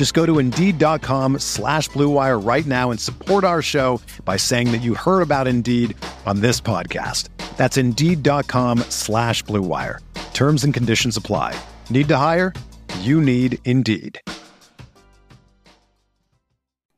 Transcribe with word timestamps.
Just 0.00 0.14
go 0.14 0.24
to 0.24 0.38
Indeed.com 0.38 1.40
slash 1.40 1.90
BlueWire 1.90 2.42
right 2.42 2.64
now 2.64 2.90
and 2.90 2.98
support 2.98 3.44
our 3.44 3.60
show 3.60 4.00
by 4.24 4.38
saying 4.38 4.72
that 4.72 4.78
you 4.78 4.94
heard 4.94 5.20
about 5.20 5.46
Indeed 5.46 5.94
on 6.24 6.40
this 6.40 6.58
podcast. 6.58 7.28
That's 7.58 7.76
Indeed.com 7.76 8.78
slash 8.88 9.44
BlueWire. 9.44 9.98
Terms 10.32 10.64
and 10.64 10.72
conditions 10.72 11.18
apply. 11.18 11.54
Need 11.90 12.08
to 12.08 12.16
hire? 12.16 12.54
You 13.00 13.20
need 13.20 13.58
Indeed. 13.66 14.18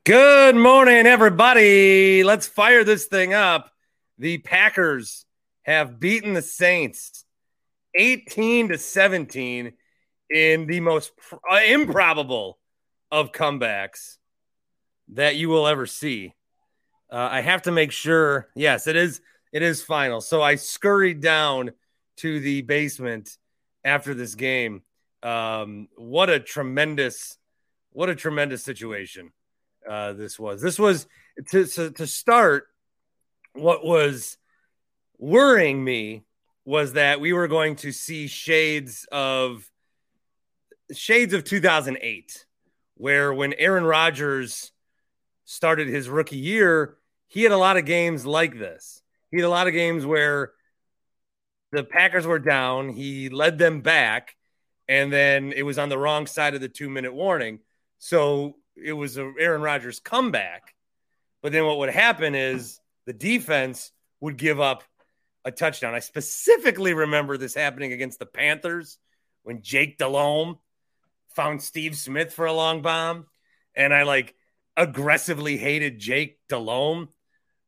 Good 0.06 0.54
morning, 0.54 1.04
everybody. 1.04 2.22
Let's 2.22 2.46
fire 2.46 2.84
this 2.84 3.06
thing 3.06 3.34
up. 3.34 3.72
The 4.18 4.38
Packers 4.38 5.24
have 5.62 5.98
beaten 5.98 6.34
the 6.34 6.42
Saints 6.42 7.24
18 7.96 8.68
to 8.68 8.78
17 8.78 9.72
in 10.30 10.66
the 10.68 10.78
most 10.78 11.16
pr- 11.16 11.34
uh, 11.50 11.62
improbable 11.66 12.60
of 13.12 13.30
comebacks 13.30 14.16
that 15.08 15.36
you 15.36 15.50
will 15.50 15.66
ever 15.66 15.86
see. 15.86 16.34
Uh, 17.10 17.28
I 17.30 17.42
have 17.42 17.62
to 17.62 17.70
make 17.70 17.92
sure. 17.92 18.48
Yes, 18.56 18.86
it 18.86 18.96
is. 18.96 19.20
It 19.52 19.62
is 19.62 19.82
final. 19.82 20.22
So 20.22 20.42
I 20.42 20.54
scurried 20.54 21.20
down 21.20 21.72
to 22.16 22.40
the 22.40 22.62
basement 22.62 23.36
after 23.84 24.14
this 24.14 24.34
game. 24.34 24.82
Um, 25.22 25.88
what 25.96 26.30
a 26.30 26.40
tremendous, 26.40 27.36
what 27.90 28.08
a 28.08 28.14
tremendous 28.14 28.64
situation 28.64 29.30
uh, 29.88 30.14
this 30.14 30.38
was. 30.38 30.62
This 30.62 30.78
was 30.78 31.06
to, 31.50 31.66
to 31.66 31.90
to 31.90 32.06
start. 32.06 32.68
What 33.52 33.84
was 33.84 34.38
worrying 35.18 35.84
me 35.84 36.24
was 36.64 36.94
that 36.94 37.20
we 37.20 37.34
were 37.34 37.48
going 37.48 37.76
to 37.76 37.92
see 37.92 38.26
shades 38.26 39.06
of 39.12 39.70
shades 40.92 41.34
of 41.34 41.44
2008 41.44 42.46
where 43.02 43.34
when 43.34 43.52
Aaron 43.54 43.82
Rodgers 43.82 44.70
started 45.44 45.88
his 45.88 46.08
rookie 46.08 46.36
year, 46.36 46.98
he 47.26 47.42
had 47.42 47.50
a 47.50 47.56
lot 47.56 47.76
of 47.76 47.84
games 47.84 48.24
like 48.24 48.56
this. 48.56 49.02
He 49.32 49.38
had 49.38 49.44
a 49.44 49.48
lot 49.48 49.66
of 49.66 49.72
games 49.72 50.06
where 50.06 50.52
the 51.72 51.82
Packers 51.82 52.28
were 52.28 52.38
down, 52.38 52.90
he 52.90 53.28
led 53.28 53.58
them 53.58 53.80
back, 53.80 54.36
and 54.86 55.12
then 55.12 55.52
it 55.52 55.64
was 55.64 55.80
on 55.80 55.88
the 55.88 55.98
wrong 55.98 56.28
side 56.28 56.54
of 56.54 56.60
the 56.60 56.68
two 56.68 56.88
minute 56.88 57.12
warning. 57.12 57.58
So 57.98 58.54
it 58.76 58.92
was 58.92 59.16
a 59.16 59.32
Aaron 59.36 59.62
Rodgers 59.62 59.98
comeback. 59.98 60.72
But 61.42 61.50
then 61.50 61.66
what 61.66 61.78
would 61.78 61.90
happen 61.90 62.36
is 62.36 62.78
the 63.06 63.12
defense 63.12 63.90
would 64.20 64.36
give 64.36 64.60
up 64.60 64.84
a 65.44 65.50
touchdown. 65.50 65.92
I 65.92 65.98
specifically 65.98 66.94
remember 66.94 67.36
this 67.36 67.56
happening 67.56 67.92
against 67.92 68.20
the 68.20 68.26
Panthers 68.26 68.96
when 69.42 69.60
Jake 69.60 69.98
Delhomme 69.98 70.60
found 71.34 71.62
Steve 71.62 71.96
Smith 71.96 72.32
for 72.32 72.46
a 72.46 72.52
long 72.52 72.82
bomb, 72.82 73.26
and 73.74 73.94
I 73.94 74.02
like 74.02 74.34
aggressively 74.76 75.56
hated 75.56 75.98
Jake 75.98 76.38
Delhomme 76.48 77.08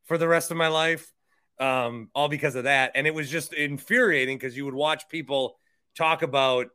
for 0.04 0.18
the 0.18 0.28
rest 0.28 0.50
of 0.50 0.56
my 0.56 0.68
life, 0.68 1.12
um, 1.58 2.10
all 2.14 2.28
because 2.28 2.54
of 2.54 2.64
that. 2.64 2.92
And 2.94 3.06
it 3.06 3.14
was 3.14 3.30
just 3.30 3.52
infuriating 3.52 4.36
because 4.36 4.56
you 4.56 4.64
would 4.64 4.74
watch 4.74 5.08
people 5.08 5.58
talk 5.96 6.22
about 6.22 6.68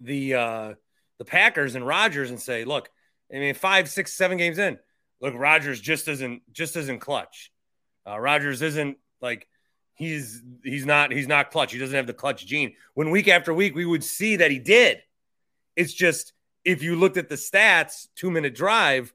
the 0.00 0.34
uh, 0.34 0.74
the 1.18 1.24
Packers 1.24 1.74
and 1.74 1.86
Rodgers 1.86 2.30
and 2.30 2.40
say, 2.40 2.64
"Look, 2.64 2.90
I 3.32 3.38
mean, 3.38 3.54
five, 3.54 3.88
six, 3.88 4.12
seven 4.12 4.38
games 4.38 4.58
in, 4.58 4.78
look, 5.20 5.34
Rodgers 5.34 5.80
just 5.80 6.08
isn't 6.08 6.42
just 6.52 6.76
isn't 6.76 7.00
clutch. 7.00 7.52
Uh, 8.06 8.18
Rodgers 8.18 8.62
isn't 8.62 8.98
like." 9.20 9.48
He's 9.94 10.42
he's 10.64 10.86
not 10.86 11.12
he's 11.12 11.28
not 11.28 11.50
clutch. 11.50 11.70
He 11.70 11.78
doesn't 11.78 11.94
have 11.94 12.06
the 12.06 12.14
clutch 12.14 12.46
gene. 12.46 12.74
When 12.94 13.10
week 13.10 13.28
after 13.28 13.52
week 13.52 13.74
we 13.74 13.84
would 13.84 14.02
see 14.02 14.36
that 14.36 14.50
he 14.50 14.58
did, 14.58 15.02
it's 15.76 15.92
just 15.92 16.32
if 16.64 16.82
you 16.82 16.96
looked 16.96 17.16
at 17.16 17.28
the 17.28 17.34
stats, 17.34 18.08
two 18.14 18.30
minute 18.30 18.54
drive, 18.54 19.12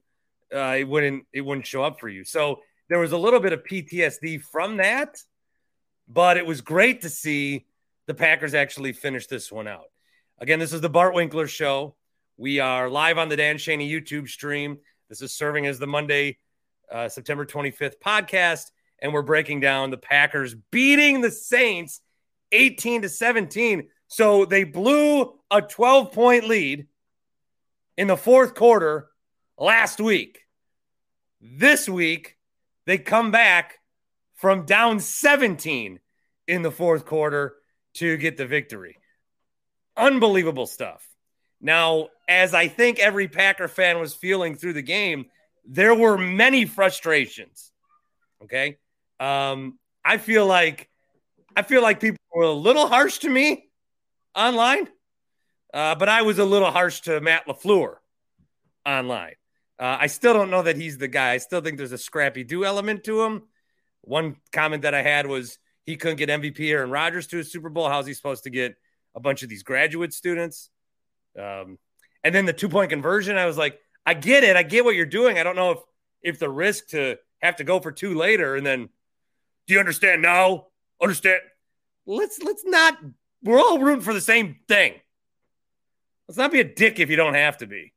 uh, 0.53 0.75
it 0.79 0.87
wouldn't 0.87 1.25
it 1.33 1.41
wouldn't 1.41 1.65
show 1.65 1.83
up 1.83 1.99
for 1.99 2.09
you. 2.09 2.23
So 2.23 2.59
there 2.89 2.99
was 2.99 3.11
a 3.11 3.17
little 3.17 3.39
bit 3.39 3.53
of 3.53 3.63
PTSD 3.63 4.41
from 4.41 4.77
that, 4.77 5.17
but 6.07 6.37
it 6.37 6.45
was 6.45 6.61
great 6.61 7.01
to 7.01 7.09
see 7.09 7.65
the 8.07 8.13
Packers 8.13 8.53
actually 8.53 8.93
finish 8.93 9.27
this 9.27 9.51
one 9.51 9.67
out. 9.67 9.85
Again, 10.39 10.59
this 10.59 10.73
is 10.73 10.81
the 10.81 10.89
Bart 10.89 11.13
Winkler 11.13 11.47
Show. 11.47 11.95
We 12.37 12.59
are 12.59 12.89
live 12.89 13.17
on 13.17 13.29
the 13.29 13.35
Dan 13.35 13.57
Shaney 13.57 13.89
YouTube 13.89 14.29
stream. 14.29 14.77
This 15.09 15.21
is 15.21 15.33
serving 15.33 15.65
as 15.65 15.79
the 15.79 15.87
Monday, 15.87 16.37
uh, 16.91 17.09
September 17.09 17.45
25th 17.45 17.95
podcast, 18.03 18.71
and 19.01 19.11
we're 19.11 19.23
breaking 19.23 19.59
down 19.59 19.89
the 19.89 19.97
Packers 19.97 20.55
beating 20.71 21.21
the 21.21 21.31
Saints 21.31 22.01
18 22.51 23.01
to 23.01 23.09
17. 23.09 23.89
So 24.07 24.45
they 24.45 24.63
blew 24.63 25.39
a 25.51 25.61
12 25.61 26.11
point 26.11 26.47
lead 26.47 26.87
in 27.97 28.07
the 28.07 28.17
fourth 28.17 28.55
quarter 28.55 29.09
last 29.57 29.99
week. 29.99 30.39
This 31.41 31.87
week, 31.87 32.37
they 32.85 32.97
come 32.97 33.31
back 33.31 33.79
from 34.35 34.65
down 34.65 34.99
17 34.99 35.99
in 36.47 36.61
the 36.61 36.71
fourth 36.71 37.05
quarter 37.05 37.55
to 37.95 38.17
get 38.17 38.37
the 38.37 38.45
victory. 38.45 38.97
Unbelievable 39.95 40.67
stuff. 40.67 41.05
Now, 41.59 42.09
as 42.29 42.53
I 42.53 42.67
think 42.67 42.99
every 42.99 43.27
Packer 43.27 43.67
fan 43.67 43.99
was 43.99 44.13
feeling 44.13 44.55
through 44.55 44.73
the 44.73 44.81
game, 44.81 45.25
there 45.65 45.95
were 45.95 46.17
many 46.17 46.65
frustrations. 46.65 47.71
Okay. 48.43 48.77
Um, 49.19 49.79
I 50.05 50.17
feel 50.17 50.45
like 50.45 50.89
I 51.55 51.63
feel 51.63 51.81
like 51.81 51.99
people 51.99 52.19
were 52.33 52.43
a 52.43 52.51
little 52.51 52.87
harsh 52.87 53.17
to 53.19 53.29
me 53.29 53.66
online, 54.37 54.87
uh, 55.73 55.95
but 55.95 56.07
I 56.07 56.21
was 56.21 56.39
a 56.39 56.45
little 56.45 56.71
harsh 56.71 57.01
to 57.01 57.19
Matt 57.19 57.47
LaFleur 57.47 57.95
online. 58.85 59.33
Uh, 59.79 59.97
I 59.99 60.07
still 60.07 60.33
don't 60.33 60.49
know 60.49 60.63
that 60.63 60.77
he's 60.77 60.97
the 60.97 61.07
guy. 61.07 61.31
I 61.31 61.37
still 61.37 61.61
think 61.61 61.77
there's 61.77 61.91
a 61.91 61.97
Scrappy-Doo 61.97 62.63
element 62.63 63.03
to 63.05 63.21
him. 63.23 63.43
One 64.01 64.37
comment 64.51 64.83
that 64.83 64.93
I 64.93 65.01
had 65.01 65.27
was 65.27 65.59
he 65.85 65.97
couldn't 65.97 66.17
get 66.17 66.29
MVP 66.29 66.71
Aaron 66.71 66.89
Rodgers 66.89 67.27
to 67.27 67.39
a 67.39 67.43
Super 67.43 67.69
Bowl. 67.69 67.89
How's 67.89 68.07
he 68.07 68.13
supposed 68.13 68.43
to 68.43 68.49
get 68.49 68.75
a 69.15 69.19
bunch 69.19 69.43
of 69.43 69.49
these 69.49 69.63
graduate 69.63 70.13
students? 70.13 70.69
Um, 71.37 71.77
and 72.23 72.33
then 72.33 72.45
the 72.45 72.53
two 72.53 72.69
point 72.69 72.89
conversion, 72.89 73.37
I 73.37 73.45
was 73.45 73.57
like, 73.57 73.79
I 74.05 74.13
get 74.13 74.43
it. 74.43 74.55
I 74.55 74.63
get 74.63 74.85
what 74.85 74.95
you're 74.95 75.05
doing. 75.05 75.37
I 75.37 75.43
don't 75.43 75.55
know 75.55 75.71
if 75.71 75.79
if 76.21 76.39
the 76.39 76.49
risk 76.49 76.87
to 76.89 77.17
have 77.41 77.57
to 77.57 77.63
go 77.63 77.79
for 77.79 77.91
two 77.91 78.15
later 78.15 78.55
and 78.55 78.65
then 78.65 78.89
do 79.67 79.73
you 79.73 79.79
understand 79.79 80.21
now? 80.21 80.67
Understand? 81.01 81.41
Let's 82.05 82.41
let's 82.41 82.63
not 82.65 82.97
we're 83.43 83.59
all 83.59 83.79
rooting 83.79 84.01
for 84.01 84.13
the 84.13 84.21
same 84.21 84.57
thing. 84.67 84.93
Let's 86.27 86.37
not 86.37 86.51
be 86.51 86.59
a 86.59 86.63
dick 86.63 86.99
if 86.99 87.09
you 87.09 87.15
don't 87.15 87.35
have 87.35 87.57
to 87.57 87.67
be. 87.67 87.93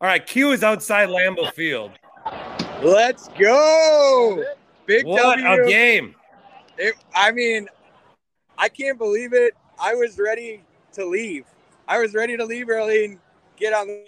All 0.00 0.08
right, 0.08 0.24
Q 0.24 0.52
is 0.52 0.64
outside 0.64 1.08
Lambeau 1.10 1.52
Field. 1.52 1.92
Let's 2.82 3.28
go. 3.38 4.44
Big 4.86 5.04
what 5.04 5.38
W. 5.38 5.64
a 5.64 5.68
game. 5.68 6.14
It, 6.78 6.94
I 7.14 7.32
mean, 7.32 7.68
I 8.56 8.68
can't 8.68 8.96
believe 8.96 9.34
it. 9.34 9.54
I 9.78 9.94
was 9.94 10.18
ready 10.18 10.62
to 10.94 11.04
leave. 11.04 11.44
I 11.86 11.98
was 11.98 12.14
ready 12.14 12.36
to 12.36 12.44
leave 12.44 12.70
early 12.70 13.04
and 13.04 13.18
get 13.56 13.74
on 13.74 13.88
the 13.88 14.04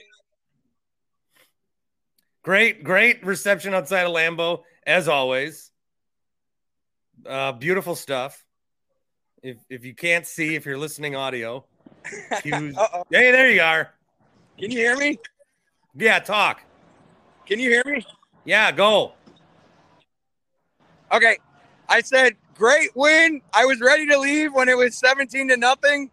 Great, 2.43 2.83
great 2.83 3.25
reception 3.25 3.73
outside 3.73 4.03
of 4.03 4.13
Lambeau, 4.13 4.63
as 4.85 5.07
always. 5.07 5.71
Uh, 7.25 7.53
beautiful 7.53 7.95
stuff. 7.95 8.42
If 9.43 9.57
if 9.69 9.85
you 9.85 9.95
can't 9.95 10.27
see, 10.27 10.55
if 10.55 10.65
you're 10.65 10.79
listening 10.79 11.17
audio, 11.17 11.65
hey, 12.45 12.73
there 13.11 13.51
you 13.51 13.61
are. 13.61 13.93
Can 14.59 14.71
you 14.71 14.79
hear 14.79 14.97
me? 14.97 15.19
Yeah, 15.95 16.21
talk. 16.21 16.63
Can 17.47 17.59
you 17.59 17.71
hear 17.71 17.83
me? 17.85 18.07
Yeah, 18.45 18.71
go. 18.71 19.15
Okay. 21.11 21.39
I 21.89 22.01
said 22.01 22.37
great 22.55 22.91
win. 22.95 23.43
I 23.53 23.65
was 23.65 23.81
ready 23.81 24.07
to 24.07 24.19
leave 24.19 24.55
when 24.55 24.69
it 24.69 24.77
was 24.77 24.97
17 24.97 25.49
to 25.49 25.57
nothing. 25.57 26.11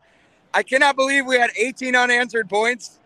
I 0.54 0.64
cannot 0.64 0.96
believe 0.96 1.26
we 1.26 1.38
had 1.38 1.52
18 1.56 1.96
unanswered 1.96 2.50
points. 2.50 3.00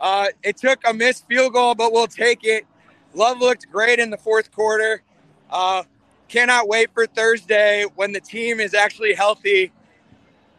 Uh, 0.00 0.26
it 0.42 0.56
took 0.56 0.80
a 0.86 0.92
missed 0.92 1.26
field 1.28 1.52
goal, 1.52 1.74
but 1.74 1.92
we'll 1.92 2.08
take 2.08 2.40
it. 2.42 2.66
Love 3.14 3.38
looked 3.38 3.70
great 3.70 4.00
in 4.00 4.10
the 4.10 4.16
fourth 4.16 4.50
quarter. 4.50 5.02
Uh, 5.48 5.84
cannot 6.28 6.68
wait 6.68 6.90
for 6.92 7.06
Thursday 7.06 7.84
when 7.96 8.12
the 8.12 8.20
team 8.20 8.60
is 8.60 8.74
actually 8.74 9.14
healthy. 9.14 9.72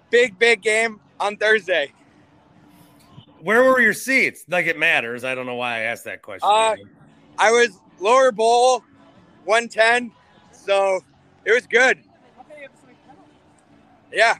Big, 0.10 0.38
big 0.40 0.62
game 0.62 1.00
on 1.20 1.38
Thursday. 1.38 1.94
Where 3.42 3.64
were 3.64 3.80
your 3.80 3.94
seats? 3.94 4.44
Like 4.48 4.66
it 4.66 4.78
matters. 4.78 5.24
I 5.24 5.36
don't 5.36 5.46
know 5.46 5.56
why 5.56 5.78
I 5.78 5.80
asked 5.82 6.06
that 6.06 6.22
question. 6.22 6.50
Uh, 6.52 6.76
I 7.38 7.52
was 7.52 7.70
lower 8.00 8.32
bowl, 8.32 8.84
110. 9.46 10.12
So 10.52 11.02
it 11.46 11.54
was 11.54 11.66
good. 11.68 12.00
Yeah. 14.12 14.38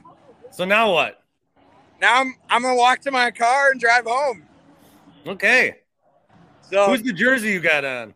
So 0.50 0.64
now 0.64 0.92
what? 0.92 1.22
Now 2.00 2.20
I'm 2.20 2.34
I'm 2.48 2.62
gonna 2.62 2.76
walk 2.76 3.00
to 3.02 3.10
my 3.10 3.30
car 3.30 3.70
and 3.70 3.80
drive 3.80 4.04
home. 4.04 4.42
Okay. 5.26 5.76
So 6.62 6.86
Who's 6.86 7.02
the 7.02 7.12
jersey 7.12 7.52
you 7.52 7.60
got 7.60 7.84
on? 7.84 8.14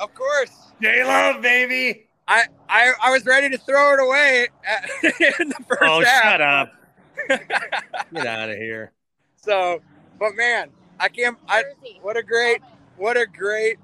of 0.00 0.14
course. 0.14 0.50
J 0.80 1.04
Love, 1.04 1.42
baby. 1.42 2.07
I, 2.28 2.44
I 2.68 2.92
I 3.02 3.10
was 3.10 3.24
ready 3.24 3.48
to 3.50 3.58
throw 3.58 3.94
it 3.94 4.00
away 4.00 4.48
at, 4.64 4.84
in 5.40 5.48
the 5.48 5.64
first 5.66 5.82
Oh, 5.82 6.04
half. 6.04 6.22
shut 6.22 6.40
up. 6.42 6.72
Get 8.14 8.26
out 8.26 8.50
of 8.50 8.56
here. 8.56 8.92
So, 9.36 9.80
but 10.20 10.34
man, 10.36 10.68
I 11.00 11.08
can't. 11.08 11.38
I 11.48 11.62
what 12.02 12.16
a 12.16 12.22
great, 12.22 12.60
what 12.96 13.16
a 13.16 13.26
great 13.26 13.78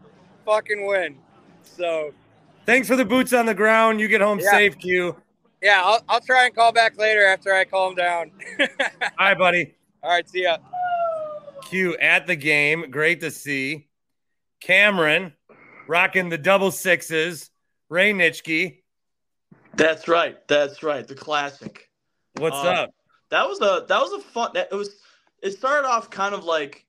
fucking 0.44 0.86
win. 0.86 1.16
So 1.62 2.12
Thanks 2.66 2.86
for 2.88 2.96
the 2.96 3.04
boots 3.04 3.32
on 3.32 3.46
the 3.46 3.54
ground. 3.54 4.00
You 4.00 4.08
get 4.08 4.20
home 4.20 4.38
Yeah. 4.40 4.50
safe, 4.50 4.78
Q. 4.78 5.16
yeah, 5.62 5.82
I'll 5.84 6.02
I'll 6.08 6.20
try 6.20 6.44
and 6.46 6.54
call 6.54 6.72
back 6.72 6.98
later 6.98 7.24
after 7.26 7.54
I 7.54 7.64
calm 7.64 7.94
down. 7.94 8.30
All 8.60 8.66
right, 9.20 9.38
buddy. 9.38 9.74
All 10.02 10.10
right, 10.10 10.28
see 10.28 10.42
ya. 10.42 10.58
Q 11.64 11.96
at 11.96 12.26
the 12.26 12.36
game. 12.36 12.90
Great 12.90 13.20
to 13.20 13.30
see. 13.30 13.88
Cameron 14.60 15.32
rocking 15.88 16.28
the 16.28 16.38
double 16.38 16.70
sixes. 16.70 17.50
Ray 17.94 18.12
Nitschke. 18.12 18.80
That's 19.76 20.08
right. 20.08 20.36
That's 20.48 20.82
right. 20.82 21.06
The 21.06 21.14
classic. 21.14 21.88
What's 22.38 22.56
Uh, 22.56 22.70
up? 22.70 22.90
That 23.30 23.48
was 23.48 23.60
a 23.60 23.86
that 23.86 24.00
was 24.00 24.12
a 24.12 24.20
fun. 24.20 24.50
That 24.54 24.68
it 24.72 24.74
was. 24.74 24.96
It 25.42 25.52
started 25.52 25.86
off 25.86 26.10
kind 26.10 26.34
of 26.34 26.44
like 26.44 26.86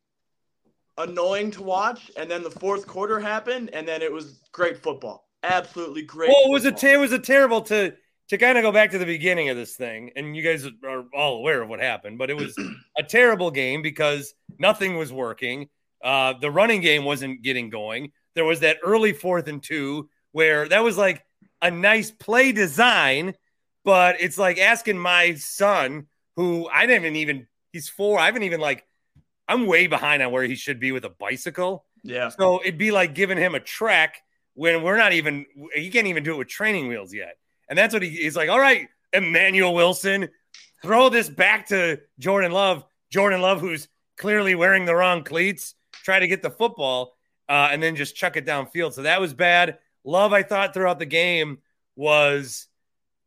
annoying 0.97 1.51
to 1.51 1.61
watch, 1.61 2.09
and 2.17 2.29
then 2.29 2.41
the 2.41 2.49
fourth 2.49 2.87
quarter 2.87 3.19
happened, 3.19 3.69
and 3.71 3.87
then 3.87 4.01
it 4.01 4.11
was 4.11 4.39
great 4.51 4.81
football. 4.81 5.27
Absolutely 5.43 6.01
great. 6.01 6.29
Well, 6.29 6.45
it 6.47 6.49
was 6.51 6.65
a 6.65 6.71
football. 6.71 6.79
te- 6.89 6.93
it 6.93 6.97
was 6.97 7.11
a 7.11 7.19
terrible 7.19 7.61
to 7.61 7.93
to 8.29 8.37
kind 8.39 8.57
of 8.57 8.63
go 8.63 8.71
back 8.71 8.89
to 8.91 8.97
the 8.97 9.05
beginning 9.05 9.49
of 9.49 9.57
this 9.57 9.75
thing, 9.75 10.09
and 10.15 10.35
you 10.35 10.41
guys 10.41 10.65
are 10.83 11.05
all 11.13 11.37
aware 11.37 11.61
of 11.61 11.69
what 11.69 11.79
happened, 11.79 12.17
but 12.17 12.31
it 12.31 12.35
was 12.37 12.57
a 12.97 13.03
terrible 13.03 13.51
game 13.51 13.83
because 13.83 14.33
nothing 14.57 14.97
was 14.97 15.13
working. 15.13 15.69
Uh, 16.03 16.33
the 16.41 16.49
running 16.49 16.81
game 16.81 17.03
wasn't 17.05 17.43
getting 17.43 17.69
going. 17.69 18.11
There 18.33 18.45
was 18.45 18.61
that 18.61 18.77
early 18.83 19.13
fourth 19.13 19.47
and 19.47 19.61
two 19.61 20.09
where 20.35 20.67
that 20.67 20.83
was 20.83 20.97
like 20.97 21.23
a 21.61 21.71
nice 21.71 22.11
play 22.11 22.51
design, 22.51 23.35
but 23.85 24.17
it's 24.19 24.37
like 24.37 24.57
asking 24.59 24.97
my 24.97 25.35
son, 25.35 26.07
who 26.35 26.67
I 26.67 26.85
didn't 26.87 27.15
even 27.15 27.47
he's 27.71 27.87
four, 27.87 28.19
I 28.19 28.25
haven't 28.25 28.43
even 28.43 28.59
like 28.59 28.85
I'm 29.47 29.65
way 29.65 29.87
behind 29.87 30.21
on 30.21 30.33
where 30.33 30.43
he 30.43 30.55
should 30.55 30.77
be 30.77 30.91
with 30.91 31.05
a 31.05 31.09
bicycle. 31.09 31.85
Yeah. 32.03 32.27
So 32.27 32.59
it'd 32.61 32.77
be 32.77 32.91
like 32.91 33.15
giving 33.15 33.37
him 33.37 33.55
a 33.55 33.61
track 33.61 34.17
when 34.55 34.83
we're 34.83 34.97
not 34.97 35.13
even, 35.13 35.45
he 35.73 35.89
can't 35.89 36.07
even 36.07 36.23
do 36.23 36.33
it 36.33 36.37
with 36.37 36.49
training 36.49 36.89
wheels 36.89 37.13
yet. 37.13 37.37
And 37.69 37.79
that's 37.79 37.93
what 37.93 38.03
he, 38.03 38.09
he's 38.09 38.35
like, 38.35 38.49
all 38.49 38.59
right, 38.59 38.89
Emmanuel 39.13 39.73
Wilson, 39.73 40.27
throw 40.81 41.07
this 41.07 41.29
back 41.29 41.69
to 41.69 42.01
Jordan 42.19 42.51
Love. 42.51 42.83
Jordan 43.09 43.41
Love, 43.41 43.61
who's 43.61 43.87
clearly 44.17 44.53
wearing 44.53 44.83
the 44.83 44.95
wrong 44.95 45.23
cleats, 45.23 45.75
try 45.93 46.19
to 46.19 46.27
get 46.27 46.41
the 46.41 46.49
football 46.49 47.15
uh, 47.47 47.69
and 47.71 47.81
then 47.81 47.95
just 47.95 48.17
chuck 48.17 48.35
it 48.35 48.45
downfield. 48.45 48.91
So 48.91 49.03
that 49.03 49.21
was 49.21 49.33
bad. 49.33 49.77
Love, 50.05 50.31
I 50.33 50.43
thought 50.43 50.73
throughout 50.73 50.99
the 50.99 51.05
game 51.05 51.57
was 51.95 52.67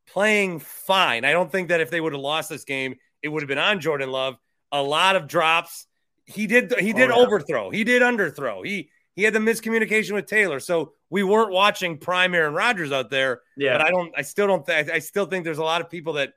playing 0.06 0.60
fine. 0.60 1.24
I 1.24 1.32
don't 1.32 1.50
think 1.52 1.68
that 1.68 1.80
if 1.80 1.90
they 1.90 2.00
would 2.00 2.12
have 2.12 2.22
lost 2.22 2.48
this 2.48 2.64
game, 2.64 2.96
it 3.22 3.28
would 3.28 3.42
have 3.42 3.48
been 3.48 3.58
on 3.58 3.80
Jordan 3.80 4.10
Love. 4.10 4.36
A 4.72 4.82
lot 4.82 5.16
of 5.16 5.26
drops. 5.26 5.86
He 6.24 6.46
did 6.46 6.72
he 6.78 6.92
did 6.92 7.10
Oh, 7.10 7.16
yeah. 7.20 7.26
overthrow. 7.26 7.70
He 7.70 7.84
did 7.84 8.02
underthrow. 8.02 8.64
He 8.64 8.90
he 9.16 9.24
had 9.24 9.34
the 9.34 9.38
miscommunication 9.40 10.12
with 10.12 10.26
Taylor. 10.26 10.60
So 10.60 10.92
we 11.10 11.22
weren't 11.24 11.50
watching 11.50 11.98
prime 11.98 12.34
Aaron 12.34 12.54
Rodgers 12.54 12.92
out 12.92 13.10
there. 13.10 13.40
Yeah. 13.56 13.76
But 13.78 13.86
I 13.86 13.90
don't 13.90 14.12
I 14.16 14.22
still 14.22 14.46
don't 14.46 14.64
think 14.64 14.90
I 14.90 14.98
still 15.00 15.26
think 15.26 15.44
there's 15.44 15.58
a 15.58 15.64
lot 15.64 15.80
of 15.80 15.90
people 15.90 16.12
that 16.14 16.34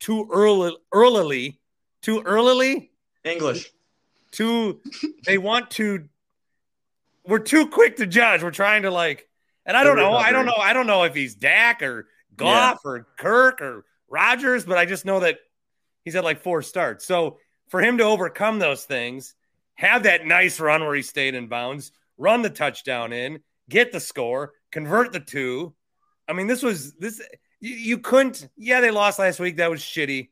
too 0.00 0.28
early 0.32 0.76
earlily 0.92 1.60
too 2.02 2.22
earlily 2.24 2.90
English. 3.24 3.70
too 4.32 4.80
they 5.24 5.38
want 5.38 5.70
to 5.72 6.08
we're 7.24 7.38
too 7.38 7.68
quick 7.68 7.96
to 7.96 8.06
judge. 8.06 8.42
We're 8.42 8.50
trying 8.50 8.82
to 8.82 8.90
like 8.90 9.27
and 9.68 9.76
I 9.76 9.84
don't 9.84 9.96
know. 9.96 10.14
I 10.14 10.32
don't 10.32 10.46
know. 10.46 10.56
I 10.58 10.72
don't 10.72 10.86
know 10.86 11.04
if 11.04 11.14
he's 11.14 11.34
Dak 11.34 11.82
or 11.82 12.08
Goff 12.34 12.80
or 12.84 13.06
Kirk 13.18 13.60
or 13.60 13.84
Rodgers, 14.08 14.64
but 14.64 14.78
I 14.78 14.86
just 14.86 15.04
know 15.04 15.20
that 15.20 15.38
he's 16.04 16.14
had 16.14 16.24
like 16.24 16.42
four 16.42 16.62
starts. 16.62 17.04
So 17.04 17.38
for 17.68 17.82
him 17.82 17.98
to 17.98 18.04
overcome 18.04 18.58
those 18.58 18.84
things, 18.84 19.34
have 19.74 20.04
that 20.04 20.24
nice 20.24 20.58
run 20.58 20.84
where 20.84 20.94
he 20.94 21.02
stayed 21.02 21.34
in 21.34 21.48
bounds, 21.48 21.92
run 22.16 22.40
the 22.40 22.48
touchdown 22.48 23.12
in, 23.12 23.40
get 23.68 23.92
the 23.92 24.00
score, 24.00 24.54
convert 24.72 25.12
the 25.12 25.20
two. 25.20 25.74
I 26.26 26.32
mean, 26.32 26.46
this 26.46 26.62
was 26.62 26.94
this 26.94 27.20
you, 27.60 27.74
you 27.74 27.98
couldn't. 27.98 28.48
Yeah, 28.56 28.80
they 28.80 28.90
lost 28.90 29.18
last 29.18 29.38
week. 29.38 29.58
That 29.58 29.70
was 29.70 29.80
shitty. 29.80 30.30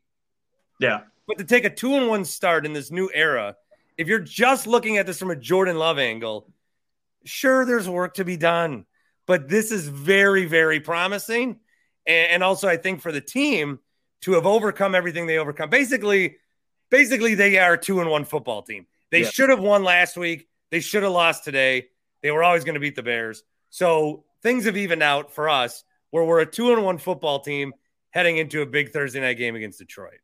Yeah. 0.79 1.01
But 1.27 1.37
to 1.37 1.43
take 1.43 1.63
a 1.63 1.69
two 1.69 1.93
and 1.93 2.07
one 2.07 2.25
start 2.25 2.65
in 2.65 2.73
this 2.73 2.89
new 2.89 3.11
era, 3.13 3.55
if 3.99 4.07
you're 4.07 4.19
just 4.19 4.65
looking 4.65 4.97
at 4.97 5.05
this 5.05 5.19
from 5.19 5.29
a 5.29 5.35
Jordan 5.35 5.77
Love 5.77 5.99
angle, 5.99 6.49
sure, 7.23 7.65
there's 7.65 7.87
work 7.87 8.15
to 8.15 8.25
be 8.25 8.37
done. 8.37 8.85
But 9.27 9.47
this 9.49 9.71
is 9.71 9.87
very, 9.87 10.45
very 10.45 10.79
promising. 10.79 11.59
And, 12.07 12.41
also, 12.41 12.67
I 12.67 12.77
think 12.77 13.01
for 13.01 13.11
the 13.11 13.21
team 13.21 13.79
to 14.21 14.31
have 14.33 14.45
overcome 14.45 14.95
everything 14.95 15.27
they 15.27 15.37
overcome, 15.37 15.69
basically, 15.69 16.37
basically, 16.89 17.35
they 17.35 17.59
are 17.59 17.73
a 17.73 17.77
two 17.77 17.99
and 17.99 18.09
one 18.09 18.23
football 18.23 18.63
team. 18.63 18.87
They 19.11 19.23
Yeah. 19.23 19.29
should 19.29 19.49
have 19.49 19.59
won 19.59 19.83
last 19.83 20.15
week. 20.17 20.47
They 20.71 20.79
should 20.79 21.03
have 21.03 21.11
lost 21.11 21.43
today. 21.43 21.89
They 22.23 22.31
were 22.31 22.43
always 22.43 22.63
going 22.63 22.75
to 22.75 22.79
beat 22.79 22.95
the 22.95 23.03
Bears. 23.03 23.43
So 23.69 24.25
things 24.41 24.65
have 24.65 24.77
evened 24.77 25.03
out 25.03 25.33
for 25.33 25.49
us 25.49 25.83
where 26.11 26.23
we're 26.23 26.39
a 26.39 26.45
two 26.45 26.71
and 26.71 26.83
one 26.83 26.97
football 26.97 27.41
team 27.41 27.73
heading 28.11 28.37
into 28.37 28.61
a 28.61 28.65
big 28.65 28.91
Thursday 28.91 29.19
night 29.19 29.37
game 29.37 29.55
against 29.55 29.79
Detroit. 29.79 30.19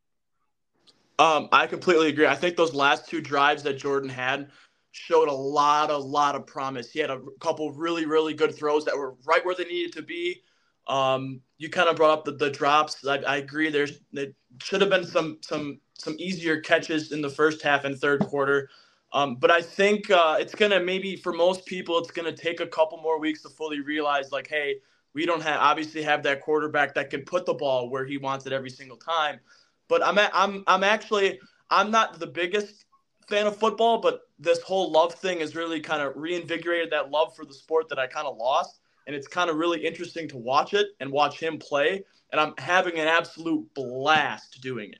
Um, 1.19 1.49
I 1.51 1.67
completely 1.67 2.09
agree. 2.09 2.25
I 2.25 2.35
think 2.35 2.55
those 2.55 2.73
last 2.73 3.07
two 3.07 3.21
drives 3.21 3.63
that 3.63 3.73
Jordan 3.77 4.09
had 4.09 4.49
showed 4.93 5.27
a 5.27 5.33
lot, 5.33 5.89
a 5.89 5.97
lot 5.97 6.35
of 6.35 6.45
promise. 6.45 6.91
He 6.91 6.99
had 6.99 7.09
a 7.09 7.19
couple 7.39 7.71
really, 7.71 8.05
really 8.05 8.33
good 8.33 8.55
throws 8.55 8.85
that 8.85 8.95
were 8.95 9.15
right 9.25 9.43
where 9.43 9.55
they 9.55 9.65
needed 9.65 9.91
to 9.93 10.03
be. 10.03 10.43
Um, 10.87 11.41
you 11.57 11.69
kind 11.69 11.89
of 11.89 11.95
brought 11.95 12.11
up 12.11 12.25
the, 12.25 12.33
the 12.33 12.51
drops. 12.51 13.05
I, 13.05 13.17
I 13.17 13.37
agree. 13.37 13.69
There's 13.69 13.99
there 14.11 14.27
should 14.61 14.81
have 14.81 14.91
been 14.91 15.05
some 15.05 15.39
some 15.41 15.79
some 15.97 16.15
easier 16.19 16.61
catches 16.61 17.11
in 17.11 17.21
the 17.21 17.29
first 17.29 17.61
half 17.63 17.85
and 17.85 17.97
third 17.97 18.21
quarter. 18.21 18.69
Um, 19.13 19.35
but 19.35 19.49
I 19.49 19.61
think 19.61 20.11
uh, 20.11 20.37
it's 20.39 20.53
gonna 20.53 20.79
maybe 20.79 21.15
for 21.15 21.33
most 21.33 21.65
people 21.65 21.97
it's 21.97 22.11
gonna 22.11 22.31
take 22.31 22.59
a 22.59 22.67
couple 22.67 22.99
more 23.01 23.19
weeks 23.19 23.41
to 23.43 23.49
fully 23.49 23.79
realize 23.79 24.31
like, 24.31 24.47
hey, 24.47 24.75
we 25.15 25.25
don't 25.25 25.41
have 25.41 25.59
obviously 25.59 26.03
have 26.03 26.21
that 26.23 26.41
quarterback 26.41 26.93
that 26.93 27.09
can 27.09 27.23
put 27.23 27.47
the 27.47 27.53
ball 27.53 27.89
where 27.89 28.05
he 28.05 28.17
wants 28.17 28.45
it 28.45 28.53
every 28.53 28.69
single 28.69 28.97
time. 28.97 29.39
But 29.87 30.03
I'm 30.05 30.19
a- 30.19 30.31
I'm 30.33 30.63
I'm 30.67 30.83
actually 30.83 31.39
I'm 31.71 31.89
not 31.89 32.19
the 32.19 32.27
biggest 32.27 32.85
fan 33.27 33.47
of 33.47 33.57
football, 33.57 33.99
but 33.99 34.21
this 34.39 34.61
whole 34.61 34.91
love 34.91 35.13
thing 35.13 35.39
has 35.39 35.55
really 35.55 35.79
kind 35.79 36.01
of 36.01 36.13
reinvigorated 36.15 36.91
that 36.91 37.11
love 37.11 37.35
for 37.35 37.45
the 37.45 37.53
sport 37.53 37.89
that 37.89 37.99
I 37.99 38.07
kind 38.07 38.27
of 38.27 38.37
lost. 38.37 38.79
And 39.05 39.15
it's 39.15 39.27
kind 39.27 39.49
of 39.49 39.57
really 39.57 39.85
interesting 39.85 40.27
to 40.29 40.37
watch 40.37 40.73
it 40.73 40.87
and 40.99 41.11
watch 41.11 41.39
him 41.39 41.57
play. 41.57 42.03
And 42.31 42.39
I'm 42.39 42.53
having 42.57 42.99
an 42.99 43.07
absolute 43.07 43.67
blast 43.73 44.61
doing 44.61 44.91
it. 44.91 44.99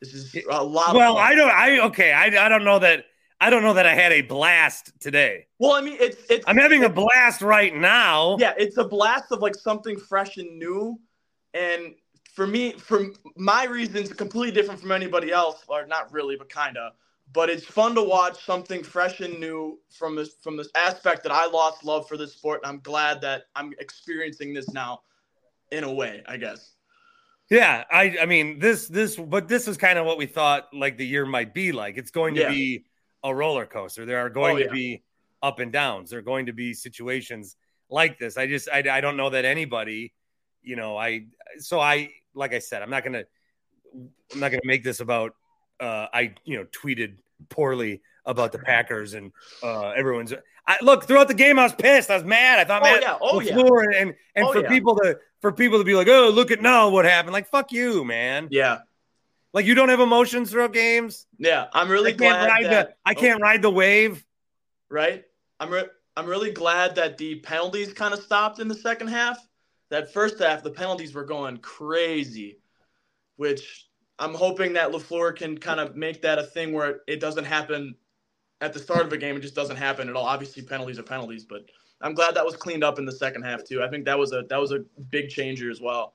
This 0.00 0.12
is 0.14 0.36
a 0.50 0.62
lot. 0.62 0.94
Well, 0.94 1.12
of 1.12 1.18
fun. 1.18 1.32
I 1.32 1.34
don't. 1.34 1.50
I 1.50 1.86
okay. 1.86 2.12
I, 2.12 2.46
I 2.46 2.48
don't 2.48 2.64
know 2.64 2.78
that. 2.80 3.06
I 3.40 3.50
don't 3.50 3.62
know 3.62 3.74
that 3.74 3.86
I 3.86 3.94
had 3.94 4.12
a 4.12 4.22
blast 4.22 4.92
today. 5.00 5.46
well, 5.58 5.72
I 5.72 5.80
mean, 5.80 5.96
it's 6.00 6.22
it's. 6.28 6.44
I'm 6.46 6.56
having 6.56 6.84
a 6.84 6.88
blast 6.88 7.42
right 7.42 7.74
now. 7.74 8.36
yeah, 8.38 8.52
it's 8.58 8.76
a 8.76 8.84
blast 8.84 9.32
of 9.32 9.40
like 9.40 9.54
something 9.54 9.98
fresh 9.98 10.36
and 10.36 10.58
new. 10.58 11.00
And 11.54 11.94
for 12.34 12.46
me, 12.46 12.72
for 12.72 13.06
my 13.36 13.64
reasons, 13.64 14.12
completely 14.12 14.52
different 14.52 14.80
from 14.80 14.92
anybody 14.92 15.32
else, 15.32 15.64
or 15.68 15.86
not 15.86 16.12
really, 16.12 16.36
but 16.36 16.48
kind 16.48 16.76
of. 16.76 16.92
But 17.34 17.50
it's 17.50 17.64
fun 17.66 17.94
to 17.96 18.02
watch 18.02 18.42
something 18.44 18.82
fresh 18.82 19.20
and 19.20 19.38
new 19.38 19.78
from 19.90 20.16
this 20.16 20.36
from 20.40 20.56
this 20.56 20.68
aspect 20.74 21.22
that 21.24 21.32
I 21.32 21.46
lost 21.46 21.84
love 21.84 22.08
for 22.08 22.16
this 22.16 22.32
sport, 22.32 22.60
and 22.62 22.70
I'm 22.72 22.80
glad 22.80 23.20
that 23.22 23.42
I'm 23.54 23.72
experiencing 23.78 24.54
this 24.54 24.70
now, 24.72 25.02
in 25.72 25.84
a 25.84 25.92
way, 25.92 26.22
I 26.26 26.36
guess. 26.38 26.72
Yeah. 27.50 27.84
I. 27.90 28.16
I 28.22 28.26
mean 28.26 28.58
this. 28.58 28.88
This. 28.88 29.16
But 29.16 29.48
this 29.48 29.68
is 29.68 29.76
kind 29.76 29.98
of 29.98 30.06
what 30.06 30.16
we 30.16 30.26
thought 30.26 30.68
like 30.72 30.96
the 30.96 31.06
year 31.06 31.26
might 31.26 31.52
be 31.52 31.72
like. 31.72 31.98
It's 31.98 32.10
going 32.10 32.34
to 32.36 32.42
Yeah. 32.42 32.48
be 32.50 32.84
a 33.22 33.34
roller 33.34 33.66
coaster. 33.66 34.06
There 34.06 34.20
are 34.20 34.30
going 34.30 34.56
Oh, 34.56 34.58
to 34.60 34.64
yeah. 34.66 34.72
be 34.72 35.02
up 35.42 35.58
and 35.58 35.70
downs. 35.72 36.10
There 36.10 36.20
are 36.20 36.22
going 36.22 36.46
to 36.46 36.52
be 36.52 36.72
situations 36.72 37.56
like 37.90 38.18
this. 38.18 38.38
I 38.38 38.46
just. 38.46 38.68
I. 38.72 38.78
I 38.90 39.00
don't 39.02 39.16
know 39.16 39.30
that 39.30 39.44
anybody 39.44 40.14
you 40.64 40.76
know, 40.76 40.96
I 40.96 41.26
so 41.58 41.78
I 41.78 42.10
like 42.32 42.54
I 42.54 42.58
said, 42.58 42.80
I'm 42.80 42.90
not 42.90 43.04
gonna 43.04 43.24
I'm 44.32 44.40
not 44.40 44.50
gonna 44.50 44.62
make 44.64 44.82
this 44.82 45.00
about 45.00 45.34
uh 45.80 46.06
I 46.12 46.34
you 46.44 46.56
know 46.56 46.64
tweeted 46.66 47.16
poorly 47.48 48.00
about 48.26 48.52
the 48.52 48.58
Packers 48.58 49.14
and 49.14 49.32
uh 49.62 49.90
everyone's 49.90 50.32
I 50.66 50.78
look 50.80 51.04
throughout 51.04 51.28
the 51.28 51.34
game 51.34 51.58
I 51.58 51.64
was 51.64 51.74
pissed. 51.74 52.10
I 52.10 52.14
was 52.14 52.24
mad. 52.24 52.58
I 52.58 52.64
thought 52.64 52.80
Oh, 52.82 52.84
Matt 52.86 53.02
yeah. 53.02 53.18
Oh, 53.20 53.40
yeah. 53.40 53.58
And 53.58 53.94
and, 53.94 54.14
and 54.34 54.46
Oh, 54.46 54.52
for 54.52 54.62
yeah. 54.62 54.68
people 54.68 54.96
to 54.96 55.18
for 55.42 55.52
people 55.52 55.78
to 55.78 55.84
be 55.84 55.94
like, 55.94 56.08
oh 56.08 56.30
look 56.32 56.50
at 56.50 56.62
now 56.62 56.88
what 56.88 57.04
happened. 57.04 57.32
Like 57.34 57.48
fuck 57.48 57.70
you, 57.72 58.04
man. 58.04 58.48
Yeah. 58.50 58.78
Like 59.52 59.66
you 59.66 59.74
don't 59.74 59.90
have 59.90 60.00
emotions 60.00 60.50
throughout 60.50 60.72
games. 60.72 61.26
Yeah. 61.38 61.66
I'm 61.72 61.90
really 61.90 62.12
I 62.12 62.16
glad 62.16 62.46
ride 62.48 62.64
that 62.66 62.88
the 62.88 62.94
I 63.04 63.14
can't 63.14 63.40
ride 63.42 63.62
the 63.62 63.70
wave. 63.70 64.24
right? 64.88 65.24
I'm 65.60 65.70
re- 65.70 65.88
I'm 66.16 66.26
really 66.26 66.50
glad 66.52 66.94
that 66.96 67.18
the 67.18 67.36
penalties 67.40 67.92
kind 67.92 68.14
of 68.14 68.20
stopped 68.20 68.58
in 68.58 68.68
the 68.68 68.74
second 68.74 69.08
half. 69.08 69.38
That 69.90 70.12
first 70.12 70.38
half, 70.38 70.62
the 70.62 70.70
penalties 70.70 71.12
were 71.14 71.24
going 71.24 71.58
crazy, 71.58 72.58
which 73.36 73.86
I'm 74.18 74.34
hoping 74.34 74.72
that 74.74 74.90
Lafleur 74.92 75.36
can 75.36 75.58
kind 75.58 75.80
of 75.80 75.96
make 75.96 76.22
that 76.22 76.38
a 76.38 76.44
thing 76.44 76.72
where 76.72 77.00
it 77.06 77.20
doesn't 77.20 77.44
happen 77.44 77.94
at 78.60 78.72
the 78.72 78.78
start 78.78 79.04
of 79.06 79.12
a 79.12 79.16
game. 79.16 79.36
It 79.36 79.40
just 79.40 79.54
doesn't 79.54 79.76
happen 79.76 80.08
at 80.08 80.16
all. 80.16 80.24
Obviously, 80.24 80.62
penalties 80.62 80.98
are 80.98 81.02
penalties, 81.02 81.44
but 81.44 81.62
I'm 82.00 82.14
glad 82.14 82.34
that 82.34 82.44
was 82.44 82.56
cleaned 82.56 82.84
up 82.84 82.98
in 82.98 83.04
the 83.04 83.12
second 83.12 83.42
half 83.42 83.64
too. 83.64 83.82
I 83.82 83.88
think 83.88 84.04
that 84.04 84.18
was 84.18 84.32
a 84.32 84.44
that 84.48 84.60
was 84.60 84.72
a 84.72 84.80
big 85.10 85.28
changer 85.30 85.70
as 85.70 85.80
well. 85.80 86.14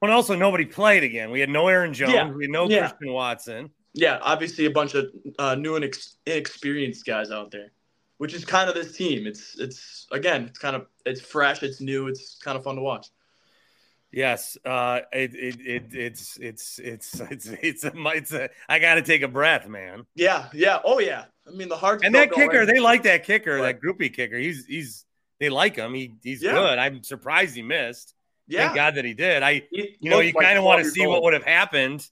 When 0.00 0.10
also 0.10 0.34
nobody 0.34 0.64
played 0.64 1.02
again. 1.02 1.30
We 1.30 1.40
had 1.40 1.50
no 1.50 1.68
Aaron 1.68 1.92
Jones. 1.92 2.12
Yeah. 2.12 2.30
We 2.30 2.44
had 2.44 2.50
no 2.50 2.68
Yeah. 2.68 2.88
Christian 2.88 3.12
Watson. 3.12 3.70
Yeah, 3.92 4.18
obviously 4.22 4.66
a 4.66 4.70
bunch 4.70 4.94
of 4.94 5.06
uh, 5.38 5.56
new 5.56 5.74
and 5.76 5.84
ex- 5.84 6.16
inexperienced 6.24 7.04
guys 7.04 7.30
out 7.30 7.50
there, 7.50 7.72
which 8.18 8.34
is 8.34 8.44
kind 8.44 8.68
of 8.68 8.74
this 8.74 8.96
team. 8.96 9.26
It's 9.26 9.58
it's 9.58 10.06
again, 10.12 10.44
it's 10.44 10.58
kind 10.58 10.76
of 10.76 10.86
it's 11.04 11.20
fresh, 11.20 11.62
it's 11.62 11.80
new, 11.80 12.06
it's 12.06 12.38
kind 12.38 12.56
of 12.56 12.62
fun 12.64 12.76
to 12.76 12.82
watch. 12.82 13.08
Yes, 14.12 14.56
uh, 14.64 15.00
it, 15.12 15.34
it, 15.34 15.60
it, 15.60 15.84
it's, 15.94 16.36
it's, 16.38 16.78
it's, 16.80 17.20
it's, 17.30 17.46
it's 17.46 17.84
a, 17.84 17.92
it's 17.94 18.32
a, 18.32 18.48
I 18.68 18.78
got 18.78 18.96
to 18.96 19.02
take 19.02 19.22
a 19.22 19.28
breath, 19.28 19.68
man. 19.68 20.04
Yeah, 20.14 20.48
yeah, 20.52 20.78
oh 20.84 20.98
yeah. 20.98 21.26
I 21.46 21.52
mean 21.52 21.68
the 21.68 21.76
heart's 21.76 22.04
And 22.04 22.14
that 22.14 22.32
kicker, 22.32 22.52
going. 22.52 22.66
they 22.66 22.80
like 22.80 23.04
that 23.04 23.24
kicker, 23.24 23.56
Right. 23.56 23.80
that 23.80 23.80
Grupe 23.80 24.12
kicker. 24.14 24.36
He's, 24.36 24.66
he's, 24.66 25.04
they 25.38 25.48
like 25.48 25.76
him. 25.76 25.94
He, 25.94 26.14
he's 26.22 26.42
Yeah. 26.42 26.52
good. 26.52 26.78
I'm 26.78 27.02
surprised 27.02 27.54
he 27.54 27.62
missed. 27.62 28.14
yeah, 28.48 28.64
Thank 28.64 28.74
God 28.74 28.94
that 28.96 29.04
he 29.04 29.14
did. 29.14 29.42
I, 29.42 29.66
He 29.70 29.96
you 30.00 30.10
know, 30.10 30.20
you 30.20 30.32
like 30.34 30.44
kind 30.44 30.58
of 30.58 30.64
want 30.64 30.82
to 30.84 30.90
see 30.90 31.06
what 31.06 31.22
would 31.22 31.32
have 31.34 31.44
happened, 31.44 32.06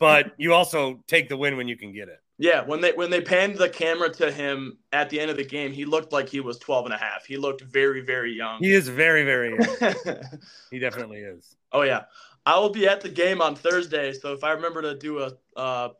but 0.00 0.32
you 0.38 0.54
also 0.54 1.04
take 1.08 1.28
the 1.28 1.36
win 1.36 1.56
when 1.56 1.68
you 1.68 1.76
can 1.76 1.92
get 1.92 2.08
it. 2.08 2.18
Yeah, 2.38 2.64
when 2.64 2.80
they 2.80 2.92
when 2.92 3.10
they 3.10 3.20
panned 3.20 3.56
the 3.56 3.68
camera 3.68 4.10
to 4.14 4.30
him 4.30 4.78
at 4.92 5.08
the 5.08 5.20
end 5.20 5.30
of 5.30 5.36
the 5.36 5.44
game, 5.44 5.72
he 5.72 5.84
looked 5.84 6.12
like 6.12 6.28
he 6.28 6.40
was 6.40 6.58
12 6.58 6.86
and 6.86 6.94
a 6.94 6.98
half. 6.98 7.24
He 7.24 7.36
looked 7.36 7.60
very 7.62 8.00
very 8.00 8.32
young. 8.32 8.58
He 8.60 8.72
is 8.72 8.88
very, 8.88 9.24
very, 9.24 9.50
young. 9.50 10.16
he 10.70 10.78
definitely 10.78 11.18
is. 11.18 11.56
oh 11.72 11.82
yeah. 11.82 12.04
I 12.46 12.58
will 12.58 12.70
be 12.70 12.86
at 12.86 13.00
the 13.00 13.08
game 13.08 13.40
on 13.40 13.54
Thursday, 13.54 14.12
so 14.12 14.32
if 14.32 14.44
I 14.44 14.50
remember 14.50 14.82
to 14.82 14.98
do 14.98 15.20
a 15.20 15.32
uh 15.56 15.90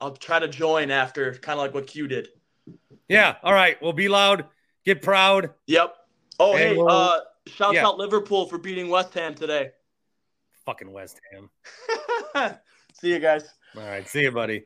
I'll 0.00 0.16
try 0.16 0.40
to 0.40 0.48
join 0.48 0.90
after 0.90 1.32
kind 1.34 1.60
of 1.60 1.64
like 1.64 1.74
what 1.74 1.86
Q 1.86 2.08
did. 2.08 2.28
Yeah. 3.08 3.36
All 3.44 3.54
right. 3.54 3.80
Well, 3.80 3.92
be 3.92 4.08
loud, 4.08 4.46
get 4.84 5.00
proud. 5.00 5.50
Yep. 5.66 5.94
Oh, 6.40 6.56
hey, 6.56 6.76
we'll- 6.76 6.88
uh, 6.88 7.20
shouts 7.46 7.74
yeah. 7.74 7.86
out 7.86 7.98
Liverpool 7.98 8.46
for 8.46 8.58
beating 8.58 8.88
West 8.88 9.14
Ham 9.14 9.34
today. 9.34 9.70
Fucking 10.66 10.90
West 10.90 11.20
Ham. 11.32 12.58
See 12.94 13.10
you 13.10 13.20
guys. 13.20 13.44
All 13.76 13.82
right. 13.82 14.08
See 14.08 14.22
you, 14.22 14.32
buddy. 14.32 14.64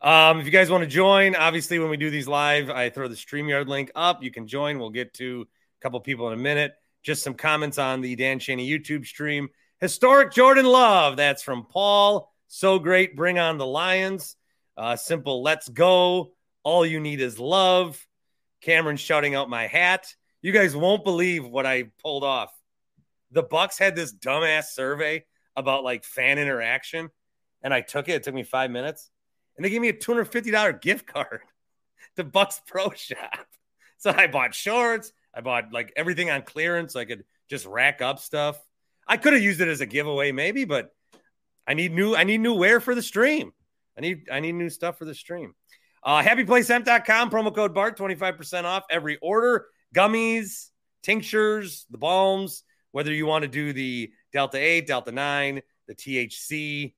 Um, 0.00 0.40
if 0.40 0.46
you 0.46 0.52
guys 0.52 0.70
want 0.70 0.82
to 0.82 0.88
join, 0.88 1.34
obviously, 1.34 1.78
when 1.78 1.88
we 1.88 1.96
do 1.96 2.10
these 2.10 2.28
live, 2.28 2.70
I 2.70 2.90
throw 2.90 3.08
the 3.08 3.14
StreamYard 3.14 3.66
link 3.66 3.90
up. 3.94 4.22
You 4.22 4.30
can 4.30 4.46
join. 4.46 4.78
We'll 4.78 4.90
get 4.90 5.14
to 5.14 5.46
a 5.80 5.82
couple 5.82 5.98
people 6.00 6.28
in 6.28 6.34
a 6.34 6.42
minute. 6.42 6.74
Just 7.02 7.22
some 7.22 7.34
comments 7.34 7.78
on 7.78 8.00
the 8.00 8.16
Dan 8.16 8.38
Cheney 8.38 8.68
YouTube 8.68 9.06
stream. 9.06 9.48
Historic 9.80 10.32
Jordan 10.32 10.66
Love. 10.66 11.16
That's 11.16 11.42
from 11.42 11.64
Paul. 11.64 12.32
So 12.48 12.78
great. 12.78 13.16
Bring 13.16 13.38
on 13.38 13.58
the 13.58 13.66
Lions. 13.66 14.36
Uh, 14.76 14.96
simple. 14.96 15.42
Let's 15.42 15.68
go. 15.68 16.32
All 16.62 16.84
you 16.84 17.00
need 17.00 17.20
is 17.20 17.38
love. 17.38 18.04
Cameron 18.60 18.96
shouting 18.96 19.34
out 19.34 19.48
my 19.48 19.66
hat. 19.66 20.14
You 20.42 20.52
guys 20.52 20.76
won't 20.76 21.04
believe 21.04 21.46
what 21.46 21.66
I 21.66 21.90
pulled 22.02 22.24
off. 22.24 22.52
The 23.30 23.42
Bucks 23.42 23.78
had 23.78 23.96
this 23.96 24.14
dumbass 24.14 24.66
survey 24.66 25.24
about 25.56 25.84
like 25.84 26.04
fan 26.04 26.38
interaction, 26.38 27.10
and 27.62 27.72
I 27.72 27.80
took 27.80 28.08
it. 28.08 28.14
It 28.14 28.22
took 28.22 28.34
me 28.34 28.42
five 28.42 28.70
minutes, 28.70 29.10
and 29.56 29.64
they 29.64 29.70
gave 29.70 29.80
me 29.80 29.88
a 29.88 29.92
two 29.92 30.12
hundred 30.12 30.26
fifty 30.26 30.50
dollar 30.50 30.72
gift 30.72 31.06
card 31.06 31.40
to 32.16 32.24
Bucks 32.24 32.60
Pro 32.66 32.90
Shop. 32.90 33.18
So 33.98 34.12
I 34.14 34.26
bought 34.26 34.54
shorts. 34.54 35.10
I 35.34 35.40
bought 35.40 35.72
like 35.72 35.90
everything 35.96 36.28
on 36.28 36.42
clearance, 36.42 36.92
so 36.92 37.00
I 37.00 37.06
could 37.06 37.24
just 37.48 37.64
rack 37.64 38.02
up 38.02 38.18
stuff. 38.18 38.62
I 39.08 39.16
could 39.16 39.32
have 39.32 39.42
used 39.42 39.62
it 39.62 39.68
as 39.68 39.80
a 39.80 39.86
giveaway, 39.86 40.32
maybe, 40.32 40.66
but 40.66 40.90
I 41.66 41.72
need 41.72 41.94
new. 41.94 42.14
I 42.14 42.24
need 42.24 42.42
new 42.42 42.52
wear 42.52 42.78
for 42.78 42.94
the 42.94 43.02
stream. 43.02 43.54
I 43.96 44.02
need. 44.02 44.28
I 44.30 44.40
need 44.40 44.52
new 44.52 44.68
stuff 44.68 44.98
for 44.98 45.06
the 45.06 45.14
stream. 45.14 45.54
Uh, 46.02 46.22
happyplacehemp.com 46.22 47.30
promo 47.30 47.54
code 47.54 47.74
BART 47.74 47.98
25% 47.98 48.64
off 48.64 48.84
every 48.90 49.16
order. 49.22 49.66
Gummies, 49.94 50.68
tinctures, 51.02 51.86
the 51.90 51.98
balms, 51.98 52.62
whether 52.92 53.12
you 53.12 53.26
want 53.26 53.42
to 53.42 53.48
do 53.48 53.72
the 53.72 54.12
Delta 54.32 54.58
8, 54.58 54.86
Delta 54.86 55.10
9, 55.10 55.62
the 55.88 55.94
THC, 55.94 56.94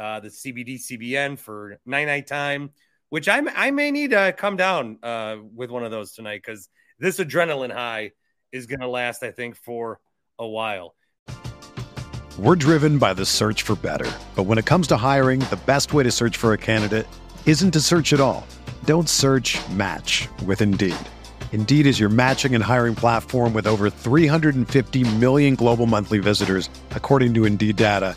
uh, 0.00 0.20
the 0.20 0.28
CBD, 0.28 0.76
CBN 0.76 1.38
for 1.38 1.78
night 1.84 2.06
night 2.06 2.26
time, 2.26 2.70
which 3.10 3.28
I, 3.28 3.42
I 3.54 3.70
may 3.70 3.90
need 3.90 4.10
to 4.10 4.34
come 4.36 4.56
down 4.56 4.98
uh, 5.02 5.36
with 5.54 5.70
one 5.70 5.84
of 5.84 5.90
those 5.90 6.12
tonight 6.12 6.42
because 6.44 6.68
this 6.98 7.18
adrenaline 7.18 7.72
high 7.72 8.12
is 8.50 8.66
going 8.66 8.80
to 8.80 8.88
last, 8.88 9.22
I 9.22 9.30
think, 9.30 9.56
for 9.56 10.00
a 10.38 10.48
while. 10.48 10.94
We're 12.38 12.56
driven 12.56 12.98
by 12.98 13.12
the 13.12 13.26
search 13.26 13.62
for 13.62 13.76
better. 13.76 14.10
But 14.34 14.44
when 14.44 14.56
it 14.56 14.64
comes 14.64 14.86
to 14.88 14.96
hiring, 14.96 15.40
the 15.40 15.60
best 15.66 15.92
way 15.92 16.02
to 16.02 16.10
search 16.10 16.38
for 16.38 16.54
a 16.54 16.58
candidate 16.58 17.06
isn't 17.44 17.72
to 17.72 17.80
search 17.80 18.14
at 18.14 18.20
all. 18.20 18.46
Don't 18.86 19.08
search 19.08 19.58
match 19.70 20.28
with 20.46 20.62
Indeed. 20.62 20.96
Indeed 21.52 21.86
is 21.86 22.00
your 22.00 22.08
matching 22.08 22.54
and 22.54 22.64
hiring 22.64 22.94
platform 22.94 23.52
with 23.52 23.66
over 23.66 23.90
350 23.90 25.16
million 25.16 25.56
global 25.56 25.86
monthly 25.86 26.20
visitors, 26.20 26.70
according 26.92 27.34
to 27.34 27.44
Indeed 27.44 27.76
data, 27.76 28.16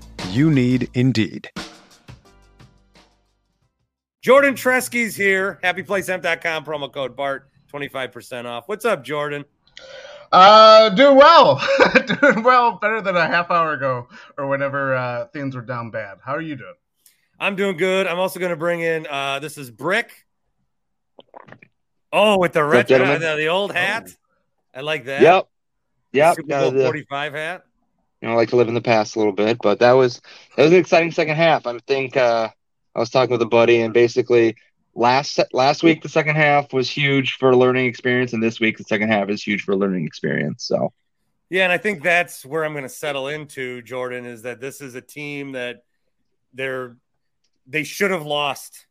You 0.29 0.49
need 0.49 0.89
Indeed. 0.93 1.49
Jordan 4.21 4.53
Tresky's 4.53 5.15
here. 5.15 5.59
HappyPlaceHemp.com 5.63 6.63
promo 6.63 6.91
code 6.93 7.15
BART 7.15 7.49
25% 7.73 8.45
off. 8.45 8.67
What's 8.67 8.85
up, 8.85 9.03
Jordan? 9.03 9.43
Uh, 10.31 10.89
doing 10.89 11.17
well. 11.17 11.61
doing 12.21 12.43
well, 12.43 12.73
better 12.81 13.01
than 13.01 13.17
a 13.17 13.27
half 13.27 13.51
hour 13.51 13.73
ago 13.73 14.07
or 14.37 14.47
whenever 14.47 14.95
uh, 14.95 15.25
things 15.27 15.55
were 15.55 15.61
down 15.61 15.89
bad. 15.91 16.19
How 16.23 16.33
are 16.33 16.41
you 16.41 16.55
doing? 16.55 16.73
I'm 17.39 17.55
doing 17.55 17.75
good. 17.75 18.07
I'm 18.07 18.19
also 18.19 18.39
going 18.39 18.51
to 18.51 18.55
bring 18.55 18.81
in 18.81 19.07
uh 19.07 19.39
this 19.39 19.57
is 19.57 19.71
Brick. 19.71 20.11
Oh, 22.13 22.37
with 22.37 22.53
the 22.53 22.63
retro, 22.63 22.97
gentlemen? 22.99 23.21
the, 23.21 23.35
the 23.35 23.47
old 23.47 23.73
hat. 23.73 24.09
I 24.75 24.81
like 24.81 25.05
that. 25.05 25.21
Yep. 25.21 25.47
Yep. 26.13 26.35
Super 26.35 26.47
got 26.47 26.61
Bowl 26.61 26.71
the- 26.71 26.83
45 26.83 27.33
hat. 27.33 27.63
You 28.21 28.27
know, 28.27 28.33
I 28.33 28.37
like 28.37 28.49
to 28.49 28.55
live 28.55 28.67
in 28.67 28.73
the 28.75 28.81
past 28.81 29.15
a 29.15 29.19
little 29.19 29.33
bit, 29.33 29.57
but 29.61 29.79
that 29.79 29.93
was 29.93 30.21
that 30.55 30.63
was 30.63 30.71
an 30.71 30.77
exciting 30.77 31.11
second 31.11 31.35
half. 31.35 31.65
I 31.65 31.77
think 31.87 32.15
uh, 32.15 32.49
I 32.95 32.99
was 32.99 33.09
talking 33.09 33.31
with 33.31 33.41
a 33.41 33.47
buddy, 33.47 33.81
and 33.81 33.93
basically 33.93 34.55
last 34.93 35.39
last 35.53 35.83
week 35.83 36.03
the 36.03 36.09
second 36.09 36.35
half 36.35 36.73
was 36.73 36.89
huge 36.89 37.33
for 37.33 37.55
learning 37.55 37.85
experience, 37.85 38.33
and 38.33 38.43
this 38.43 38.59
week 38.59 38.77
the 38.77 38.83
second 38.83 39.09
half 39.09 39.29
is 39.29 39.41
huge 39.41 39.63
for 39.63 39.75
learning 39.75 40.05
experience. 40.05 40.65
So 40.65 40.93
Yeah, 41.49 41.63
and 41.63 41.73
I 41.73 41.77
think 41.77 42.03
that's 42.03 42.45
where 42.45 42.63
I'm 42.63 42.73
going 42.73 42.83
to 42.83 42.89
settle 42.89 43.27
into, 43.27 43.81
Jordan, 43.81 44.25
is 44.25 44.43
that 44.43 44.61
this 44.61 44.81
is 44.81 44.95
a 44.95 45.01
team 45.01 45.53
that 45.53 45.83
they're 46.53 46.97
they 47.65 47.83
should 47.83 48.11
have 48.11 48.25
lost, 48.25 48.85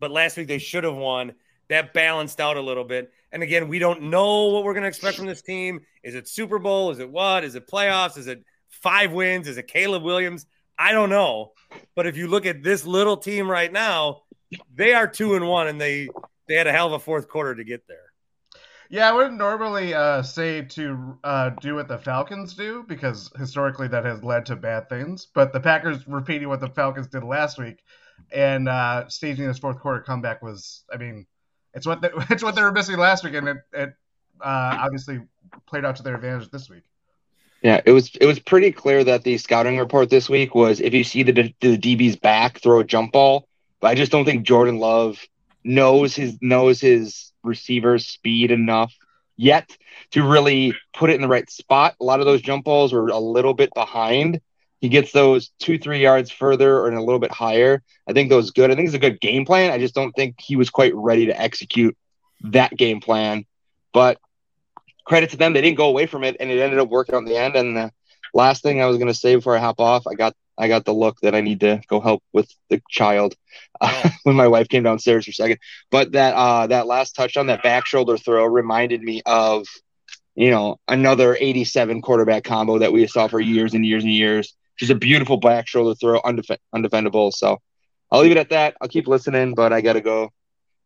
but 0.00 0.10
last 0.10 0.36
week 0.36 0.48
they 0.48 0.58
should 0.58 0.84
have 0.84 0.96
won. 0.96 1.34
that 1.68 1.92
balanced 1.92 2.40
out 2.40 2.56
a 2.56 2.60
little 2.60 2.84
bit. 2.84 3.10
And 3.32 3.42
again, 3.42 3.68
we 3.68 3.78
don't 3.78 4.02
know 4.02 4.46
what 4.46 4.64
we're 4.64 4.72
going 4.72 4.84
to 4.84 4.88
expect 4.88 5.16
from 5.16 5.26
this 5.26 5.42
team. 5.42 5.80
Is 6.04 6.14
it 6.14 6.28
Super 6.28 6.58
Bowl? 6.60 6.90
Is 6.92 7.00
it 7.00 7.10
what? 7.10 7.42
Is 7.42 7.56
it 7.56 7.66
playoffs? 7.66 8.16
Is 8.16 8.28
it 8.28 8.44
five 8.82 9.12
wins? 9.12 9.48
Is 9.48 9.58
it 9.58 9.68
Caleb 9.68 10.02
Williams? 10.02 10.46
I 10.78 10.92
don't 10.92 11.10
know. 11.10 11.52
But 11.94 12.06
if 12.06 12.16
you 12.16 12.28
look 12.28 12.46
at 12.46 12.62
this 12.62 12.84
little 12.86 13.16
team 13.16 13.50
right 13.50 13.72
now, 13.72 14.22
they 14.74 14.94
are 14.94 15.06
two 15.06 15.34
and 15.34 15.46
one, 15.46 15.68
and 15.68 15.80
they 15.80 16.08
they 16.46 16.54
had 16.54 16.66
a 16.66 16.72
hell 16.72 16.86
of 16.86 16.92
a 16.92 16.98
fourth 16.98 17.28
quarter 17.28 17.54
to 17.54 17.64
get 17.64 17.86
there. 17.88 17.98
Yeah, 18.88 19.08
I 19.08 19.12
wouldn't 19.12 19.36
normally 19.36 19.94
uh, 19.94 20.22
say 20.22 20.62
to 20.62 21.18
uh, 21.24 21.50
do 21.60 21.74
what 21.74 21.88
the 21.88 21.98
Falcons 21.98 22.54
do 22.54 22.84
because 22.86 23.32
historically 23.36 23.88
that 23.88 24.04
has 24.04 24.22
led 24.22 24.46
to 24.46 24.56
bad 24.56 24.88
things. 24.88 25.26
But 25.34 25.52
the 25.52 25.58
Packers 25.58 26.06
repeating 26.06 26.48
what 26.48 26.60
the 26.60 26.68
Falcons 26.68 27.08
did 27.08 27.24
last 27.24 27.58
week 27.58 27.82
and 28.32 28.68
uh, 28.68 29.08
staging 29.08 29.46
this 29.46 29.58
fourth 29.58 29.80
quarter 29.80 30.00
comeback 30.00 30.42
was, 30.42 30.84
I 30.92 30.96
mean, 30.96 31.26
it's 31.74 31.86
what 31.86 32.00
they, 32.00 32.10
it's 32.30 32.42
what 32.42 32.54
they 32.54 32.62
were 32.62 32.72
missing 32.72 32.96
last 32.96 33.24
week, 33.24 33.34
and 33.34 33.48
it, 33.48 33.56
it 33.72 33.90
uh, 34.40 34.78
obviously 34.80 35.20
played 35.66 35.84
out 35.84 35.96
to 35.96 36.02
their 36.02 36.14
advantage 36.14 36.50
this 36.50 36.68
week. 36.68 36.84
Yeah, 37.62 37.80
it 37.84 37.92
was 37.92 38.14
it 38.20 38.26
was 38.26 38.38
pretty 38.38 38.70
clear 38.70 39.02
that 39.04 39.24
the 39.24 39.38
scouting 39.38 39.78
report 39.78 40.10
this 40.10 40.28
week 40.28 40.54
was 40.54 40.80
if 40.80 40.94
you 40.94 41.04
see 41.04 41.22
the 41.22 41.32
the 41.60 41.78
DB's 41.78 42.16
back, 42.16 42.60
throw 42.60 42.80
a 42.80 42.84
jump 42.84 43.12
ball. 43.12 43.48
But 43.80 43.88
I 43.88 43.94
just 43.94 44.12
don't 44.12 44.24
think 44.24 44.46
Jordan 44.46 44.78
Love 44.78 45.18
knows 45.64 46.14
his 46.14 46.38
knows 46.40 46.80
his 46.80 47.32
receiver's 47.42 48.06
speed 48.06 48.50
enough 48.50 48.94
yet 49.36 49.76
to 50.12 50.22
really 50.26 50.74
put 50.94 51.10
it 51.10 51.14
in 51.14 51.22
the 51.22 51.28
right 51.28 51.48
spot. 51.50 51.94
A 52.00 52.04
lot 52.04 52.20
of 52.20 52.26
those 52.26 52.40
jump 52.40 52.64
balls 52.64 52.92
were 52.92 53.08
a 53.08 53.18
little 53.18 53.54
bit 53.54 53.72
behind. 53.74 54.40
He 54.80 54.88
gets 54.88 55.12
those 55.12 55.50
two, 55.58 55.78
three 55.78 56.00
yards 56.02 56.30
further 56.30 56.78
or 56.78 56.90
a 56.90 57.02
little 57.02 57.18
bit 57.18 57.32
higher. 57.32 57.82
I 58.06 58.12
think 58.12 58.28
those 58.28 58.50
good. 58.50 58.70
I 58.70 58.74
think 58.74 58.86
it's 58.86 58.94
a 58.94 59.00
good 59.00 59.20
game 59.20 59.44
plan. 59.44 59.70
I 59.70 59.78
just 59.78 59.94
don't 59.94 60.12
think 60.12 60.40
he 60.40 60.56
was 60.56 60.70
quite 60.70 60.94
ready 60.94 61.26
to 61.26 61.40
execute 61.40 61.96
that 62.42 62.76
game 62.76 63.00
plan. 63.00 63.46
But 63.92 64.18
credit 65.06 65.30
to 65.30 65.36
them, 65.36 65.52
they 65.52 65.62
didn't 65.62 65.78
go 65.78 65.88
away 65.88 66.06
from 66.06 66.24
it, 66.24 66.36
and 66.40 66.50
it 66.50 66.60
ended 66.60 66.78
up 66.78 66.88
working 66.88 67.14
on 67.14 67.24
the 67.24 67.36
end. 67.36 67.56
And 67.56 67.76
the 67.76 67.92
last 68.34 68.62
thing 68.62 68.82
I 68.82 68.86
was 68.86 68.96
going 68.98 69.08
to 69.08 69.14
say 69.14 69.34
before 69.34 69.56
I 69.56 69.60
hop 69.60 69.80
off, 69.80 70.06
I 70.06 70.14
got 70.14 70.34
I 70.58 70.68
got 70.68 70.84
the 70.84 70.92
look 70.92 71.20
that 71.20 71.34
I 71.34 71.40
need 71.40 71.60
to 71.60 71.80
go 71.88 72.00
help 72.00 72.22
with 72.32 72.50
the 72.70 72.80
child 72.90 73.34
uh, 73.80 74.08
when 74.24 74.36
my 74.36 74.48
wife 74.48 74.68
came 74.68 74.82
downstairs 74.82 75.24
for 75.24 75.30
a 75.30 75.34
second. 75.34 75.58
But 75.90 76.12
that 76.12 76.34
uh, 76.34 76.66
that 76.68 76.86
last 76.86 77.14
touchdown, 77.14 77.46
that 77.46 77.62
back 77.62 77.86
shoulder 77.86 78.16
throw, 78.18 78.44
reminded 78.44 79.02
me 79.02 79.22
of 79.24 79.66
you 80.34 80.50
know 80.50 80.78
another 80.88 81.36
'87 81.38 82.02
quarterback 82.02 82.44
combo 82.44 82.78
that 82.78 82.92
we 82.92 83.06
saw 83.06 83.28
for 83.28 83.40
years 83.40 83.74
and 83.74 83.86
years 83.86 84.04
and 84.04 84.12
years. 84.12 84.54
Just 84.78 84.92
a 84.92 84.96
beautiful 84.96 85.38
back 85.38 85.66
shoulder 85.66 85.94
throw, 85.94 86.20
undef- 86.20 86.58
undefendable. 86.74 87.32
So 87.32 87.58
I'll 88.10 88.20
leave 88.20 88.32
it 88.32 88.36
at 88.36 88.50
that. 88.50 88.76
I'll 88.80 88.88
keep 88.88 89.08
listening, 89.08 89.54
but 89.54 89.72
I 89.72 89.80
got 89.80 89.94
to 89.94 90.02
go 90.02 90.30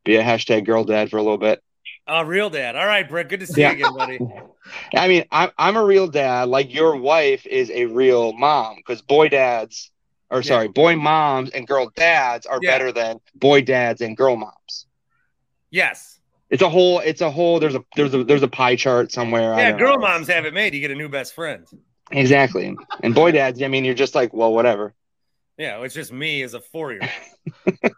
be 0.04 0.16
a 0.16 0.22
hashtag 0.22 0.64
girl 0.64 0.84
dad 0.84 1.10
for 1.10 1.16
a 1.16 1.22
little 1.22 1.38
bit. 1.38 1.60
Uh, 2.06 2.24
real 2.24 2.50
dad. 2.50 2.76
All 2.76 2.86
right, 2.86 3.08
Brett. 3.08 3.28
Good 3.28 3.40
to 3.40 3.46
see 3.46 3.60
yeah. 3.60 3.72
you 3.72 3.86
again, 3.86 3.96
buddy. 3.96 4.18
I 4.96 5.08
mean, 5.08 5.24
I'm 5.30 5.50
I'm 5.56 5.76
a 5.76 5.84
real 5.84 6.08
dad. 6.08 6.48
Like 6.48 6.72
your 6.74 6.96
wife 6.96 7.46
is 7.46 7.70
a 7.70 7.86
real 7.86 8.32
mom 8.32 8.76
because 8.76 9.02
boy 9.02 9.28
dads, 9.28 9.90
or 10.30 10.42
sorry, 10.42 10.66
yeah. 10.66 10.72
boy 10.72 10.96
moms 10.96 11.50
and 11.50 11.66
girl 11.66 11.90
dads 11.94 12.46
are 12.46 12.58
yeah. 12.62 12.70
better 12.70 12.92
than 12.92 13.20
boy 13.34 13.62
dads 13.62 14.00
and 14.00 14.16
girl 14.16 14.36
moms. 14.36 14.86
Yes. 15.70 16.18
It's 16.48 16.62
a 16.62 16.68
whole. 16.68 16.98
It's 16.98 17.20
a 17.20 17.30
whole. 17.30 17.60
There's 17.60 17.76
a 17.76 17.84
there's 17.94 18.12
a 18.12 18.24
there's 18.24 18.42
a 18.42 18.48
pie 18.48 18.74
chart 18.74 19.12
somewhere. 19.12 19.54
Yeah, 19.56 19.72
girl 19.78 19.94
know. 19.94 20.08
moms 20.08 20.26
have 20.26 20.46
it 20.46 20.54
made. 20.54 20.74
You 20.74 20.80
get 20.80 20.90
a 20.90 20.96
new 20.96 21.08
best 21.08 21.34
friend. 21.34 21.64
Exactly. 22.10 22.76
And 23.04 23.14
boy 23.14 23.30
dads, 23.30 23.62
I 23.62 23.68
mean, 23.68 23.84
you're 23.84 23.94
just 23.94 24.16
like, 24.16 24.34
well, 24.34 24.52
whatever. 24.52 24.94
Yeah, 25.56 25.80
it's 25.82 25.94
just 25.94 26.12
me 26.12 26.42
as 26.42 26.54
a 26.54 26.60
four 26.60 26.92
year 26.92 27.02
old. 27.02 27.92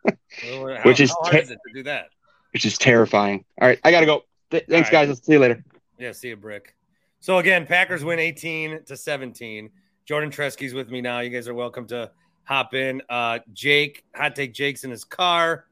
Which 0.84 1.00
is, 1.00 1.10
how 1.10 1.30
hard 1.30 1.44
is 1.44 1.50
it 1.50 1.58
to 1.66 1.74
do 1.74 1.82
that? 1.84 2.08
Which 2.52 2.64
is 2.64 2.78
terrifying. 2.78 3.44
All 3.60 3.68
right, 3.68 3.78
I 3.84 3.90
got 3.90 4.00
to 4.00 4.06
go. 4.06 4.22
Th- 4.50 4.64
thanks, 4.68 4.88
right. 4.88 5.06
guys. 5.06 5.08
I'll 5.08 5.16
see 5.16 5.32
you 5.32 5.38
later. 5.38 5.64
Yeah, 5.98 6.12
see 6.12 6.28
you, 6.28 6.36
Brick. 6.36 6.74
So 7.20 7.38
again, 7.38 7.66
Packers 7.66 8.04
win 8.04 8.18
18 8.18 8.84
to 8.84 8.96
17. 8.96 9.70
Jordan 10.04 10.30
Tresky's 10.30 10.74
with 10.74 10.90
me 10.90 11.00
now. 11.00 11.20
You 11.20 11.30
guys 11.30 11.48
are 11.48 11.54
welcome 11.54 11.86
to 11.86 12.10
hop 12.44 12.74
in. 12.74 13.00
Uh, 13.08 13.38
Jake, 13.52 14.04
hot 14.14 14.34
take 14.34 14.52
Jake's 14.52 14.84
in 14.84 14.90
his 14.90 15.04
car. 15.04 15.66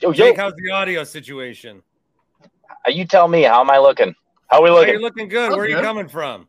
Yo, 0.00 0.12
Jake, 0.12 0.36
yo. 0.36 0.42
how's 0.42 0.54
the 0.56 0.70
audio 0.70 1.04
situation? 1.04 1.82
Uh, 2.42 2.90
you 2.90 3.04
tell 3.04 3.28
me. 3.28 3.42
How 3.42 3.60
am 3.60 3.70
I 3.70 3.78
looking? 3.78 4.14
How 4.48 4.58
are 4.58 4.62
we 4.64 4.70
looking? 4.70 4.90
Oh, 4.90 4.92
you're 4.92 5.00
looking 5.00 5.28
good. 5.28 5.52
Where 5.52 5.60
are 5.60 5.68
you 5.68 5.76
coming 5.76 6.08
from? 6.08 6.48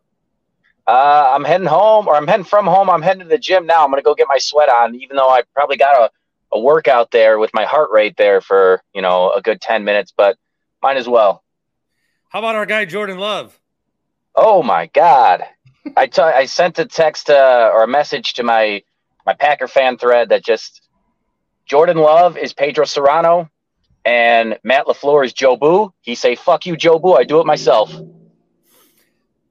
Uh, 0.87 1.31
I'm 1.33 1.43
heading 1.43 1.67
home, 1.67 2.07
or 2.07 2.15
I'm 2.15 2.27
heading 2.27 2.43
from 2.43 2.65
home. 2.65 2.89
I'm 2.89 3.01
heading 3.01 3.23
to 3.23 3.29
the 3.29 3.37
gym 3.37 3.65
now. 3.65 3.83
I'm 3.83 3.89
gonna 3.89 4.01
go 4.01 4.13
get 4.13 4.27
my 4.27 4.37
sweat 4.37 4.69
on, 4.69 4.95
even 4.95 5.15
though 5.15 5.29
I 5.29 5.41
probably 5.53 5.77
got 5.77 5.95
a 5.95 6.11
a 6.53 6.59
workout 6.59 7.11
there 7.11 7.37
with 7.39 7.51
my 7.53 7.65
heart 7.65 7.89
rate 7.91 8.15
there 8.17 8.41
for 8.41 8.81
you 8.93 9.01
know 9.01 9.31
a 9.31 9.41
good 9.41 9.61
10 9.61 9.83
minutes 9.83 10.13
but 10.15 10.37
might 10.81 10.97
as 10.97 11.07
well. 11.07 11.43
How 12.29 12.39
about 12.39 12.55
our 12.55 12.65
guy 12.65 12.85
jordan 12.85 13.17
love? 13.17 13.59
Oh 14.35 14.63
my 14.63 14.87
god. 14.87 15.45
I, 15.95 16.07
t- 16.07 16.21
I 16.21 16.45
sent 16.45 16.79
a 16.79 16.85
text 16.85 17.29
uh, 17.29 17.69
or 17.73 17.83
a 17.83 17.87
message 17.87 18.33
to 18.33 18.43
my 18.43 18.81
my 19.25 19.33
packer 19.33 19.67
fan 19.67 19.97
thread 19.97 20.29
that 20.29 20.43
just 20.43 20.87
jordan 21.65 21.97
love 21.97 22.37
is 22.37 22.53
pedro 22.53 22.85
Cerrano 22.85 23.49
and 24.03 24.57
matt 24.63 24.85
lafleur 24.85 25.25
is 25.25 25.33
Jobu. 25.33 25.91
He 26.01 26.15
say 26.15 26.35
fuck 26.35 26.65
you 26.65 26.75
Jobu. 26.75 27.17
I 27.17 27.23
do 27.23 27.39
it 27.39 27.45
myself. 27.45 27.93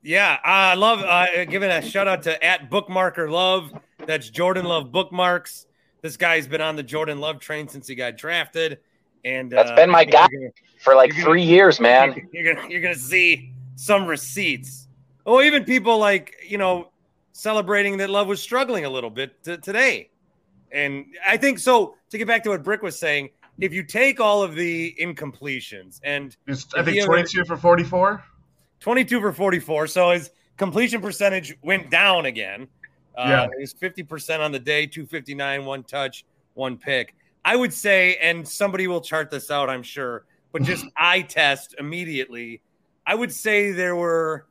Yeah 0.02 0.38
i 0.44 0.74
love 0.74 1.00
uh, 1.00 1.44
giving 1.46 1.70
a 1.70 1.82
shout 1.82 2.06
out 2.08 2.22
to 2.24 2.44
at 2.44 2.70
bookmarker 2.70 3.30
love. 3.30 3.72
That's 4.06 4.28
jordan 4.28 4.64
love 4.66 4.92
bookmarks 4.92 5.66
this 6.04 6.18
guy's 6.18 6.46
been 6.46 6.60
on 6.60 6.76
the 6.76 6.82
Jordan 6.82 7.18
Love 7.18 7.40
train 7.40 7.66
since 7.66 7.88
he 7.88 7.94
got 7.94 8.18
drafted, 8.18 8.78
and 9.24 9.50
that's 9.50 9.70
uh, 9.70 9.74
been 9.74 9.88
my 9.88 10.04
guy 10.04 10.28
gonna, 10.28 10.50
for 10.78 10.94
like 10.94 11.14
three 11.14 11.40
gonna, 11.40 11.40
years, 11.40 11.80
man. 11.80 12.28
You're 12.30 12.54
gonna 12.54 12.68
you're 12.68 12.82
gonna 12.82 12.94
see 12.94 13.54
some 13.76 14.04
receipts. 14.04 14.88
Oh, 15.24 15.40
even 15.40 15.64
people 15.64 15.96
like 15.96 16.36
you 16.46 16.58
know 16.58 16.90
celebrating 17.32 17.96
that 17.96 18.10
Love 18.10 18.28
was 18.28 18.42
struggling 18.42 18.84
a 18.84 18.90
little 18.90 19.08
bit 19.08 19.42
t- 19.42 19.56
today, 19.56 20.10
and 20.70 21.06
I 21.26 21.38
think 21.38 21.58
so. 21.58 21.96
To 22.10 22.18
get 22.18 22.28
back 22.28 22.44
to 22.44 22.50
what 22.50 22.62
Brick 22.62 22.82
was 22.82 22.98
saying, 22.98 23.30
if 23.58 23.72
you 23.72 23.82
take 23.82 24.20
all 24.20 24.42
of 24.42 24.54
the 24.54 24.94
incompletions 25.00 26.00
and 26.04 26.36
I 26.76 26.82
think 26.82 27.02
22 27.02 27.46
for 27.46 27.56
44, 27.56 28.22
22 28.78 29.20
for 29.22 29.32
44, 29.32 29.86
so 29.86 30.10
his 30.10 30.30
completion 30.58 31.00
percentage 31.00 31.56
went 31.62 31.90
down 31.90 32.26
again. 32.26 32.68
Uh, 33.16 33.24
yeah. 33.28 33.48
He 33.56 33.60
was 33.60 33.74
50% 33.74 34.40
on 34.40 34.52
the 34.52 34.58
day, 34.58 34.86
259, 34.86 35.64
one 35.64 35.84
touch, 35.84 36.24
one 36.54 36.76
pick. 36.76 37.14
I 37.44 37.56
would 37.56 37.72
say, 37.72 38.16
and 38.16 38.46
somebody 38.46 38.86
will 38.86 39.00
chart 39.00 39.30
this 39.30 39.50
out, 39.50 39.68
I'm 39.68 39.82
sure, 39.82 40.24
but 40.52 40.62
just 40.62 40.84
eye 40.96 41.22
test 41.22 41.74
immediately. 41.78 42.62
I 43.06 43.14
would 43.14 43.32
say 43.32 43.70
there 43.72 43.96
were 43.96 44.46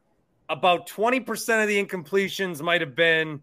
about 0.49 0.88
20% 0.88 1.62
of 1.62 1.67
the 1.67 1.84
incompletions 1.84 2.62
might 2.62 2.82
have 2.82 2.95
been 2.95 3.41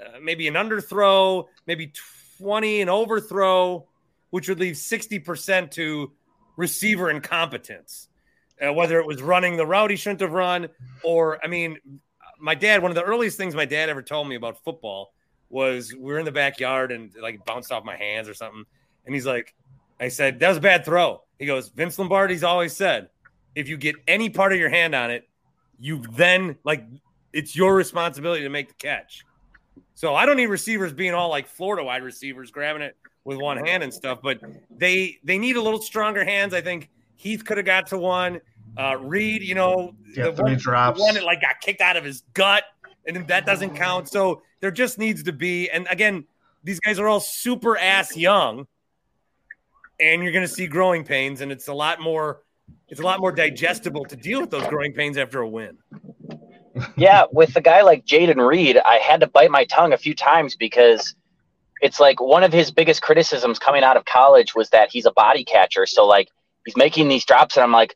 uh, 0.00 0.18
maybe 0.22 0.48
an 0.48 0.54
underthrow, 0.54 1.46
maybe 1.66 1.92
20 2.38 2.80
an 2.80 2.88
overthrow, 2.88 3.86
which 4.30 4.48
would 4.48 4.60
leave 4.60 4.74
60% 4.74 5.70
to 5.72 6.12
receiver 6.56 7.10
incompetence. 7.10 8.08
Uh, 8.60 8.72
whether 8.72 8.98
it 8.98 9.06
was 9.06 9.22
running 9.22 9.56
the 9.56 9.64
route 9.64 9.88
he 9.88 9.94
shouldn't 9.94 10.20
have 10.20 10.32
run, 10.32 10.68
or 11.04 11.38
I 11.44 11.46
mean, 11.46 11.78
my 12.38 12.54
dad, 12.54 12.82
one 12.82 12.90
of 12.90 12.94
the 12.94 13.02
earliest 13.02 13.36
things 13.36 13.54
my 13.54 13.64
dad 13.64 13.88
ever 13.88 14.02
told 14.02 14.28
me 14.28 14.36
about 14.36 14.62
football 14.62 15.12
was 15.50 15.94
we 15.94 16.12
were 16.12 16.18
in 16.18 16.24
the 16.24 16.32
backyard 16.32 16.92
and 16.92 17.12
like 17.20 17.44
bounced 17.44 17.72
off 17.72 17.84
my 17.84 17.96
hands 17.96 18.28
or 18.28 18.34
something. 18.34 18.64
And 19.06 19.14
he's 19.14 19.26
like, 19.26 19.54
I 20.00 20.08
said, 20.08 20.38
that 20.40 20.48
was 20.48 20.58
a 20.58 20.60
bad 20.60 20.84
throw. 20.84 21.22
He 21.38 21.46
goes, 21.46 21.68
Vince 21.70 21.98
Lombardi's 21.98 22.44
always 22.44 22.74
said, 22.74 23.08
if 23.54 23.68
you 23.68 23.76
get 23.76 23.96
any 24.06 24.30
part 24.30 24.52
of 24.52 24.58
your 24.58 24.68
hand 24.68 24.94
on 24.94 25.10
it, 25.10 25.28
you 25.78 26.02
then 26.12 26.56
like 26.64 26.84
it's 27.32 27.56
your 27.56 27.74
responsibility 27.74 28.42
to 28.42 28.48
make 28.48 28.68
the 28.68 28.74
catch. 28.74 29.24
So 29.94 30.14
I 30.14 30.26
don't 30.26 30.36
need 30.36 30.46
receivers 30.46 30.92
being 30.92 31.14
all 31.14 31.28
like 31.28 31.46
Florida 31.48 31.84
wide 31.84 32.02
receivers 32.02 32.50
grabbing 32.50 32.82
it 32.82 32.96
with 33.24 33.38
one 33.38 33.56
hand 33.56 33.82
and 33.82 33.92
stuff, 33.92 34.20
but 34.22 34.40
they 34.70 35.18
they 35.24 35.38
need 35.38 35.56
a 35.56 35.62
little 35.62 35.80
stronger 35.80 36.24
hands. 36.24 36.54
I 36.54 36.60
think 36.60 36.90
Heath 37.16 37.44
could 37.44 37.56
have 37.56 37.66
got 37.66 37.86
to 37.88 37.98
one. 37.98 38.40
Uh, 38.78 38.96
Reed, 38.96 39.42
you 39.42 39.56
know, 39.56 39.94
yeah, 40.14 40.30
the 40.30 40.42
one, 40.42 40.56
drops. 40.56 41.00
one 41.00 41.14
that 41.14 41.24
like 41.24 41.40
got 41.40 41.60
kicked 41.60 41.80
out 41.80 41.96
of 41.96 42.04
his 42.04 42.22
gut, 42.32 42.62
and 43.06 43.26
that 43.26 43.44
doesn't 43.44 43.74
count. 43.74 44.08
So 44.08 44.42
there 44.60 44.70
just 44.70 44.98
needs 44.98 45.24
to 45.24 45.32
be, 45.32 45.68
and 45.68 45.88
again, 45.90 46.26
these 46.62 46.78
guys 46.78 47.00
are 47.00 47.08
all 47.08 47.18
super 47.18 47.76
ass 47.76 48.16
young, 48.16 48.68
and 49.98 50.22
you're 50.22 50.32
going 50.32 50.46
to 50.46 50.52
see 50.52 50.68
growing 50.68 51.04
pains, 51.04 51.40
and 51.40 51.50
it's 51.50 51.66
a 51.66 51.74
lot 51.74 52.00
more, 52.00 52.42
it's 52.88 53.00
a 53.00 53.02
lot 53.02 53.18
more 53.18 53.32
digestible 53.32 54.04
to 54.04 54.14
deal 54.14 54.40
with 54.40 54.50
those 54.50 54.66
growing 54.68 54.92
pains 54.92 55.18
after 55.18 55.40
a 55.40 55.48
win. 55.48 55.76
yeah, 56.96 57.24
with 57.32 57.56
a 57.56 57.60
guy 57.60 57.82
like 57.82 58.04
Jayden 58.06 58.46
Reed, 58.46 58.78
I 58.78 58.96
had 58.96 59.18
to 59.20 59.26
bite 59.26 59.50
my 59.50 59.64
tongue 59.64 59.92
a 59.92 59.98
few 59.98 60.14
times 60.14 60.54
because 60.54 61.16
it's 61.80 61.98
like 61.98 62.20
one 62.20 62.44
of 62.44 62.52
his 62.52 62.70
biggest 62.70 63.02
criticisms 63.02 63.58
coming 63.58 63.82
out 63.82 63.96
of 63.96 64.04
college 64.04 64.54
was 64.54 64.70
that 64.70 64.90
he's 64.92 65.04
a 65.04 65.12
body 65.12 65.44
catcher. 65.44 65.84
So 65.86 66.06
like 66.06 66.28
he's 66.64 66.76
making 66.76 67.08
these 67.08 67.24
drops, 67.24 67.56
and 67.56 67.64
I'm 67.64 67.72
like 67.72 67.94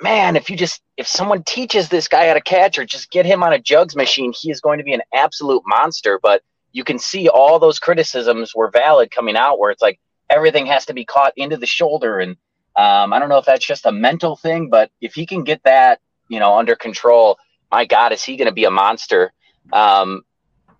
man, 0.00 0.36
if 0.36 0.50
you 0.50 0.56
just 0.56 0.82
if 0.96 1.06
someone 1.06 1.42
teaches 1.42 1.88
this 1.88 2.08
guy 2.08 2.28
how 2.28 2.34
to 2.34 2.40
catch 2.40 2.78
or 2.78 2.84
just 2.84 3.10
get 3.10 3.26
him 3.26 3.42
on 3.42 3.52
a 3.52 3.58
jugs 3.58 3.96
machine, 3.96 4.32
he 4.32 4.50
is 4.50 4.60
going 4.60 4.78
to 4.78 4.84
be 4.84 4.94
an 4.94 5.02
absolute 5.12 5.62
monster. 5.66 6.18
But 6.22 6.42
you 6.72 6.84
can 6.84 6.98
see 6.98 7.28
all 7.28 7.58
those 7.58 7.78
criticisms 7.78 8.54
were 8.54 8.70
valid 8.70 9.10
coming 9.10 9.36
out 9.36 9.58
where 9.58 9.70
it's 9.70 9.82
like 9.82 9.98
everything 10.30 10.66
has 10.66 10.86
to 10.86 10.94
be 10.94 11.04
caught 11.04 11.32
into 11.36 11.56
the 11.56 11.66
shoulder 11.66 12.20
and 12.20 12.36
Um, 12.76 13.12
I 13.12 13.18
don't 13.18 13.28
know 13.28 13.38
if 13.38 13.44
that's 13.46 13.66
just 13.66 13.86
a 13.86 13.92
mental 13.92 14.36
thing, 14.36 14.70
but 14.70 14.90
if 15.00 15.14
he 15.14 15.26
can 15.26 15.42
get 15.42 15.60
that, 15.64 15.98
you 16.28 16.38
know, 16.38 16.56
under 16.56 16.76
control, 16.76 17.36
my 17.72 17.84
God, 17.86 18.12
is 18.12 18.22
he 18.22 18.36
going 18.36 18.46
to 18.46 18.54
be 18.54 18.66
a 18.66 18.70
monster? 18.70 19.32
Um, 19.72 20.22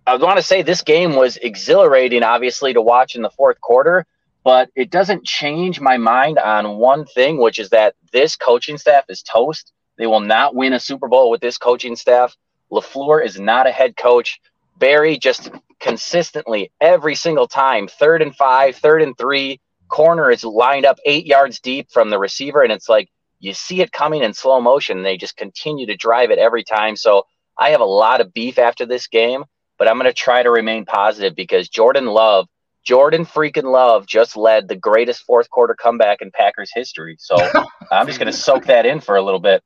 I 0.07 0.15
want 0.15 0.37
to 0.37 0.43
say 0.43 0.63
this 0.63 0.81
game 0.81 1.15
was 1.17 1.35
exhilarating, 1.35 2.23
obviously, 2.23 2.73
to 2.73 2.81
watch 2.81 3.15
in 3.15 3.21
the 3.21 3.29
fourth 3.29 3.59
quarter, 3.59 4.05
but 4.49 4.71
it 4.75 4.89
doesn't 4.89 5.23
change 5.23 5.79
my 5.79 5.95
mind 5.95 6.39
on 6.39 6.79
one 6.79 7.05
thing, 7.05 7.37
which 7.37 7.59
is 7.59 7.69
that 7.69 7.93
this 8.11 8.35
coaching 8.35 8.79
staff 8.79 9.03
is 9.07 9.21
toast. 9.21 9.73
They 9.99 10.07
will 10.07 10.21
not 10.21 10.55
win 10.55 10.73
a 10.73 10.79
Super 10.79 11.07
Bowl 11.07 11.29
with 11.29 11.39
this 11.39 11.59
coaching 11.59 11.95
staff. 11.95 12.35
LaFleur 12.71 13.23
is 13.23 13.39
not 13.39 13.67
a 13.67 13.71
head 13.71 13.95
coach. 13.95 14.41
Barry 14.79 15.19
just 15.19 15.51
consistently 15.79 16.71
every 16.81 17.13
single 17.13 17.47
time, 17.47 17.87
third 17.87 18.23
and 18.23 18.35
five, 18.35 18.75
third 18.75 19.03
and 19.03 19.15
three, 19.19 19.61
corner 19.87 20.31
is 20.31 20.43
lined 20.43 20.83
up 20.83 20.97
eight 21.05 21.27
yards 21.27 21.59
deep 21.59 21.91
from 21.91 22.09
the 22.09 22.17
receiver, 22.17 22.63
and 22.63 22.71
it's 22.71 22.89
like 22.89 23.07
you 23.39 23.53
see 23.53 23.81
it 23.81 23.91
coming 23.91 24.23
in 24.23 24.33
slow 24.33 24.59
motion. 24.59 25.03
they 25.03 25.15
just 25.15 25.37
continue 25.37 25.85
to 25.85 25.95
drive 25.95 26.31
it 26.31 26.39
every 26.39 26.63
time. 26.63 26.95
So 26.95 27.27
I 27.55 27.69
have 27.69 27.81
a 27.81 27.85
lot 27.85 28.19
of 28.19 28.33
beef 28.33 28.57
after 28.57 28.87
this 28.87 29.05
game, 29.05 29.43
but 29.77 29.87
I'm 29.87 29.99
going 29.99 30.09
to 30.09 30.23
try 30.25 30.41
to 30.41 30.49
remain 30.49 30.85
positive 30.85 31.35
because 31.35 31.69
Jordan 31.69 32.07
Love, 32.07 32.47
Jordan 32.83 33.25
freaking 33.25 33.71
Love, 33.71 34.05
just 34.05 34.35
led 34.37 34.67
the 34.67 34.75
greatest 34.75 35.23
fourth 35.23 35.49
quarter 35.49 35.75
comeback 35.75 36.21
in 36.21 36.31
Packers 36.31 36.71
history. 36.73 37.17
So 37.19 37.35
I'm 37.91 38.07
just 38.07 38.19
going 38.19 38.31
to 38.31 38.37
soak 38.37 38.65
that 38.65 38.85
in 38.85 38.99
for 38.99 39.15
a 39.15 39.21
little 39.21 39.39
bit. 39.39 39.63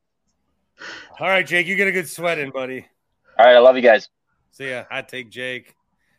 All 1.20 1.28
right, 1.28 1.46
Jake, 1.46 1.66
you 1.66 1.76
get 1.76 1.88
a 1.88 1.92
good 1.92 2.08
sweat 2.08 2.38
in, 2.38 2.50
buddy. 2.50 2.86
All 3.38 3.46
right, 3.46 3.56
I 3.56 3.60
love 3.60 3.76
you 3.76 3.82
guys. 3.82 4.08
See 4.50 4.70
ya. 4.70 4.84
I 4.90 5.02
take 5.02 5.30
Jake. 5.30 5.74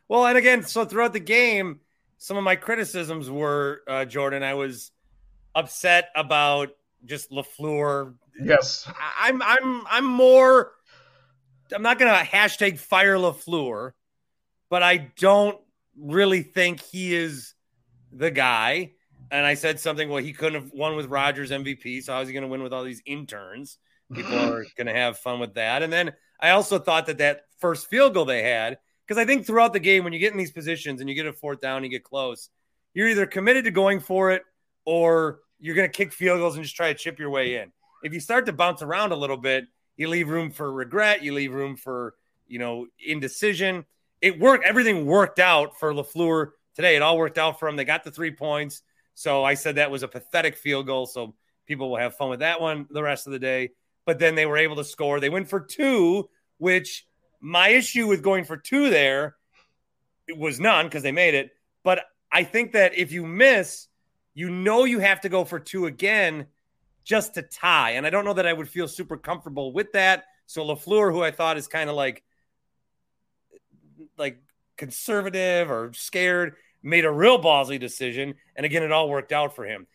Well, 0.07 0.25
and 0.25 0.37
again, 0.37 0.63
so 0.63 0.85
throughout 0.85 1.13
the 1.13 1.19
game, 1.19 1.79
some 2.17 2.37
of 2.37 2.43
my 2.43 2.55
criticisms 2.55 3.29
were 3.29 3.81
uh, 3.87 4.05
Jordan. 4.05 4.43
I 4.43 4.53
was 4.53 4.91
upset 5.53 6.09
about 6.15 6.69
just 7.05 7.31
Lafleur. 7.31 8.13
Yes, 8.41 8.87
I, 8.87 9.29
I'm. 9.29 9.41
I'm. 9.41 9.83
I'm 9.89 10.05
more. 10.05 10.73
I'm 11.73 11.81
not 11.81 11.97
going 11.97 12.11
to 12.11 12.29
hashtag 12.29 12.77
fire 12.77 13.15
Lafleur, 13.15 13.91
but 14.69 14.83
I 14.83 15.11
don't 15.17 15.57
really 15.99 16.41
think 16.43 16.81
he 16.81 17.15
is 17.15 17.53
the 18.11 18.31
guy. 18.31 18.91
And 19.31 19.45
I 19.45 19.55
said 19.55 19.79
something. 19.79 20.09
Well, 20.09 20.23
he 20.23 20.33
couldn't 20.33 20.61
have 20.61 20.71
won 20.73 20.95
with 20.95 21.07
Rodgers 21.07 21.51
MVP, 21.51 22.03
so 22.03 22.13
how 22.13 22.21
is 22.21 22.27
he 22.27 22.33
going 22.33 22.43
to 22.43 22.47
win 22.47 22.63
with 22.63 22.73
all 22.73 22.83
these 22.83 23.01
interns? 23.05 23.77
People 24.13 24.37
are 24.37 24.65
going 24.77 24.87
to 24.87 24.93
have 24.93 25.17
fun 25.17 25.39
with 25.39 25.55
that. 25.55 25.81
And 25.83 25.91
then 25.91 26.13
I 26.39 26.51
also 26.51 26.77
thought 26.77 27.07
that 27.07 27.17
that 27.17 27.41
first 27.59 27.87
field 27.87 28.13
goal 28.13 28.25
they 28.25 28.43
had 28.43 28.77
because 29.05 29.19
I 29.21 29.25
think 29.25 29.45
throughout 29.45 29.73
the 29.73 29.79
game, 29.79 30.03
when 30.03 30.13
you 30.13 30.19
get 30.19 30.31
in 30.31 30.37
these 30.37 30.51
positions 30.51 30.99
and 30.99 31.09
you 31.09 31.15
get 31.15 31.25
a 31.25 31.33
fourth 31.33 31.61
down, 31.61 31.83
you 31.83 31.89
get 31.89 32.03
close, 32.03 32.49
you're 32.93 33.07
either 33.07 33.25
committed 33.25 33.65
to 33.65 33.71
going 33.71 33.99
for 33.99 34.31
it 34.31 34.43
or 34.85 35.39
you're 35.59 35.75
going 35.75 35.89
to 35.89 35.95
kick 35.95 36.11
field 36.11 36.39
goals 36.39 36.55
and 36.55 36.63
just 36.63 36.75
try 36.75 36.91
to 36.91 36.97
chip 36.97 37.19
your 37.19 37.29
way 37.29 37.57
in. 37.57 37.71
If 38.03 38.13
you 38.13 38.19
start 38.19 38.45
to 38.47 38.53
bounce 38.53 38.81
around 38.81 39.11
a 39.11 39.15
little 39.15 39.37
bit, 39.37 39.65
you 39.97 40.07
leave 40.07 40.29
room 40.29 40.51
for 40.51 40.71
regret, 40.71 41.23
you 41.23 41.33
leave 41.33 41.53
room 41.53 41.75
for, 41.75 42.15
you 42.47 42.59
know, 42.59 42.87
indecision. 43.05 43.85
It 44.25 44.39
worked. 44.39 44.65
Everything 44.65 45.05
worked 45.05 45.37
out 45.37 45.77
for 45.79 45.93
LaFleur 45.93 46.53
today. 46.73 46.95
It 46.95 47.03
all 47.03 47.15
worked 47.15 47.37
out 47.37 47.59
for 47.59 47.67
him. 47.67 47.75
They 47.75 47.85
got 47.85 48.03
the 48.03 48.09
three 48.09 48.31
points. 48.31 48.81
So 49.13 49.43
I 49.43 49.53
said 49.53 49.75
that 49.75 49.91
was 49.91 50.01
a 50.01 50.07
pathetic 50.07 50.57
field 50.57 50.87
goal. 50.87 51.05
So 51.05 51.35
people 51.67 51.91
will 51.91 51.99
have 51.99 52.15
fun 52.15 52.31
with 52.31 52.39
that 52.39 52.59
one 52.59 52.87
the 52.89 53.03
rest 53.03 53.27
of 53.27 53.33
the 53.33 53.39
day. 53.39 53.69
But 54.03 54.17
then 54.17 54.33
they 54.33 54.47
were 54.47 54.57
able 54.57 54.77
to 54.77 54.83
score. 54.83 55.19
They 55.19 55.29
went 55.29 55.47
for 55.47 55.59
two, 55.59 56.27
which 56.57 57.05
my 57.39 57.67
issue 57.67 58.07
with 58.07 58.23
going 58.23 58.45
for 58.45 58.57
two 58.57 58.89
there 58.89 59.35
was 60.35 60.59
none 60.59 60.87
because 60.87 61.03
they 61.03 61.11
made 61.11 61.35
it. 61.35 61.51
But 61.83 62.05
I 62.31 62.45
think 62.45 62.71
that 62.71 62.97
if 62.97 63.11
you 63.11 63.27
miss, 63.27 63.89
you 64.33 64.49
know 64.49 64.85
you 64.85 64.97
have 64.97 65.21
to 65.21 65.29
go 65.29 65.45
for 65.45 65.59
two 65.59 65.85
again 65.85 66.47
just 67.03 67.35
to 67.35 67.43
tie. 67.43 67.91
And 67.91 68.07
I 68.07 68.09
don't 68.09 68.25
know 68.25 68.33
that 68.33 68.47
I 68.47 68.53
would 68.53 68.69
feel 68.69 68.87
super 68.87 69.17
comfortable 69.17 69.71
with 69.71 69.91
that. 69.91 70.23
So 70.47 70.65
LaFleur, 70.65 71.11
who 71.11 71.21
I 71.21 71.29
thought 71.29 71.57
is 71.57 71.67
kind 71.67 71.91
of 71.91 71.95
like 71.95 72.23
like 74.17 74.41
conservative 74.77 75.69
or 75.69 75.91
scared, 75.93 76.55
made 76.83 77.05
a 77.05 77.11
real 77.11 77.41
ballsy 77.41 77.79
decision. 77.79 78.35
And 78.55 78.65
again, 78.65 78.83
it 78.83 78.91
all 78.91 79.09
worked 79.09 79.31
out 79.31 79.55
for 79.55 79.65
him. 79.65 79.87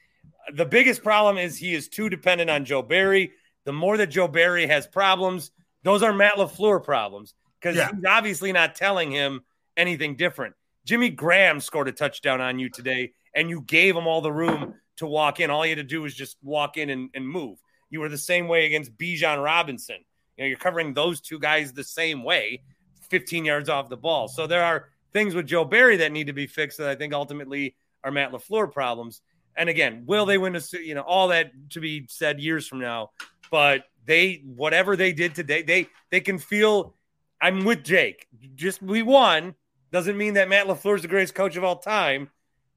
The 0.54 0.66
biggest 0.66 1.02
problem 1.02 1.38
is 1.38 1.56
he 1.56 1.74
is 1.74 1.88
too 1.88 2.08
dependent 2.08 2.50
on 2.50 2.64
Joe 2.64 2.82
Barry. 2.82 3.32
The 3.64 3.72
more 3.72 3.96
that 3.96 4.08
Joe 4.08 4.28
Barry 4.28 4.66
has 4.66 4.86
problems, 4.86 5.50
those 5.82 6.02
are 6.02 6.12
Matt 6.12 6.34
LaFleur 6.34 6.82
problems 6.82 7.34
because 7.60 7.76
yeah. 7.76 7.90
he's 7.94 8.04
obviously 8.04 8.52
not 8.52 8.74
telling 8.74 9.10
him 9.10 9.42
anything 9.76 10.16
different. 10.16 10.54
Jimmy 10.84 11.10
Graham 11.10 11.60
scored 11.60 11.88
a 11.88 11.92
touchdown 11.92 12.40
on 12.40 12.58
you 12.58 12.68
today, 12.68 13.12
and 13.34 13.48
you 13.48 13.60
gave 13.60 13.94
him 13.94 14.06
all 14.06 14.20
the 14.20 14.32
room 14.32 14.74
to 14.96 15.06
walk 15.06 15.40
in. 15.40 15.50
All 15.50 15.64
you 15.64 15.70
had 15.70 15.76
to 15.76 15.84
do 15.84 16.02
was 16.02 16.14
just 16.14 16.36
walk 16.42 16.76
in 16.76 16.90
and, 16.90 17.10
and 17.14 17.28
move. 17.28 17.58
You 17.90 18.00
were 18.00 18.08
the 18.08 18.18
same 18.18 18.48
way 18.48 18.66
against 18.66 18.96
Bijan 18.96 19.42
Robinson. 19.42 19.98
You 20.36 20.44
know, 20.44 20.48
you're 20.48 20.58
covering 20.58 20.94
those 20.94 21.20
two 21.20 21.38
guys 21.38 21.72
the 21.72 21.84
same 21.84 22.24
way, 22.24 22.62
15 23.10 23.44
yards 23.44 23.68
off 23.68 23.88
the 23.88 23.96
ball. 23.96 24.28
So 24.28 24.46
there 24.46 24.64
are 24.64 24.88
things 25.12 25.34
with 25.34 25.46
Joe 25.46 25.64
Barry 25.64 25.98
that 25.98 26.12
need 26.12 26.28
to 26.28 26.32
be 26.32 26.46
fixed 26.46 26.78
that 26.78 26.88
I 26.88 26.94
think 26.94 27.12
ultimately 27.12 27.76
are 28.02 28.10
Matt 28.10 28.32
LaFleur 28.32 28.72
problems. 28.72 29.20
And 29.56 29.68
again, 29.68 30.04
will 30.06 30.26
they 30.26 30.38
win 30.38 30.56
a 30.56 30.60
you 30.72 30.94
know 30.94 31.02
all 31.02 31.28
that 31.28 31.50
to 31.70 31.80
be 31.80 32.06
said 32.08 32.40
years 32.40 32.66
from 32.66 32.80
now? 32.80 33.10
But 33.50 33.84
they 34.04 34.42
whatever 34.44 34.96
they 34.96 35.12
did 35.12 35.34
today, 35.34 35.62
they 35.62 35.88
they 36.10 36.20
can 36.20 36.38
feel 36.38 36.94
I'm 37.40 37.64
with 37.64 37.82
Jake. 37.82 38.26
Just 38.54 38.80
we 38.82 39.02
won 39.02 39.54
doesn't 39.90 40.16
mean 40.16 40.34
that 40.34 40.48
Matt 40.48 40.66
LaFleur 40.66 40.96
is 40.96 41.02
the 41.02 41.08
greatest 41.08 41.34
coach 41.34 41.56
of 41.56 41.64
all 41.64 41.76
time. 41.76 42.30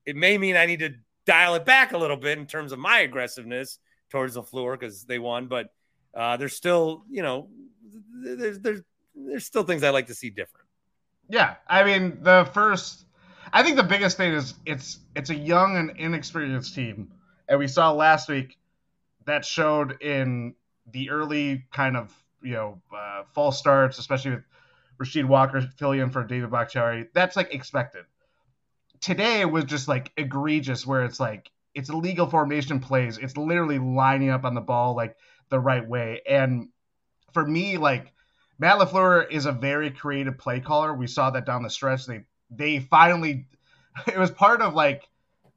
It 0.05 0.15
may 0.15 0.37
mean 0.37 0.57
I 0.57 0.65
need 0.65 0.79
to 0.79 0.95
dial 1.25 1.55
it 1.55 1.65
back 1.65 1.93
a 1.93 1.97
little 1.97 2.17
bit 2.17 2.37
in 2.37 2.47
terms 2.47 2.71
of 2.71 2.79
my 2.79 2.99
aggressiveness 2.99 3.79
towards 4.09 4.35
LaFleur 4.35 4.77
because 4.79 5.05
they 5.05 5.19
won, 5.19 5.47
but 5.47 5.67
uh, 6.13 6.37
there's 6.37 6.55
still, 6.55 7.03
you 7.09 7.21
know, 7.21 7.49
there's 8.23 8.59
there's 8.59 8.81
there's 9.15 9.45
still 9.45 9.63
things 9.63 9.83
I 9.83 9.89
like 9.89 10.07
to 10.07 10.15
see 10.15 10.29
different. 10.29 10.67
Yeah, 11.29 11.55
I 11.67 11.83
mean 11.83 12.19
the 12.21 12.49
first, 12.53 13.05
I 13.51 13.63
think 13.63 13.77
the 13.77 13.83
biggest 13.83 14.17
thing 14.17 14.33
is 14.33 14.53
it's 14.65 14.99
it's 15.15 15.29
a 15.29 15.35
young 15.35 15.77
and 15.77 15.91
inexperienced 15.97 16.75
team, 16.75 17.11
and 17.47 17.59
we 17.59 17.67
saw 17.67 17.91
last 17.91 18.29
week 18.29 18.57
that 19.25 19.45
showed 19.45 20.01
in 20.01 20.55
the 20.91 21.09
early 21.09 21.65
kind 21.71 21.95
of 21.95 22.13
you 22.41 22.53
know 22.53 22.81
uh, 22.95 23.23
false 23.33 23.57
starts, 23.57 23.97
especially 23.99 24.31
with 24.31 24.43
Rasheed 25.01 25.25
Walker 25.25 25.61
filling 25.77 25.99
in 25.99 26.09
for 26.09 26.23
David 26.23 26.51
Bakhtiari. 26.51 27.07
That's 27.13 27.35
like 27.35 27.53
expected. 27.53 28.05
Today 28.99 29.45
was 29.45 29.65
just 29.65 29.87
like 29.87 30.11
egregious, 30.17 30.85
where 30.85 31.03
it's 31.03 31.19
like 31.19 31.49
it's 31.73 31.89
illegal 31.89 32.27
formation 32.27 32.79
plays. 32.79 33.17
It's 33.17 33.37
literally 33.37 33.79
lining 33.79 34.29
up 34.29 34.45
on 34.45 34.53
the 34.53 34.61
ball 34.61 34.95
like 34.95 35.15
the 35.49 35.59
right 35.59 35.87
way. 35.87 36.21
And 36.27 36.69
for 37.33 37.45
me, 37.45 37.77
like 37.77 38.13
Matt 38.59 38.79
Lafleur 38.79 39.29
is 39.29 39.45
a 39.45 39.51
very 39.51 39.91
creative 39.91 40.37
play 40.37 40.59
caller. 40.59 40.93
We 40.93 41.07
saw 41.07 41.29
that 41.31 41.45
down 41.45 41.63
the 41.63 41.69
stretch. 41.69 42.05
They 42.05 42.25
they 42.49 42.79
finally 42.79 43.47
it 44.07 44.17
was 44.17 44.31
part 44.31 44.61
of 44.61 44.73
like 44.73 45.07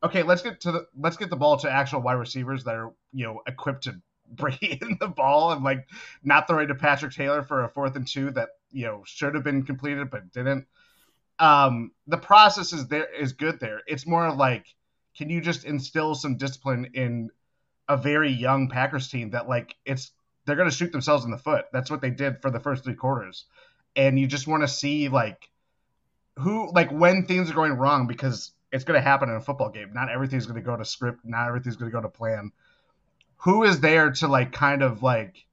okay, 0.03 0.23
let's 0.23 0.43
get 0.43 0.61
to 0.61 0.73
the 0.73 0.87
let's 0.99 1.17
get 1.17 1.31
the 1.31 1.37
ball 1.37 1.57
to 1.59 1.71
actual 1.71 2.01
wide 2.01 2.15
receivers 2.15 2.65
that 2.65 2.75
are 2.75 2.93
you 3.13 3.27
know 3.27 3.43
equipped 3.47 3.85
to 3.85 4.01
bring 4.33 4.59
in 4.61 4.97
the 5.01 5.09
ball 5.09 5.53
and 5.53 5.63
like 5.63 5.89
not 6.25 6.49
throw 6.49 6.59
it 6.59 6.67
to 6.67 6.75
Patrick 6.75 7.13
Taylor 7.13 7.43
for 7.43 7.65
a 7.65 7.69
fourth 7.69 7.95
and 7.97 8.07
two 8.07 8.31
that 8.33 8.49
you 8.73 8.87
know 8.87 9.03
should 9.07 9.35
have 9.35 9.45
been 9.45 9.63
completed 9.63 10.11
but 10.11 10.33
didn't. 10.33 10.67
Um, 11.39 11.93
the 12.07 12.17
process 12.17 12.73
is 12.73 12.89
there 12.89 13.13
is 13.15 13.33
good 13.33 13.61
there. 13.61 13.83
It's 13.87 14.07
more 14.07 14.27
of 14.27 14.37
like, 14.37 14.67
can 15.17 15.29
you 15.29 15.41
just 15.41 15.65
instill 15.65 16.15
some 16.15 16.39
discipline 16.39 16.91
in 16.95 17.31
a 17.89 17.97
very 17.97 18.33
young 18.33 18.69
Packers 18.69 19.09
team 19.09 19.31
that 19.31 19.49
like 19.49 19.77
it's 19.85 20.13
they're 20.47 20.57
gonna 20.57 20.71
shoot 20.71 20.93
themselves 20.93 21.25
in 21.25 21.31
the 21.31 21.39
foot. 21.39 21.67
That's 21.73 21.91
what 21.91 22.01
they 22.01 22.11
did 22.11 22.41
for 22.41 22.51
the 22.51 22.61
first 22.61 22.85
three 22.85 22.95
quarters, 22.95 23.45
and 23.95 24.19
you 24.19 24.27
just 24.27 24.47
want 24.47 24.63
to 24.63 24.69
see 24.69 25.09
like 25.09 25.51
who 26.39 26.73
like 26.73 26.91
when 26.91 27.27
things 27.27 27.51
are 27.51 27.55
going 27.55 27.73
wrong 27.73 28.07
because 28.07 28.53
it's 28.73 28.85
going 28.85 28.99
to 28.99 29.01
happen 29.01 29.29
in 29.29 29.37
a 29.37 29.41
football 29.41 29.71
game. 29.71 29.93
Not 29.95 30.11
everything's 30.11 30.45
going 30.47 30.61
to 30.61 30.67
go 30.67 30.77
to 30.77 30.85
script. 30.85 31.21
Not 31.25 31.49
everything's 31.49 31.77
going 31.77 31.91
to 31.91 31.97
go 31.97 32.03
to 32.03 32.09
plan 32.09 32.51
who 33.39 33.65
is 33.65 33.81
there 33.81 34.11
to 34.11 34.29
like 34.29 34.53
kind 34.53 34.83
of 34.83 35.03
like 35.03 35.45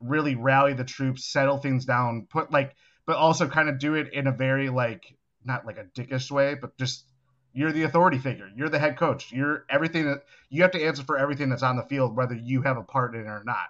really 0.00 0.34
rally 0.34 0.72
the 0.72 0.84
troops, 0.84 1.24
settle 1.24 1.58
things 1.58 1.84
down, 1.84 2.26
put 2.30 2.50
like, 2.50 2.74
but 3.06 3.16
also 3.16 3.48
kind 3.48 3.68
of 3.68 3.78
do 3.78 3.94
it 3.94 4.12
in 4.12 4.26
a 4.26 4.32
very 4.32 4.70
like 4.70 5.14
not 5.44 5.66
like 5.66 5.78
a 5.78 5.84
dickish 5.84 6.30
way, 6.30 6.54
but 6.54 6.76
just 6.78 7.04
you're 7.52 7.72
the 7.72 7.82
authority 7.82 8.18
figure. 8.18 8.48
You're 8.54 8.68
the 8.68 8.78
head 8.78 8.96
coach. 8.96 9.32
You're 9.32 9.64
everything 9.68 10.06
that 10.06 10.22
you 10.48 10.62
have 10.62 10.70
to 10.72 10.82
answer 10.82 11.02
for 11.02 11.18
everything 11.18 11.50
that's 11.50 11.62
on 11.62 11.76
the 11.76 11.82
field, 11.82 12.16
whether 12.16 12.34
you 12.34 12.62
have 12.62 12.76
a 12.76 12.82
part 12.82 13.14
in 13.14 13.22
it 13.22 13.26
or 13.26 13.42
not. 13.44 13.68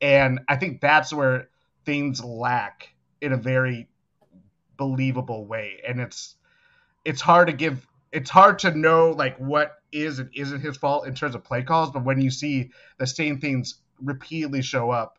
And 0.00 0.40
I 0.48 0.56
think 0.56 0.80
that's 0.80 1.12
where 1.12 1.48
things 1.84 2.24
lack 2.24 2.88
in 3.20 3.32
a 3.32 3.36
very 3.36 3.88
believable 4.76 5.46
way. 5.46 5.80
And 5.86 6.00
it's 6.00 6.36
it's 7.04 7.20
hard 7.20 7.48
to 7.48 7.52
give 7.52 7.86
it's 8.12 8.30
hard 8.30 8.60
to 8.60 8.70
know 8.72 9.10
like 9.10 9.36
what 9.38 9.76
is 9.92 10.18
and 10.18 10.30
isn't 10.34 10.60
his 10.60 10.76
fault 10.76 11.06
in 11.06 11.14
terms 11.14 11.34
of 11.34 11.44
play 11.44 11.62
calls, 11.62 11.90
but 11.90 12.04
when 12.04 12.20
you 12.20 12.30
see 12.30 12.70
the 12.98 13.06
same 13.06 13.40
things 13.40 13.80
repeatedly 14.00 14.62
show 14.62 14.90
up, 14.90 15.18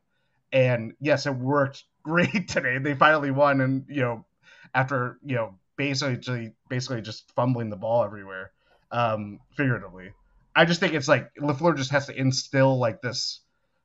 and 0.51 0.93
yes, 0.99 1.25
it 1.25 1.35
worked 1.35 1.85
great 2.03 2.47
today. 2.47 2.79
They 2.79 2.95
finally 2.95 3.31
won, 3.31 3.61
and 3.61 3.85
you 3.87 4.01
know, 4.01 4.25
after 4.73 5.19
you 5.23 5.35
know, 5.35 5.55
basically 5.77 6.53
basically 6.69 7.01
just 7.01 7.31
fumbling 7.35 7.69
the 7.69 7.77
ball 7.77 8.03
everywhere, 8.03 8.51
um, 8.91 9.39
figuratively. 9.55 10.13
I 10.55 10.65
just 10.65 10.79
think 10.79 10.93
it's 10.93 11.07
like 11.07 11.33
Lafleur 11.35 11.77
just 11.77 11.91
has 11.91 12.07
to 12.07 12.19
instill 12.19 12.77
like 12.77 13.01
this 13.01 13.39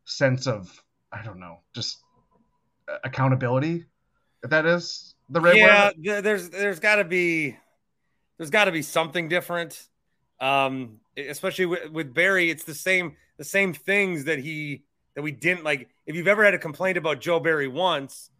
sense 0.04 0.46
of 0.46 0.82
I 1.18 1.24
don't 1.24 1.40
know, 1.40 1.60
just 1.74 1.98
accountability. 3.04 3.86
If 4.42 4.50
that 4.50 4.66
is 4.66 5.14
the 5.30 5.40
right 5.40 5.56
yeah, 5.56 5.90
word. 5.96 6.24
there's 6.24 6.50
there's 6.50 6.78
got 6.78 6.96
to 6.96 7.04
be 7.04 7.56
there's 8.38 8.50
got 8.50 8.66
to 8.66 8.72
be 8.72 8.82
something 8.82 9.28
different. 9.28 9.88
Um, 10.38 11.00
especially 11.16 11.66
with, 11.66 11.90
with 11.90 12.12
Barry, 12.12 12.50
it's 12.50 12.64
the 12.64 12.74
same 12.74 13.16
the 13.38 13.44
same 13.44 13.72
things 13.72 14.24
that 14.24 14.38
he 14.38 14.84
that 15.14 15.22
we 15.22 15.32
didn't 15.32 15.64
like. 15.64 15.88
If 16.06 16.14
you've 16.14 16.28
ever 16.28 16.44
had 16.44 16.54
a 16.54 16.58
complaint 16.58 16.98
about 16.98 17.20
Joe 17.20 17.40
Barry 17.40 17.68
once, 17.68 18.30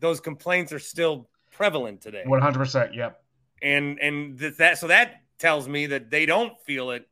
those 0.00 0.20
complaints 0.20 0.72
are 0.72 0.78
still 0.78 1.28
prevalent 1.50 2.02
today. 2.02 2.22
One 2.26 2.42
hundred 2.42 2.58
percent. 2.58 2.94
Yep. 2.94 3.20
And 3.62 3.98
and 4.00 4.38
that 4.58 4.78
so 4.78 4.88
that 4.88 5.22
tells 5.38 5.66
me 5.66 5.86
that 5.86 6.10
they 6.10 6.26
don't 6.26 6.52
feel 6.66 6.90
it 6.90 7.08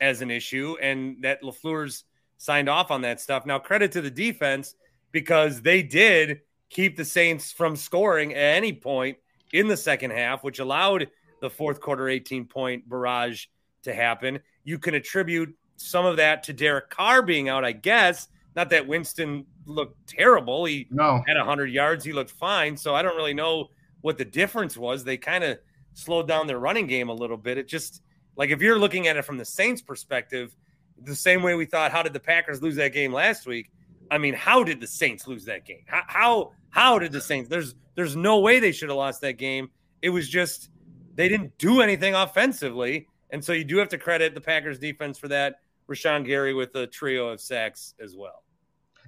as 0.00 0.22
an 0.22 0.30
issue, 0.30 0.76
and 0.80 1.22
that 1.22 1.42
Lafleur's 1.42 2.04
signed 2.38 2.68
off 2.68 2.90
on 2.90 3.02
that 3.02 3.20
stuff. 3.20 3.44
Now, 3.44 3.58
credit 3.58 3.92
to 3.92 4.00
the 4.00 4.10
defense 4.10 4.74
because 5.12 5.60
they 5.60 5.82
did 5.82 6.40
keep 6.70 6.96
the 6.96 7.04
Saints 7.04 7.52
from 7.52 7.76
scoring 7.76 8.32
at 8.32 8.56
any 8.56 8.72
point 8.72 9.18
in 9.52 9.68
the 9.68 9.76
second 9.76 10.12
half, 10.12 10.44
which 10.44 10.58
allowed 10.58 11.08
the 11.40 11.50
fourth 11.50 11.80
quarter 11.80 12.08
18 12.08 12.46
point 12.46 12.88
barrage 12.88 13.46
to 13.82 13.94
happen. 13.94 14.40
You 14.64 14.78
can 14.78 14.94
attribute 14.94 15.54
some 15.76 16.04
of 16.04 16.16
that 16.16 16.42
to 16.44 16.52
Derek 16.52 16.90
Carr 16.90 17.22
being 17.22 17.48
out, 17.48 17.64
I 17.64 17.72
guess. 17.72 18.28
Not 18.56 18.70
that 18.70 18.86
Winston 18.86 19.46
looked 19.66 20.08
terrible. 20.08 20.64
He 20.64 20.86
no. 20.90 21.22
had 21.26 21.36
100 21.36 21.66
yards. 21.66 22.04
He 22.04 22.12
looked 22.12 22.32
fine. 22.32 22.76
So 22.76 22.94
I 22.94 23.02
don't 23.02 23.16
really 23.16 23.34
know 23.34 23.70
what 24.00 24.18
the 24.18 24.24
difference 24.24 24.76
was. 24.76 25.04
They 25.04 25.16
kind 25.16 25.44
of 25.44 25.58
slowed 25.94 26.26
down 26.26 26.46
their 26.46 26.58
running 26.58 26.86
game 26.86 27.08
a 27.08 27.14
little 27.14 27.36
bit. 27.36 27.58
It 27.58 27.68
just, 27.68 28.02
like, 28.36 28.50
if 28.50 28.60
you're 28.60 28.78
looking 28.78 29.06
at 29.06 29.16
it 29.16 29.24
from 29.24 29.38
the 29.38 29.44
Saints' 29.44 29.82
perspective, 29.82 30.56
the 31.02 31.14
same 31.14 31.42
way 31.42 31.54
we 31.54 31.64
thought, 31.64 31.92
how 31.92 32.02
did 32.02 32.12
the 32.12 32.20
Packers 32.20 32.62
lose 32.62 32.76
that 32.76 32.92
game 32.92 33.12
last 33.12 33.46
week? 33.46 33.70
I 34.10 34.18
mean, 34.18 34.34
how 34.34 34.64
did 34.64 34.80
the 34.80 34.86
Saints 34.86 35.26
lose 35.26 35.44
that 35.44 35.64
game? 35.64 35.82
How 35.86 36.02
how, 36.06 36.52
how 36.70 36.98
did 36.98 37.12
the 37.12 37.20
Saints? 37.20 37.48
There's 37.48 37.74
there's 37.94 38.16
no 38.16 38.40
way 38.40 38.60
they 38.60 38.72
should 38.72 38.88
have 38.88 38.96
lost 38.96 39.20
that 39.22 39.34
game. 39.34 39.70
It 40.02 40.10
was 40.10 40.28
just 40.28 40.70
they 41.14 41.28
didn't 41.28 41.56
do 41.58 41.80
anything 41.80 42.14
offensively, 42.14 43.08
and 43.30 43.44
so 43.44 43.52
you 43.52 43.64
do 43.64 43.76
have 43.78 43.88
to 43.88 43.98
credit 43.98 44.34
the 44.34 44.40
Packers 44.40 44.78
defense 44.78 45.18
for 45.18 45.28
that. 45.28 45.56
Rashan 45.88 46.24
Gary 46.24 46.54
with 46.54 46.74
a 46.74 46.86
trio 46.86 47.28
of 47.28 47.40
sacks 47.40 47.94
as 48.00 48.14
well. 48.14 48.44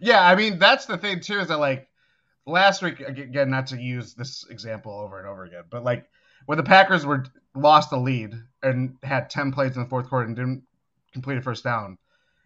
Yeah, 0.00 0.26
I 0.26 0.35
mean 0.35 0.59
that's 0.59 0.87
the 0.87 0.96
thing 0.96 1.20
too 1.20 1.38
is 1.38 1.48
that 1.48 1.59
like 1.59 1.88
last 2.46 2.83
week 2.83 3.00
again, 3.00 3.50
not 3.50 3.66
to 3.68 3.81
use 3.81 4.14
this 4.14 4.46
example 4.50 4.92
over 4.92 5.18
and 5.18 5.29
over 5.29 5.44
again, 5.44 5.64
but 5.70 5.85
like 5.85 6.09
when 6.46 6.59
the 6.59 6.64
Packers 6.64 7.05
were 7.05 7.26
lost 7.55 7.90
the 7.90 7.98
lead 7.98 8.35
and 8.62 8.96
had 9.03 9.31
ten 9.31 9.53
plays 9.53 9.76
in 9.76 9.83
the 9.83 9.88
fourth 9.88 10.09
quarter 10.09 10.26
and 10.26 10.37
didn't 10.37 10.62
complete 11.12 11.38
a 11.38 11.42
first 11.42 11.64
down, 11.64 11.99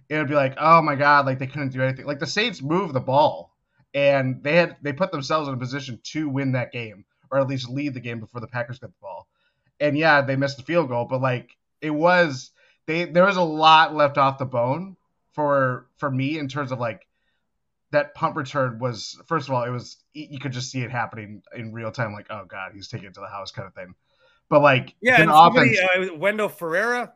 it 0.09 0.18
would 0.18 0.29
be 0.29 0.35
like, 0.35 0.55
oh 0.59 0.83
my 0.83 0.94
god, 0.94 1.27
like 1.27 1.38
they 1.38 1.46
couldn't 1.46 1.72
do 1.72 1.83
anything. 1.83 2.07
Like 2.07 2.18
the 2.18 2.27
Saints 2.27 2.62
moved 2.62 2.94
the 2.94 3.00
ball 3.00 3.55
and 3.94 4.42
they 4.42 4.57
had 4.57 4.77
they 4.83 4.92
put 4.92 5.12
themselves 5.12 5.48
in 5.48 5.55
a 5.55 5.59
position 5.59 6.00
to 6.03 6.29
win 6.29 6.53
that 6.53 6.72
game 6.72 7.05
or 7.31 7.38
at 7.38 7.48
least 7.48 7.68
lead 7.68 7.94
the 7.94 8.00
game 8.00 8.20
before 8.20 8.40
the 8.40 8.46
Packers 8.46 8.79
got 8.79 8.88
the 8.88 9.00
ball. 9.00 9.27
And 9.81 9.96
yeah, 9.98 10.20
they 10.20 10.37
missed 10.37 10.57
the 10.57 10.62
field 10.62 10.88
goal, 10.88 11.07
but 11.09 11.20
like 11.20 11.57
it 11.81 11.90
was 11.90 12.50
they 12.87 13.05
there 13.05 13.24
was 13.24 13.37
a 13.37 13.42
lot 13.42 13.94
left 13.94 14.18
off 14.18 14.38
the 14.38 14.44
bone 14.44 14.96
for 15.33 15.87
for 15.96 16.11
me 16.11 16.38
in 16.38 16.48
terms 16.48 16.72
of 16.72 16.79
like 16.79 17.07
that 17.90 18.14
punt 18.14 18.37
return 18.37 18.79
was 18.79 19.20
first 19.27 19.48
of 19.48 19.55
all 19.55 19.62
it 19.64 19.70
was 19.70 19.98
you 20.14 20.38
could 20.38 20.53
just 20.53 20.70
see 20.70 20.81
it 20.83 20.90
happening 20.90 21.42
in 21.57 21.72
real 21.72 21.90
time 21.92 22.12
like 22.12 22.27
oh 22.31 22.44
god 22.44 22.72
he's 22.74 22.88
taking 22.88 23.07
it 23.07 23.14
to 23.14 23.20
the 23.20 23.29
house 23.29 23.53
kind 23.53 23.66
of 23.66 23.74
thing 23.74 23.94
but 24.48 24.62
like 24.62 24.94
yeah 25.00 25.20
and 25.20 25.31
somebody, 25.31 25.79
uh, 25.79 26.14
Wendell 26.14 26.48
Ferreira 26.48 27.12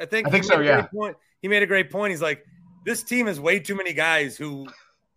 I 0.00 0.06
think 0.06 0.28
I 0.28 0.30
think 0.30 0.44
so 0.44 0.60
yeah 0.60 0.86
point. 0.86 1.16
he 1.42 1.48
made 1.48 1.62
a 1.62 1.66
great 1.66 1.90
point 1.90 2.10
he's 2.10 2.22
like 2.22 2.44
this 2.84 3.02
team 3.02 3.26
has 3.26 3.40
way 3.40 3.58
too 3.58 3.74
many 3.74 3.92
guys 3.92 4.36
who 4.36 4.66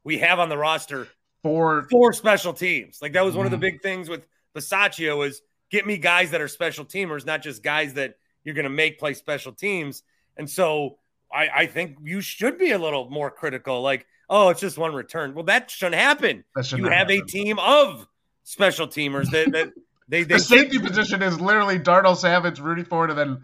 we 0.03 0.17
have 0.19 0.39
on 0.39 0.49
the 0.49 0.57
roster 0.57 1.07
for 1.43 1.87
four 1.89 2.13
special 2.13 2.53
teams 2.53 2.99
like 3.01 3.13
that 3.13 3.23
was 3.23 3.31
mm-hmm. 3.31 3.37
one 3.39 3.45
of 3.45 3.51
the 3.51 3.57
mm-hmm. 3.57 3.75
big 3.75 3.81
things 3.81 4.09
with 4.09 4.25
Bisaccia 4.55 5.15
was 5.15 5.41
get 5.69 5.85
me 5.85 5.97
guys 5.97 6.31
that 6.31 6.41
are 6.41 6.47
special 6.47 6.85
teamers 6.85 7.25
not 7.25 7.41
just 7.41 7.63
guys 7.63 7.93
that 7.93 8.15
you're 8.43 8.55
going 8.55 8.63
to 8.63 8.69
make 8.69 8.99
play 8.99 9.13
special 9.13 9.51
teams 9.51 10.03
and 10.37 10.49
so 10.49 10.97
I, 11.33 11.49
I 11.53 11.65
think 11.65 11.97
you 12.03 12.21
should 12.21 12.57
be 12.57 12.71
a 12.71 12.77
little 12.77 13.09
more 13.09 13.29
critical 13.29 13.81
like 13.81 14.05
oh, 14.29 14.49
it's 14.49 14.61
just 14.61 14.77
one 14.77 14.93
return. 14.93 15.33
Well, 15.33 15.45
that 15.45 15.71
shouldn't 15.71 15.95
happen. 15.95 16.43
That 16.55 16.71
you 16.71 16.83
have 16.85 17.09
happen. 17.09 17.21
a 17.21 17.25
team 17.25 17.59
of 17.59 18.07
special 18.43 18.87
teamers 18.87 19.29
that, 19.31 19.51
that 19.51 19.73
they, 20.07 20.23
they 20.23 20.35
the 20.35 20.39
safety 20.39 20.79
position 20.79 21.21
is 21.21 21.39
literally 21.39 21.77
Darnell 21.77 22.15
Savage, 22.15 22.59
Rudy 22.59 22.83
Ford, 22.83 23.09
and 23.09 23.19
then 23.19 23.41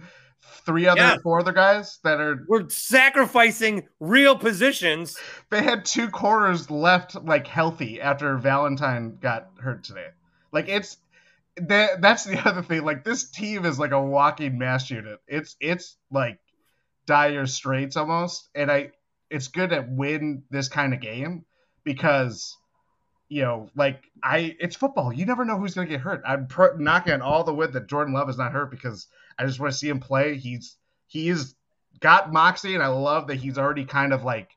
three 0.66 0.88
other 0.88 1.02
yeah. 1.02 1.18
four 1.22 1.40
other 1.40 1.52
guys 1.52 2.00
that 2.04 2.20
are 2.20 2.46
we're 2.48 2.70
sacrificing 2.70 3.88
real 4.00 4.38
positions. 4.38 5.18
They 5.50 5.64
had 5.64 5.86
two 5.86 6.10
corners 6.10 6.70
left 6.72 7.16
like 7.16 7.48
healthy 7.48 8.02
after 8.02 8.38
Valentine 8.38 9.18
got 9.22 9.50
hurt 9.60 9.84
today. 9.84 10.08
Like 10.52 10.70
it's 10.70 10.98
that 11.58 12.02
that's 12.02 12.24
the 12.24 12.40
other 12.48 12.64
thing. 12.64 12.84
Like 12.84 13.04
this 13.04 13.30
team 13.30 13.66
is 13.66 13.80
like 13.80 13.92
a 13.92 14.02
walking 14.02 14.58
MASH 14.58 14.92
unit. 14.92 15.20
It's 15.28 15.56
it's 15.60 15.98
like 16.12 16.40
dire 17.06 17.46
straits 17.46 17.98
almost. 17.98 18.50
And 18.56 18.72
I 18.72 18.92
it's 19.30 19.48
good 19.48 19.72
to 19.72 19.86
win 19.88 20.44
this 20.50 20.70
kind 20.70 20.94
of 20.94 21.02
game 21.02 21.46
because 21.84 22.58
you 23.30 23.42
know, 23.42 23.68
like 23.76 24.04
I, 24.22 24.56
it's 24.60 24.76
football. 24.76 25.12
You 25.12 25.26
never 25.26 25.44
know 25.44 25.58
who's 25.58 25.74
going 25.74 25.88
to 25.88 25.92
get 25.92 26.02
hurt. 26.02 26.22
I'm 26.24 26.46
pro- 26.46 26.78
knocking 26.78 27.14
on 27.14 27.24
all 27.24 27.44
the 27.44 27.54
wood 27.54 27.74
that 27.74 27.88
Jordan 27.88 28.14
Love 28.14 28.30
is 28.30 28.38
not 28.38 28.52
hurt 28.52 28.70
because 28.70 29.08
I 29.38 29.46
just 29.46 29.60
want 29.60 29.72
to 29.72 29.78
see 29.78 29.90
him 29.90 30.00
play. 30.00 30.38
He's 30.38 30.76
he's 31.08 31.56
got 32.00 32.32
moxie, 32.32 32.76
and 32.76 32.84
I 32.84 32.88
love 32.88 33.28
that 33.28 33.36
he's 33.36 33.58
already 33.58 33.86
kind 33.86 34.14
of 34.14 34.24
like 34.24 34.50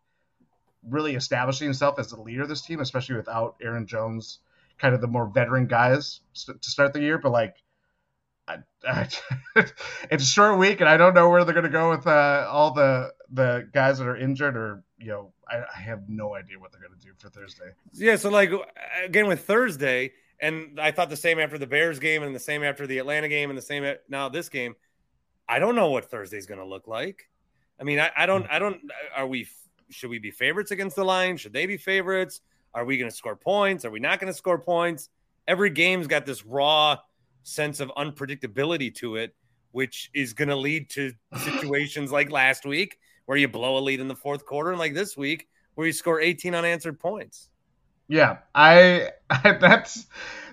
really 0.89 1.15
establishing 1.15 1.67
himself 1.67 1.99
as 1.99 2.09
the 2.09 2.21
leader 2.21 2.43
of 2.43 2.49
this 2.49 2.63
team, 2.63 2.81
especially 2.81 3.17
without 3.17 3.57
Aaron 3.63 3.87
Jones, 3.87 4.39
kind 4.79 4.95
of 4.95 5.01
the 5.01 5.07
more 5.07 5.27
veteran 5.27 5.67
guys 5.67 6.21
to 6.35 6.71
start 6.71 6.93
the 6.93 7.01
year. 7.01 7.19
But 7.19 7.33
like, 7.33 7.57
I, 8.49 8.59
I, 8.87 9.09
it's 10.11 10.25
a 10.25 10.27
short 10.27 10.59
week, 10.59 10.81
and 10.81 10.89
I 10.89 10.97
don't 10.97 11.15
know 11.15 11.29
where 11.29 11.45
they're 11.45 11.55
going 11.55 11.65
to 11.65 11.71
go 11.71 11.91
with 11.91 12.07
uh, 12.07 12.47
all 12.51 12.73
the 12.73 13.13
the 13.33 13.69
guys 13.73 13.99
that 13.99 14.07
are 14.07 14.17
injured, 14.17 14.57
or 14.57 14.83
you 14.99 15.09
know, 15.09 15.33
I, 15.49 15.57
I 15.59 15.81
have 15.81 16.09
no 16.09 16.35
idea 16.35 16.59
what 16.59 16.73
they're 16.73 16.81
going 16.81 16.99
to 16.99 17.05
do 17.05 17.13
for 17.19 17.29
Thursday. 17.29 17.71
Yeah, 17.93 18.17
so 18.17 18.31
like 18.31 18.51
again 19.05 19.27
with 19.27 19.45
Thursday, 19.45 20.13
and 20.41 20.79
I 20.81 20.91
thought 20.91 21.11
the 21.11 21.17
same 21.17 21.39
after 21.39 21.59
the 21.59 21.67
Bears 21.67 21.99
game, 21.99 22.23
and 22.23 22.35
the 22.35 22.41
same 22.41 22.63
after 22.63 22.87
the 22.87 22.99
Atlanta 22.99 23.29
game, 23.29 23.51
and 23.51 23.59
the 23.59 23.63
same 23.63 23.85
at, 23.85 24.03
now 24.09 24.29
this 24.29 24.49
game. 24.49 24.75
I 25.49 25.59
don't 25.59 25.77
know 25.77 25.91
what 25.91 26.11
Thursday's 26.11 26.47
going 26.47 26.59
to 26.59 26.67
look 26.67 26.89
like. 26.89 27.29
I 27.81 27.85
mean, 27.85 28.01
I, 28.01 28.11
I 28.17 28.27
don't, 28.27 28.43
hmm. 28.43 28.53
I 28.53 28.59
don't. 28.59 28.81
Are 29.15 29.27
we? 29.27 29.49
Should 29.91 30.11
we 30.11 30.19
be 30.19 30.31
favorites 30.31 30.73
against 30.73 30.97
the 30.97 31.05
line? 31.05 31.37
Should 31.37 31.53
they 31.53 31.67
be 31.67 31.77
favorites? 31.77 32.41
Are 32.75 32.85
we 32.85 32.99
going 32.99 33.11
to 33.11 33.17
score 33.17 33.37
points? 33.37 33.85
Are 33.85 33.91
we 33.91 34.01
not 34.01 34.19
going 34.19 34.33
to 34.33 34.37
score 34.37 34.59
points? 34.59 35.09
Every 35.47 35.71
game's 35.71 36.09
got 36.09 36.27
this 36.27 36.45
raw 36.45 36.99
sense 37.45 37.79
of 37.79 37.93
unpredictability 37.97 38.93
to 38.97 39.17
it, 39.17 39.35
which 39.71 40.11
is 40.13 40.33
going 40.33 40.49
to 40.49 40.57
lead 40.57 40.91
to 40.91 41.13
situations 41.37 42.11
like 42.11 42.31
last 42.31 42.67
week 42.67 42.99
where 43.27 43.39
you 43.39 43.49
blow 43.49 43.79
a 43.79 43.81
lead 43.81 44.01
in 44.01 44.09
the 44.09 44.17
fourth 44.17 44.45
quarter, 44.45 44.71
and 44.71 44.79
like 44.79 44.95
this 44.95 45.17
week 45.17 45.47
where 45.75 45.87
you 45.87 45.93
score 45.93 46.21
18 46.21 46.55
unanswered 46.55 46.99
points. 46.99 47.51
Yeah, 48.09 48.39
I, 48.55 49.11
I 49.31 49.53
that's 49.53 50.07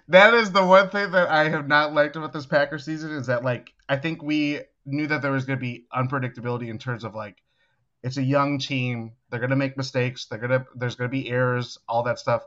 that 0.10 0.34
is 0.34 0.52
the 0.52 0.66
one 0.66 0.90
thing 0.90 1.12
that 1.12 1.30
I 1.30 1.50
have 1.50 1.68
not 1.68 1.94
liked 1.94 2.16
about 2.16 2.34
this 2.34 2.46
Packer 2.46 2.78
season 2.80 3.12
is 3.12 3.28
that 3.28 3.44
like 3.44 3.74
I 3.88 3.98
think 3.98 4.22
we 4.22 4.62
knew 4.86 5.08
that 5.08 5.22
there 5.22 5.32
was 5.32 5.46
going 5.46 5.60
to 5.60 5.62
be 5.62 5.86
unpredictability 5.96 6.70
in 6.70 6.78
terms 6.78 7.04
of 7.04 7.16
like 7.16 7.38
it's 8.04 8.18
a 8.18 8.24
young 8.24 8.60
team, 8.60 9.14
they're 9.30 9.40
going 9.40 9.50
to 9.50 9.56
make 9.56 9.78
mistakes, 9.78 10.26
they're 10.26 10.40
going 10.40 10.52
to 10.52 10.66
there's 10.76 10.96
going 10.96 11.10
to 11.10 11.12
be 11.12 11.30
errors, 11.30 11.78
all 11.88 12.04
that 12.04 12.20
stuff. 12.20 12.44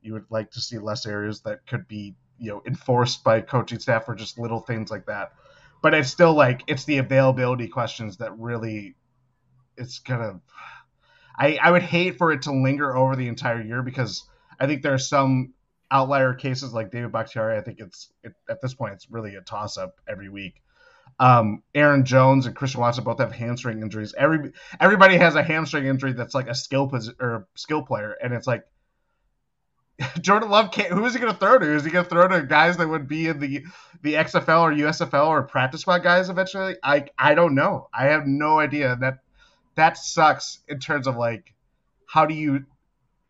You 0.00 0.14
would 0.14 0.26
like 0.30 0.50
to 0.52 0.60
see 0.60 0.78
less 0.78 1.06
errors 1.06 1.40
that 1.42 1.66
could 1.66 1.86
be 1.88 2.14
you 2.38 2.50
know 2.50 2.62
enforced 2.66 3.22
by 3.22 3.40
coaching 3.40 3.78
staff 3.78 4.08
or 4.08 4.14
just 4.14 4.38
little 4.38 4.60
things 4.60 4.90
like 4.90 5.06
that. 5.06 5.32
But 5.82 5.94
it's 5.94 6.10
still 6.10 6.32
like 6.32 6.62
it's 6.66 6.84
the 6.84 6.98
availability 6.98 7.68
questions 7.68 8.18
that 8.18 8.38
really 8.38 8.94
it's 9.76 9.98
gonna. 9.98 10.40
I 11.36 11.58
I 11.60 11.70
would 11.70 11.82
hate 11.82 12.16
for 12.16 12.32
it 12.32 12.42
to 12.42 12.52
linger 12.52 12.96
over 12.96 13.16
the 13.16 13.28
entire 13.28 13.60
year 13.60 13.82
because 13.82 14.24
I 14.58 14.66
think 14.66 14.82
there 14.82 14.94
are 14.94 14.98
some 14.98 15.54
outlier 15.90 16.34
cases 16.34 16.72
like 16.72 16.90
David 16.90 17.12
Bakhtiari. 17.12 17.56
I 17.56 17.60
think 17.60 17.80
it's 17.80 18.10
it, 18.22 18.34
at 18.48 18.60
this 18.60 18.74
point 18.74 18.94
it's 18.94 19.10
really 19.10 19.36
a 19.36 19.40
toss 19.40 19.76
up 19.78 20.00
every 20.08 20.28
week. 20.28 20.62
Um, 21.20 21.62
Aaron 21.74 22.04
Jones 22.04 22.46
and 22.46 22.56
Christian 22.56 22.80
Watson 22.80 23.04
both 23.04 23.20
have 23.20 23.32
hamstring 23.32 23.82
injuries. 23.82 24.14
Every 24.16 24.52
everybody 24.80 25.16
has 25.16 25.34
a 25.36 25.42
hamstring 25.42 25.86
injury 25.86 26.12
that's 26.12 26.34
like 26.34 26.48
a 26.48 26.54
skill 26.54 26.88
posi- 26.88 27.20
or 27.20 27.46
skill 27.54 27.82
player, 27.82 28.16
and 28.22 28.32
it's 28.32 28.46
like 28.46 28.64
Jordan 30.20 30.50
Love 30.50 30.72
can't. 30.72 30.92
Who 30.92 31.04
is 31.04 31.14
he 31.14 31.20
going 31.20 31.32
to 31.32 31.38
throw 31.38 31.58
to? 31.58 31.74
Is 31.74 31.84
he 31.84 31.90
going 31.90 32.04
to 32.04 32.10
throw 32.10 32.26
to 32.26 32.42
guys 32.42 32.76
that 32.78 32.88
would 32.88 33.06
be 33.06 33.28
in 33.28 33.38
the 33.38 33.64
the 34.02 34.14
XFL 34.14 34.62
or 34.62 34.72
USFL 34.72 35.28
or 35.28 35.42
practice 35.44 35.82
squad 35.82 36.02
guys 36.02 36.28
eventually? 36.28 36.76
I 36.82 37.06
I 37.18 37.34
don't 37.34 37.54
know. 37.54 37.88
I 37.94 38.06
have 38.06 38.26
no 38.26 38.58
idea. 38.58 38.96
That 39.00 39.18
that 39.76 39.96
sucks 39.96 40.60
in 40.68 40.80
terms 40.80 41.06
of 41.06 41.16
like 41.16 41.54
how 42.06 42.26
do 42.26 42.34
you, 42.34 42.64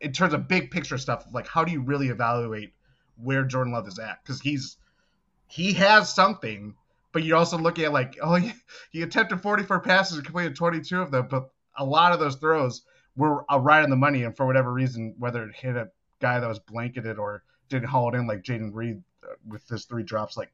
in 0.05 0.11
terms 0.11 0.35
of 0.35 0.47
big 0.47 0.69
picture 0.69 0.99
stuff. 0.99 1.25
Like 1.33 1.47
how 1.47 1.63
do 1.63 1.71
you 1.71 1.81
really 1.81 2.09
evaluate 2.09 2.73
where 3.21 3.43
Jordan 3.43 3.73
Love 3.73 3.87
is 3.87 3.97
at? 3.97 4.23
Because 4.23 4.39
he's 4.39 4.77
he 5.47 5.73
has 5.73 6.13
something, 6.13 6.75
but 7.11 7.23
you're 7.23 7.37
also 7.37 7.57
look 7.57 7.79
at 7.79 7.91
like, 7.91 8.15
oh, 8.21 8.35
he, 8.35 8.53
he 8.91 9.01
attempted 9.01 9.41
44 9.41 9.79
passes 9.79 10.17
and 10.17 10.25
completed 10.25 10.55
22 10.55 11.01
of 11.01 11.09
them, 11.09 11.27
but 11.27 11.49
a 11.77 11.83
lot 11.83 12.13
of 12.13 12.19
those 12.19 12.35
throws 12.35 12.83
were 13.17 13.51
uh, 13.51 13.59
right 13.59 13.83
on 13.83 13.89
the 13.89 13.95
money, 13.95 14.23
and 14.23 14.37
for 14.37 14.45
whatever 14.45 14.71
reason, 14.71 15.15
whether 15.17 15.43
it 15.43 15.55
hit 15.55 15.75
a 15.75 15.89
guy 16.19 16.39
that 16.39 16.47
was 16.47 16.59
blanketed 16.59 17.17
or 17.17 17.43
didn't 17.69 17.87
haul 17.87 18.13
it 18.13 18.17
in 18.17 18.27
like 18.27 18.43
Jayden 18.43 18.69
Reed 18.73 19.01
uh, 19.23 19.33
with 19.47 19.67
his 19.67 19.85
three 19.85 20.03
drops, 20.03 20.37
like 20.37 20.51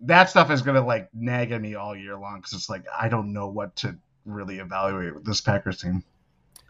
that 0.00 0.28
stuff 0.28 0.50
is 0.50 0.62
gonna 0.62 0.84
like 0.84 1.08
nag 1.14 1.52
at 1.52 1.60
me 1.60 1.76
all 1.76 1.96
year 1.96 2.16
long 2.16 2.38
because 2.38 2.52
it's 2.52 2.68
like 2.68 2.84
I 2.98 3.08
don't 3.08 3.32
know 3.32 3.48
what 3.48 3.76
to 3.76 3.96
really 4.24 4.58
evaluate 4.58 5.14
with 5.14 5.24
this 5.24 5.40
Packers 5.40 5.80
team. 5.80 6.02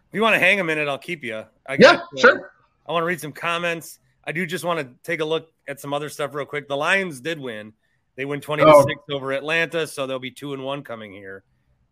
If 0.08 0.14
you 0.14 0.22
want 0.22 0.34
to 0.34 0.38
hang 0.38 0.60
a 0.60 0.64
minute, 0.64 0.88
I'll 0.88 0.98
keep 0.98 1.24
you. 1.24 1.44
I 1.66 1.76
yeah, 1.78 1.92
uh, 1.92 2.16
sure. 2.16 2.52
I 2.86 2.92
want 2.92 3.02
to 3.02 3.06
read 3.06 3.20
some 3.20 3.32
comments. 3.32 3.98
I 4.24 4.32
do 4.32 4.46
just 4.46 4.64
want 4.64 4.80
to 4.80 4.88
take 5.02 5.20
a 5.20 5.24
look 5.24 5.52
at 5.68 5.80
some 5.80 5.92
other 5.92 6.08
stuff 6.08 6.34
real 6.34 6.46
quick. 6.46 6.68
The 6.68 6.76
Lions 6.76 7.20
did 7.20 7.38
win. 7.38 7.72
They 8.16 8.24
win 8.24 8.40
20 8.40 8.64
to 8.64 8.84
6 8.88 9.02
over 9.12 9.32
Atlanta, 9.32 9.86
so 9.86 10.06
they'll 10.06 10.18
be 10.18 10.30
2 10.30 10.54
and 10.54 10.64
1 10.64 10.82
coming 10.82 11.12
here. 11.12 11.44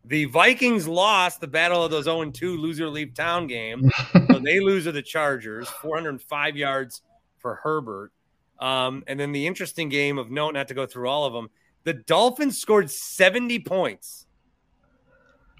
The 0.06 0.24
Vikings 0.26 0.88
lost 0.88 1.40
the 1.40 1.46
battle 1.46 1.82
of 1.82 1.90
those 1.90 2.04
0 2.04 2.22
and 2.22 2.34
2 2.34 2.56
loser 2.56 2.88
leave 2.88 3.14
town 3.14 3.46
game. 3.46 3.90
so 4.12 4.38
they 4.38 4.60
lose 4.60 4.84
to 4.84 4.92
the 4.92 5.02
Chargers, 5.02 5.68
405 5.68 6.56
yards 6.56 7.02
for 7.38 7.56
Herbert. 7.56 8.12
Um, 8.58 9.04
and 9.06 9.18
then 9.18 9.32
the 9.32 9.46
interesting 9.46 9.88
game 9.88 10.18
of 10.18 10.30
note, 10.30 10.54
not 10.54 10.68
to 10.68 10.74
go 10.74 10.86
through 10.86 11.08
all 11.08 11.24
of 11.24 11.32
them, 11.32 11.50
the 11.84 11.92
Dolphins 11.92 12.58
scored 12.58 12.90
70 12.90 13.60
points. 13.60 14.26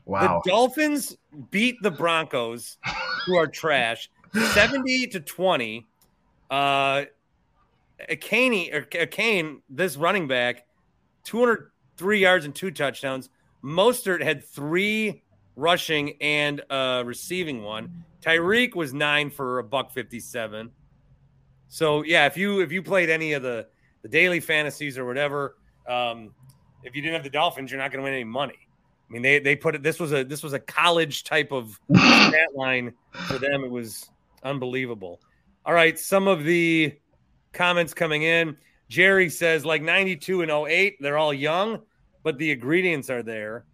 Wow. 0.06 0.42
The 0.44 0.50
Dolphins 0.50 1.16
beat 1.50 1.76
the 1.82 1.90
Broncos, 1.90 2.76
who 3.26 3.36
are 3.36 3.46
trash, 3.46 4.10
70 4.52 5.08
to 5.08 5.20
20. 5.20 5.86
Uh, 6.50 7.04
Kane, 8.20 8.74
or 8.74 8.82
Kane, 8.82 9.62
this 9.70 9.96
running 9.96 10.28
back, 10.28 10.66
203 11.24 12.18
yards 12.18 12.44
and 12.44 12.54
two 12.54 12.70
touchdowns. 12.70 13.30
Mostert 13.62 14.22
had 14.22 14.44
three 14.44 15.22
rushing 15.56 16.16
and 16.20 16.60
uh, 16.68 17.02
receiving 17.06 17.62
one. 17.62 18.04
Tyreek 18.20 18.74
was 18.74 18.92
nine 18.92 19.30
for 19.30 19.58
a 19.58 19.64
buck 19.64 19.90
fifty-seven. 19.92 20.70
So 21.68 22.02
yeah, 22.02 22.26
if 22.26 22.36
you 22.36 22.60
if 22.60 22.72
you 22.72 22.82
played 22.82 23.10
any 23.10 23.32
of 23.32 23.42
the 23.42 23.66
the 24.02 24.08
daily 24.08 24.40
fantasies 24.40 24.98
or 24.98 25.06
whatever, 25.06 25.56
um, 25.88 26.34
if 26.82 26.94
you 26.94 27.02
didn't 27.02 27.14
have 27.14 27.24
the 27.24 27.30
Dolphins, 27.30 27.70
you're 27.70 27.80
not 27.80 27.90
going 27.90 28.00
to 28.00 28.04
win 28.04 28.14
any 28.14 28.24
money. 28.24 28.63
I 29.14 29.18
mean, 29.18 29.22
they 29.22 29.38
they 29.38 29.56
put 29.56 29.74
it. 29.74 29.82
This 29.82 30.00
was 30.00 30.12
a 30.12 30.24
this 30.24 30.42
was 30.42 30.52
a 30.52 30.58
college 30.58 31.24
type 31.24 31.52
of 31.52 31.78
stat 31.94 32.54
line 32.54 32.92
for 33.26 33.38
them. 33.38 33.64
It 33.64 33.70
was 33.70 34.10
unbelievable. 34.42 35.20
All 35.64 35.74
right, 35.74 35.98
some 35.98 36.28
of 36.28 36.44
the 36.44 36.94
comments 37.52 37.94
coming 37.94 38.22
in. 38.22 38.56
Jerry 38.88 39.30
says 39.30 39.64
like 39.64 39.82
92 39.82 40.42
and 40.42 40.50
08, 40.50 40.96
they're 41.00 41.16
all 41.16 41.32
young 41.32 41.80
but 42.24 42.38
the 42.38 42.50
ingredients 42.50 43.08
are 43.10 43.22
there. 43.22 43.64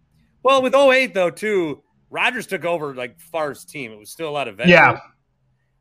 Well, 0.43 0.61
with 0.61 0.75
08 0.75 1.15
though, 1.15 1.31
too, 1.31 1.81
Rodgers 2.11 2.45
took 2.45 2.65
over 2.65 2.93
like 2.93 3.19
Favre's 3.19 3.65
team. 3.65 3.91
It 3.91 3.97
was 3.97 4.11
still 4.11 4.29
a 4.29 4.31
lot 4.31 4.47
of 4.47 4.57
veterans. 4.57 4.73
Yeah. 4.73 4.99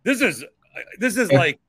This 0.05 0.23
is 0.23 0.43
uh, 0.43 0.81
this 0.99 1.19
is 1.19 1.31
like 1.31 1.61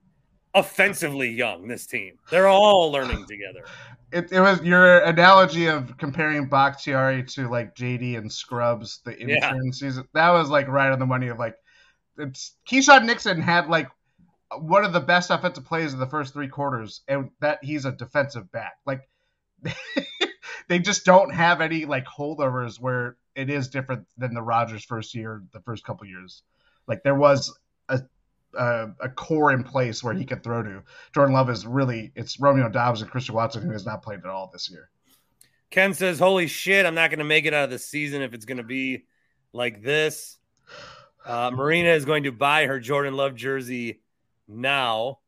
offensively 0.53 1.29
young. 1.29 1.67
This 1.67 1.85
team, 1.85 2.17
they're 2.29 2.47
all 2.47 2.91
learning 2.91 3.25
together. 3.27 3.65
It, 4.11 4.31
it 4.31 4.41
was 4.41 4.61
your 4.61 4.99
analogy 4.99 5.67
of 5.67 5.97
comparing 5.97 6.47
Bakhtiari 6.47 7.23
to 7.23 7.47
like 7.47 7.75
JD 7.75 8.17
and 8.17 8.31
Scrubs, 8.31 8.99
the 9.05 9.17
intern 9.17 9.65
yeah. 9.65 9.71
season. 9.71 10.07
That 10.13 10.31
was 10.31 10.49
like 10.49 10.67
right 10.67 10.91
on 10.91 10.99
the 10.99 11.05
money 11.05 11.27
of 11.27 11.39
like 11.39 11.55
it's 12.17 12.55
Keisean 12.69 13.05
Nixon 13.05 13.41
had 13.41 13.67
like 13.67 13.89
one 14.59 14.83
of 14.83 14.93
the 14.93 14.99
best 14.99 15.29
offensive 15.29 15.65
plays 15.65 15.93
in 15.93 15.99
the 15.99 16.07
first 16.07 16.33
three 16.33 16.49
quarters, 16.49 17.01
and 17.07 17.29
that 17.39 17.59
he's 17.63 17.85
a 17.85 17.91
defensive 17.91 18.51
back. 18.51 18.73
Like 18.85 19.07
they 20.67 20.79
just 20.79 21.05
don't 21.05 21.33
have 21.33 21.61
any 21.61 21.85
like 21.85 22.05
holdovers 22.05 22.79
where 22.79 23.17
it 23.35 23.49
is 23.49 23.69
different 23.69 24.07
than 24.17 24.33
the 24.33 24.41
Rodgers 24.41 24.83
first 24.83 25.15
year, 25.15 25.43
the 25.53 25.61
first 25.61 25.85
couple 25.85 26.05
years. 26.05 26.43
Like 26.87 27.03
there 27.03 27.15
was 27.15 27.57
a, 28.57 29.09
core 29.09 29.51
in 29.51 29.63
place 29.63 30.03
where 30.03 30.13
he 30.13 30.25
could 30.25 30.43
throw 30.43 30.63
to. 30.63 30.83
Jordan 31.13 31.33
Love 31.33 31.49
is 31.49 31.65
really 31.65 32.11
it's 32.15 32.39
Romeo 32.39 32.69
Doubs 32.69 33.01
and 33.01 33.09
Christian 33.09 33.35
Watson 33.35 33.63
who 33.63 33.71
has 33.71 33.85
not 33.85 34.01
played 34.01 34.19
at 34.19 34.25
all 34.25 34.49
this 34.51 34.69
year. 34.69 34.89
Ken 35.69 35.93
says, 35.93 36.19
"Holy 36.19 36.47
shit, 36.47 36.85
I'm 36.85 36.95
not 36.95 37.09
going 37.09 37.19
to 37.19 37.25
make 37.25 37.45
it 37.45 37.53
out 37.53 37.65
of 37.65 37.69
the 37.69 37.79
season 37.79 38.21
if 38.21 38.33
it's 38.33 38.45
going 38.45 38.57
to 38.57 38.63
be 38.63 39.05
like 39.53 39.81
this." 39.81 40.37
Uh, 41.25 41.51
Marina 41.53 41.89
is 41.89 42.05
going 42.05 42.23
to 42.23 42.31
buy 42.31 42.65
her 42.65 42.79
Jordan 42.79 43.13
Love 43.15 43.35
jersey 43.35 44.01
now. 44.47 45.19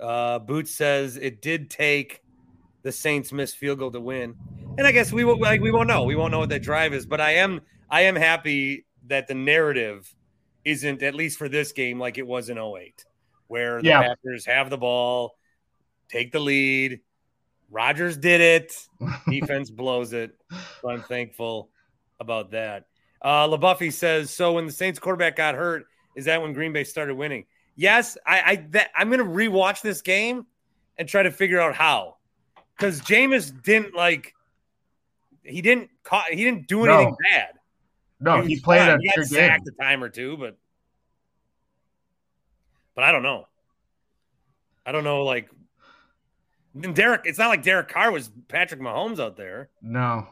Uh, 0.00 0.38
Boots 0.38 0.74
says 0.74 1.16
it 1.16 1.42
did 1.42 1.70
take 1.70 2.22
the 2.82 2.92
Saints 2.92 3.32
missed 3.32 3.56
field 3.56 3.78
goal 3.78 3.90
to 3.90 4.00
win. 4.00 4.34
And 4.78 4.86
I 4.86 4.92
guess 4.92 5.12
we 5.12 5.24
will 5.24 5.38
like 5.38 5.60
we 5.60 5.70
won't 5.70 5.88
know. 5.88 6.04
We 6.04 6.16
won't 6.16 6.30
know 6.30 6.38
what 6.38 6.48
that 6.50 6.62
drive 6.62 6.94
is, 6.94 7.06
but 7.06 7.20
I 7.20 7.32
am 7.32 7.60
I 7.90 8.02
am 8.02 8.16
happy 8.16 8.86
that 9.06 9.26
the 9.26 9.34
narrative 9.34 10.14
isn't 10.68 11.02
at 11.02 11.14
least 11.14 11.38
for 11.38 11.48
this 11.48 11.72
game 11.72 11.98
like 11.98 12.18
it 12.18 12.26
was 12.26 12.50
in 12.50 12.58
08 12.58 13.04
where 13.46 13.80
the 13.80 13.88
yeah. 13.88 14.02
Packers 14.02 14.44
have 14.44 14.68
the 14.68 14.76
ball, 14.76 15.36
take 16.08 16.30
the 16.32 16.38
lead. 16.38 17.00
Rodgers 17.70 18.16
did 18.16 18.40
it. 18.40 18.76
Defense 19.30 19.70
blows 19.70 20.12
it. 20.12 20.32
So 20.80 20.90
I'm 20.90 21.02
thankful 21.02 21.70
about 22.20 22.50
that. 22.50 22.84
Uh 23.22 23.48
LaBuffy 23.48 23.92
says, 23.92 24.30
so 24.30 24.52
when 24.52 24.66
the 24.66 24.72
Saints 24.72 24.98
quarterback 24.98 25.36
got 25.36 25.54
hurt, 25.54 25.86
is 26.14 26.26
that 26.26 26.42
when 26.42 26.52
Green 26.52 26.72
Bay 26.72 26.84
started 26.84 27.14
winning? 27.14 27.46
Yes, 27.74 28.18
I, 28.26 28.40
I 28.40 28.56
that, 28.70 28.90
I'm 28.94 29.10
gonna 29.10 29.24
rewatch 29.24 29.80
this 29.80 30.02
game 30.02 30.46
and 30.98 31.08
try 31.08 31.22
to 31.22 31.30
figure 31.30 31.60
out 31.60 31.74
how 31.74 32.16
because 32.76 33.00
Jameis 33.00 33.62
didn't 33.62 33.94
like 33.94 34.34
he 35.42 35.62
didn't 35.62 35.88
caught 36.02 36.26
he 36.28 36.44
didn't 36.44 36.68
do 36.68 36.84
anything 36.84 37.10
no. 37.10 37.16
bad. 37.30 37.57
No, 38.20 38.42
he, 38.42 38.54
he 38.54 38.60
played 38.60 38.80
fine. 38.80 38.90
a 38.90 38.98
he 39.00 39.10
got 39.14 39.26
sacked 39.26 39.64
game. 39.64 39.74
a 39.78 39.82
time 39.82 40.04
or 40.04 40.08
two, 40.08 40.36
but 40.36 40.56
but 42.94 43.04
I 43.04 43.12
don't 43.12 43.22
know. 43.22 43.46
I 44.84 44.92
don't 44.92 45.04
know, 45.04 45.24
like 45.24 45.48
Derek. 46.94 47.22
It's 47.24 47.38
not 47.38 47.48
like 47.48 47.62
Derek 47.62 47.88
Carr 47.88 48.10
was 48.10 48.30
Patrick 48.48 48.80
Mahomes 48.80 49.20
out 49.20 49.36
there. 49.36 49.70
No. 49.82 50.26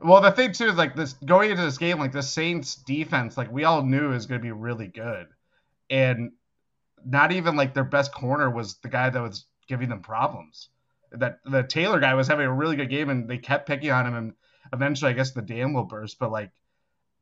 Well, 0.00 0.20
the 0.20 0.32
thing 0.32 0.52
too 0.52 0.66
is 0.66 0.74
like 0.74 0.96
this 0.96 1.12
going 1.24 1.50
into 1.50 1.62
this 1.62 1.78
game, 1.78 1.98
like 1.98 2.12
the 2.12 2.22
Saints 2.22 2.74
defense, 2.74 3.36
like 3.36 3.52
we 3.52 3.64
all 3.64 3.82
knew 3.82 4.12
is 4.12 4.26
going 4.26 4.40
to 4.40 4.42
be 4.44 4.52
really 4.52 4.88
good, 4.88 5.28
and 5.88 6.32
not 7.04 7.32
even 7.32 7.56
like 7.56 7.72
their 7.74 7.84
best 7.84 8.12
corner 8.12 8.50
was 8.50 8.76
the 8.82 8.88
guy 8.88 9.08
that 9.10 9.20
was 9.20 9.46
giving 9.68 9.88
them 9.88 10.02
problems 10.02 10.68
that 11.12 11.38
the 11.44 11.62
Taylor 11.62 12.00
guy 12.00 12.14
was 12.14 12.28
having 12.28 12.46
a 12.46 12.52
really 12.52 12.76
good 12.76 12.90
game 12.90 13.10
and 13.10 13.28
they 13.28 13.38
kept 13.38 13.66
picking 13.66 13.90
on 13.90 14.06
him 14.06 14.14
and 14.14 14.32
eventually 14.72 15.10
I 15.10 15.14
guess 15.14 15.32
the 15.32 15.42
dam 15.42 15.74
will 15.74 15.84
burst, 15.84 16.18
but 16.18 16.32
like 16.32 16.50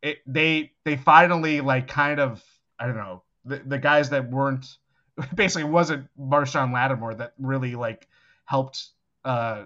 it 0.03 0.19
they 0.27 0.73
they 0.85 0.97
finally 0.97 1.61
like 1.61 1.89
kind 1.89 2.21
of 2.21 2.43
I 2.79 2.87
don't 2.87 2.97
know 2.97 3.23
the, 3.45 3.59
the 3.59 3.79
guys 3.79 4.11
that 4.11 4.31
weren't 4.31 4.67
basically 5.35 5.65
wasn't 5.65 6.09
Marshon 6.19 6.73
Lattimore 6.73 7.15
that 7.15 7.35
really 7.39 7.75
like 7.75 8.09
helped 8.45 8.89
uh 9.25 9.65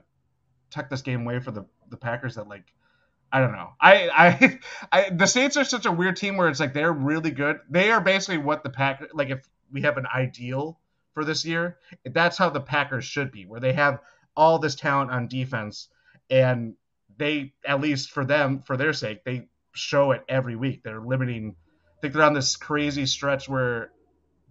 tuck 0.71 0.91
this 0.91 1.03
game 1.03 1.23
away 1.23 1.41
for 1.41 1.51
the 1.51 1.65
the 1.91 1.97
Packers 1.97 2.35
that 2.37 2.49
like 2.49 2.65
I 3.33 3.41
don't 3.41 3.51
know. 3.51 3.71
I, 3.81 4.11
I, 4.15 4.59
I, 4.93 5.11
the 5.11 5.27
Saints 5.27 5.57
are 5.57 5.65
such 5.65 5.87
a 5.87 5.93
weird 5.93 6.17
team 6.17 6.37
where 6.37 6.49
it's 6.49 6.61
like 6.61 6.73
they're 6.73 6.93
really 6.93 7.33
good. 7.33 7.59
They 7.69 7.91
are 7.91 8.01
basically 8.01 8.39
what 8.39 8.63
the 8.63 8.71
pack 8.71 9.03
like 9.13 9.31
if 9.31 9.45
we 9.73 9.83
have 9.83 9.97
an 9.97 10.07
ideal 10.07 10.79
for 11.15 11.25
this 11.25 11.45
year, 11.45 11.79
that's 12.05 12.39
how 12.39 12.51
the 12.51 12.61
Packers 12.61 13.05
should 13.05 13.33
be, 13.33 13.45
where 13.45 13.59
they 13.59 13.73
have 13.73 13.99
all 14.37 14.61
this 14.61 14.77
talent 14.77 15.11
on 15.11 15.27
defense, 15.27 15.89
and 16.31 16.75
they 17.17 17.55
at 17.67 17.81
least 17.81 18.11
for 18.11 18.25
them 18.25 18.61
for 18.61 18.77
their 18.77 18.93
sake 18.93 19.25
they 19.25 19.49
show 19.75 20.13
it 20.13 20.23
every 20.29 20.57
week. 20.57 20.83
They're 20.83 21.01
limiting. 21.01 21.55
I 21.99 22.01
think 22.01 22.15
they're 22.15 22.23
on 22.23 22.35
this 22.35 22.57
crazy 22.57 23.07
stretch 23.07 23.49
where 23.49 23.91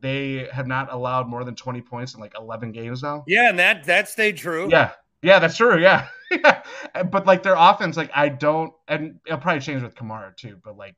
they 0.01 0.49
have 0.51 0.67
not 0.67 0.91
allowed 0.91 1.27
more 1.27 1.43
than 1.43 1.55
20 1.55 1.81
points 1.81 2.13
in 2.13 2.19
like 2.19 2.33
11 2.37 2.73
games 2.73 3.01
now. 3.01 3.23
Yeah, 3.25 3.49
and 3.49 3.57
that 3.59 3.85
that 3.85 4.09
stayed 4.09 4.37
true. 4.37 4.67
Yeah. 4.69 4.91
Yeah, 5.21 5.39
that's 5.39 5.55
true. 5.55 5.79
Yeah. 5.79 6.07
yeah. 6.29 6.63
But 7.09 7.25
like 7.25 7.41
their 7.41 7.55
offense, 7.57 7.97
like 7.97 8.11
I 8.13 8.29
don't 8.29 8.73
and 8.87 9.19
it'll 9.25 9.39
probably 9.39 9.61
change 9.61 9.81
with 9.81 9.95
Kamara 9.95 10.35
too, 10.35 10.59
but 10.63 10.77
like 10.77 10.95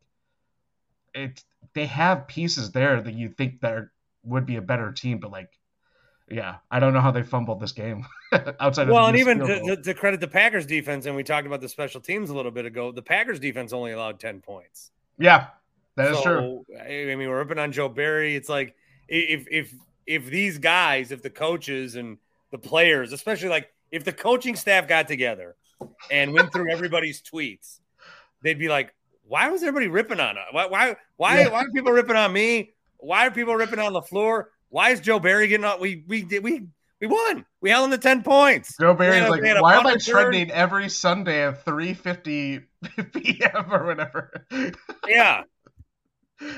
it 1.14 1.44
they 1.74 1.86
have 1.86 2.28
pieces 2.28 2.72
there 2.72 3.02
that 3.02 3.14
you 3.14 3.30
think 3.30 3.62
that 3.62 3.84
would 4.24 4.46
be 4.46 4.56
a 4.56 4.62
better 4.62 4.92
team, 4.92 5.20
but 5.20 5.32
like 5.32 5.52
yeah, 6.30 6.56
I 6.72 6.80
don't 6.80 6.94
know 6.94 7.02
how 7.02 7.12
they 7.12 7.22
fumbled 7.22 7.60
this 7.60 7.72
game 7.72 8.06
outside. 8.60 8.88
Of 8.88 8.94
well, 8.94 9.06
and 9.08 9.18
even 9.18 9.40
to, 9.40 9.76
to, 9.76 9.94
credit 9.94 10.20
the 10.20 10.28
Packers 10.28 10.66
defense, 10.66 11.06
and 11.06 11.16
we 11.16 11.24
talked 11.24 11.46
about 11.46 11.62
the 11.62 11.70
special 11.70 12.02
teams 12.02 12.32
a 12.32 12.34
little 12.34 12.52
bit 12.52 12.66
ago. 12.66 12.92
The 12.92 13.02
Packers 13.02 13.40
defense 13.40 13.74
only 13.74 13.92
allowed 13.92 14.20
ten 14.20 14.42
points. 14.42 14.92
Yeah, 15.20 15.48
that 15.96 16.12
is 16.12 16.18
so, 16.18 16.24
true. 16.24 16.66
I 16.80 17.16
mean, 17.16 17.30
we're 17.30 17.38
ripping 17.38 17.60
on 17.60 17.72
Joe 17.72 17.90
Barry. 17.90 18.36
It's 18.36 18.50
like 18.50 18.76
if 19.08 19.48
if 19.52 19.74
if 20.08 20.26
these 20.26 20.58
guys, 20.58 21.12
if 21.12 21.22
the 21.22 21.30
coaches 21.30 21.96
and 21.96 22.18
the 22.52 22.58
players, 22.58 23.14
especially 23.14 23.50
like 23.50 23.72
if 23.92 24.04
the 24.04 24.14
coaching 24.14 24.56
staff 24.56 24.88
got 24.88 25.08
together 25.08 25.56
and 26.10 26.34
went 26.34 26.52
through 26.52 26.72
everybody's 26.72 27.22
tweets, 27.22 27.82
they'd 28.42 28.58
be 28.58 28.68
like, 28.68 28.96
"Why 29.28 29.50
was 29.50 29.62
everybody 29.62 29.90
ripping 29.90 30.20
on 30.20 30.40
us? 30.40 30.46
Why 30.52 30.66
why 30.66 30.96
why, 31.18 31.42
yeah. 31.42 31.50
why 31.50 31.60
are 31.60 31.72
people 31.72 31.92
ripping 31.92 32.16
on 32.16 32.34
me? 32.34 32.74
Why 32.98 33.28
are 33.28 33.32
people 33.32 33.56
ripping 33.56 33.80
on 33.80 33.94
the 33.94 34.02
floor?" 34.02 34.50
Why 34.70 34.90
is 34.92 35.00
Joe 35.00 35.20
Barry 35.20 35.48
getting 35.48 35.66
up? 35.66 35.80
We 35.80 36.04
we 36.08 36.24
did 36.24 36.44
we 36.44 36.68
We 37.02 37.08
won. 37.08 37.46
We 37.62 37.70
held 37.70 37.92
them 37.92 38.00
to 38.00 38.02
ten 38.02 38.24
points. 38.24 38.76
Joe 38.80 38.94
Barry's 38.94 39.22
had 39.22 39.30
like, 39.30 39.42
we 39.42 39.48
had 39.48 39.58
a 39.58 39.62
why 39.62 39.76
am 39.76 39.86
I 39.88 39.94
return." 39.94 40.14
trending 40.16 40.52
every 40.52 40.90
Sunday 40.90 41.46
at 41.48 41.64
3:50 41.66 42.64
p.m. 43.14 43.74
or 43.74 43.86
whatever? 43.86 44.46
Yeah. 45.08 45.44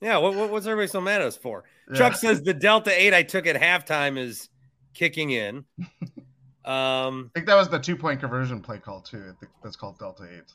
Yeah, 0.00 0.18
what, 0.18 0.36
what, 0.36 0.50
what's 0.50 0.64
everybody 0.64 0.86
so 0.86 1.00
mad 1.00 1.22
at 1.22 1.26
us 1.26 1.36
for? 1.36 1.64
Chuck 1.92 2.14
says 2.14 2.40
the 2.40 2.54
Delta 2.54 2.92
8 2.96 3.12
I 3.14 3.24
took 3.24 3.48
at 3.48 3.56
halftime 3.56 4.16
is 4.16 4.48
kicking 4.94 5.30
in. 5.30 5.64
Um, 6.64 7.30
I 7.34 7.38
think 7.38 7.46
that 7.46 7.54
was 7.54 7.70
the 7.70 7.78
two 7.78 7.96
point 7.96 8.20
conversion 8.20 8.60
play 8.60 8.78
call 8.78 9.00
too. 9.00 9.22
I 9.22 9.32
think 9.40 9.50
that's 9.64 9.74
called 9.74 9.98
Delta 9.98 10.24
Eight. 10.30 10.52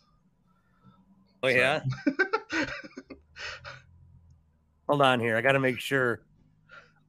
oh, 1.42 1.48
yeah. 1.48 1.82
Hold 4.94 5.02
on 5.02 5.20
here. 5.20 5.36
I 5.36 5.42
got 5.42 5.54
to 5.54 5.60
make 5.60 5.80
sure. 5.80 6.22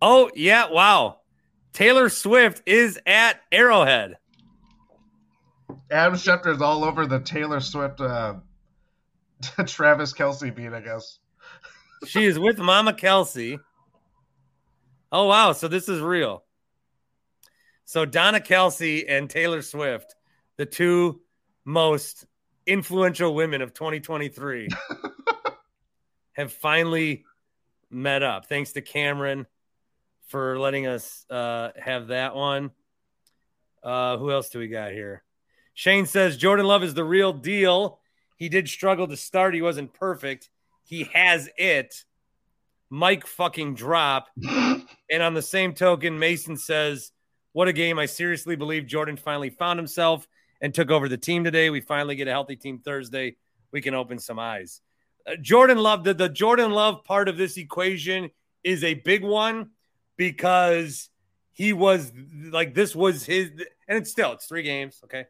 Oh, 0.00 0.30
yeah. 0.34 0.70
Wow. 0.70 1.18
Taylor 1.74 2.08
Swift 2.08 2.62
is 2.64 2.98
at 3.04 3.42
Arrowhead. 3.52 4.16
Adam 5.90 6.14
Schefter 6.14 6.46
is 6.46 6.62
all 6.62 6.82
over 6.82 7.06
the 7.06 7.20
Taylor 7.20 7.60
Swift, 7.60 8.00
uh, 8.00 8.36
Travis 9.66 10.14
Kelce 10.14 10.54
beat, 10.56 10.72
I 10.72 10.80
guess. 10.80 11.18
She 12.06 12.24
is 12.24 12.38
with 12.38 12.56
Mama 12.56 12.94
Kelce. 12.94 13.60
Oh, 15.12 15.26
wow. 15.26 15.52
So 15.52 15.68
this 15.68 15.86
is 15.86 16.00
real. 16.00 16.42
So 17.84 18.06
Donna 18.06 18.40
Kelce 18.40 19.04
and 19.06 19.28
Taylor 19.28 19.60
Swift, 19.60 20.14
the 20.56 20.64
two 20.64 21.20
most 21.66 22.24
influential 22.66 23.34
women 23.34 23.60
of 23.60 23.74
2023, 23.74 24.68
have 26.34 26.52
finally 26.52 27.24
met 27.94 28.22
up. 28.22 28.46
Thanks 28.46 28.72
to 28.72 28.80
Cameron 28.80 29.46
for 30.28 30.58
letting 30.58 30.86
us 30.86 31.24
uh, 31.30 31.70
have 31.78 32.08
that 32.08 32.34
one. 32.34 32.70
Uh, 33.82 34.16
who 34.16 34.30
else 34.30 34.48
do 34.48 34.58
we 34.58 34.68
got 34.68 34.92
here? 34.92 35.22
Shane 35.74 36.06
says 36.06 36.36
Jordan 36.36 36.66
Love 36.66 36.82
is 36.82 36.94
the 36.94 37.04
real 37.04 37.32
deal. 37.32 38.00
He 38.36 38.48
did 38.48 38.68
struggle 38.68 39.06
to 39.08 39.16
start. 39.16 39.54
He 39.54 39.62
wasn't 39.62 39.92
perfect. 39.92 40.50
He 40.84 41.04
has 41.12 41.48
it. 41.56 42.04
Mike 42.90 43.26
fucking 43.26 43.74
drop. 43.74 44.28
and 44.48 45.22
on 45.22 45.34
the 45.34 45.42
same 45.42 45.74
token, 45.74 46.18
Mason 46.18 46.56
says, 46.56 47.12
What 47.52 47.68
a 47.68 47.72
game. 47.72 47.98
I 47.98 48.06
seriously 48.06 48.56
believe 48.56 48.86
Jordan 48.86 49.16
finally 49.16 49.50
found 49.50 49.78
himself 49.78 50.26
and 50.60 50.72
took 50.72 50.90
over 50.90 51.08
the 51.08 51.18
team 51.18 51.44
today. 51.44 51.70
We 51.70 51.80
finally 51.80 52.16
get 52.16 52.28
a 52.28 52.32
healthy 52.32 52.56
team 52.56 52.78
Thursday. 52.78 53.36
We 53.72 53.80
can 53.80 53.94
open 53.94 54.18
some 54.18 54.38
eyes. 54.38 54.80
Uh, 55.26 55.36
Jordan 55.36 55.78
Love, 55.78 56.04
the, 56.04 56.14
the 56.14 56.28
Jordan 56.28 56.70
Love 56.70 57.04
part 57.04 57.28
of 57.28 57.36
this 57.36 57.56
equation 57.56 58.30
is 58.62 58.84
a 58.84 58.94
big 58.94 59.22
one 59.22 59.70
because 60.16 61.08
he 61.52 61.72
was 61.72 62.12
like, 62.50 62.74
this 62.74 62.94
was 62.94 63.24
his, 63.24 63.50
and 63.88 63.98
it's 63.98 64.10
still, 64.10 64.32
it's 64.32 64.46
three 64.46 64.62
games. 64.62 65.00
Okay. 65.04 65.26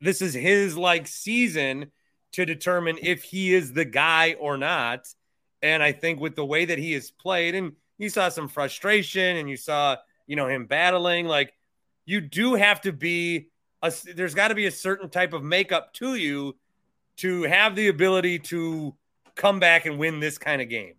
This 0.00 0.22
is 0.22 0.34
his 0.34 0.76
like 0.76 1.06
season 1.06 1.90
to 2.32 2.44
determine 2.46 2.98
if 3.00 3.22
he 3.22 3.54
is 3.54 3.72
the 3.72 3.84
guy 3.84 4.34
or 4.34 4.56
not. 4.56 5.06
And 5.62 5.82
I 5.82 5.92
think 5.92 6.20
with 6.20 6.34
the 6.34 6.44
way 6.44 6.64
that 6.64 6.78
he 6.78 6.92
has 6.92 7.10
played, 7.10 7.54
and 7.54 7.72
you 7.98 8.08
saw 8.08 8.28
some 8.28 8.48
frustration 8.48 9.36
and 9.36 9.48
you 9.48 9.56
saw, 9.56 9.96
you 10.26 10.34
know, 10.34 10.48
him 10.48 10.66
battling, 10.66 11.26
like 11.26 11.52
you 12.04 12.20
do 12.20 12.54
have 12.54 12.80
to 12.80 12.92
be 12.92 13.48
a, 13.82 13.92
there's 14.14 14.34
got 14.34 14.48
to 14.48 14.54
be 14.54 14.66
a 14.66 14.72
certain 14.72 15.08
type 15.08 15.32
of 15.32 15.44
makeup 15.44 15.92
to 15.94 16.16
you 16.16 16.56
to 17.18 17.42
have 17.44 17.76
the 17.76 17.88
ability 17.88 18.38
to 18.38 18.94
come 19.36 19.60
back 19.60 19.86
and 19.86 19.98
win 19.98 20.20
this 20.20 20.38
kind 20.38 20.62
of 20.62 20.68
game 20.68 20.94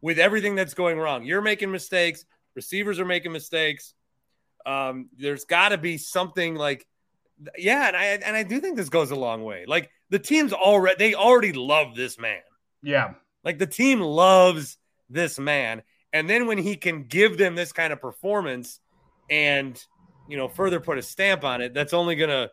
with 0.00 0.18
everything 0.18 0.54
that's 0.54 0.74
going 0.74 0.98
wrong. 0.98 1.24
You're 1.24 1.42
making 1.42 1.70
mistakes, 1.70 2.24
receivers 2.54 2.98
are 2.98 3.04
making 3.04 3.32
mistakes. 3.32 3.94
Um, 4.64 5.08
there's 5.16 5.44
got 5.44 5.70
to 5.70 5.78
be 5.78 5.98
something 5.98 6.54
like, 6.54 6.86
yeah, 7.58 7.88
and 7.88 7.96
I 7.96 8.04
and 8.04 8.36
I 8.36 8.44
do 8.44 8.60
think 8.60 8.76
this 8.76 8.88
goes 8.88 9.10
a 9.10 9.16
long 9.16 9.42
way. 9.42 9.64
Like 9.66 9.90
the 10.10 10.18
team's 10.18 10.52
already 10.52 10.96
they 10.98 11.14
already 11.14 11.52
love 11.52 11.96
this 11.96 12.18
man. 12.18 12.40
Yeah. 12.82 13.14
Like 13.44 13.58
the 13.58 13.66
team 13.66 14.00
loves 14.00 14.78
this 15.10 15.38
man. 15.38 15.82
And 16.12 16.28
then 16.28 16.46
when 16.46 16.58
he 16.58 16.76
can 16.76 17.04
give 17.04 17.38
them 17.38 17.54
this 17.54 17.72
kind 17.72 17.92
of 17.92 18.00
performance 18.00 18.80
and, 19.30 19.82
you 20.28 20.36
know, 20.36 20.48
further 20.48 20.78
put 20.78 20.98
a 20.98 21.02
stamp 21.02 21.42
on 21.42 21.62
it, 21.62 21.74
that's 21.74 21.92
only 21.92 22.16
going 22.16 22.30
to 22.30 22.50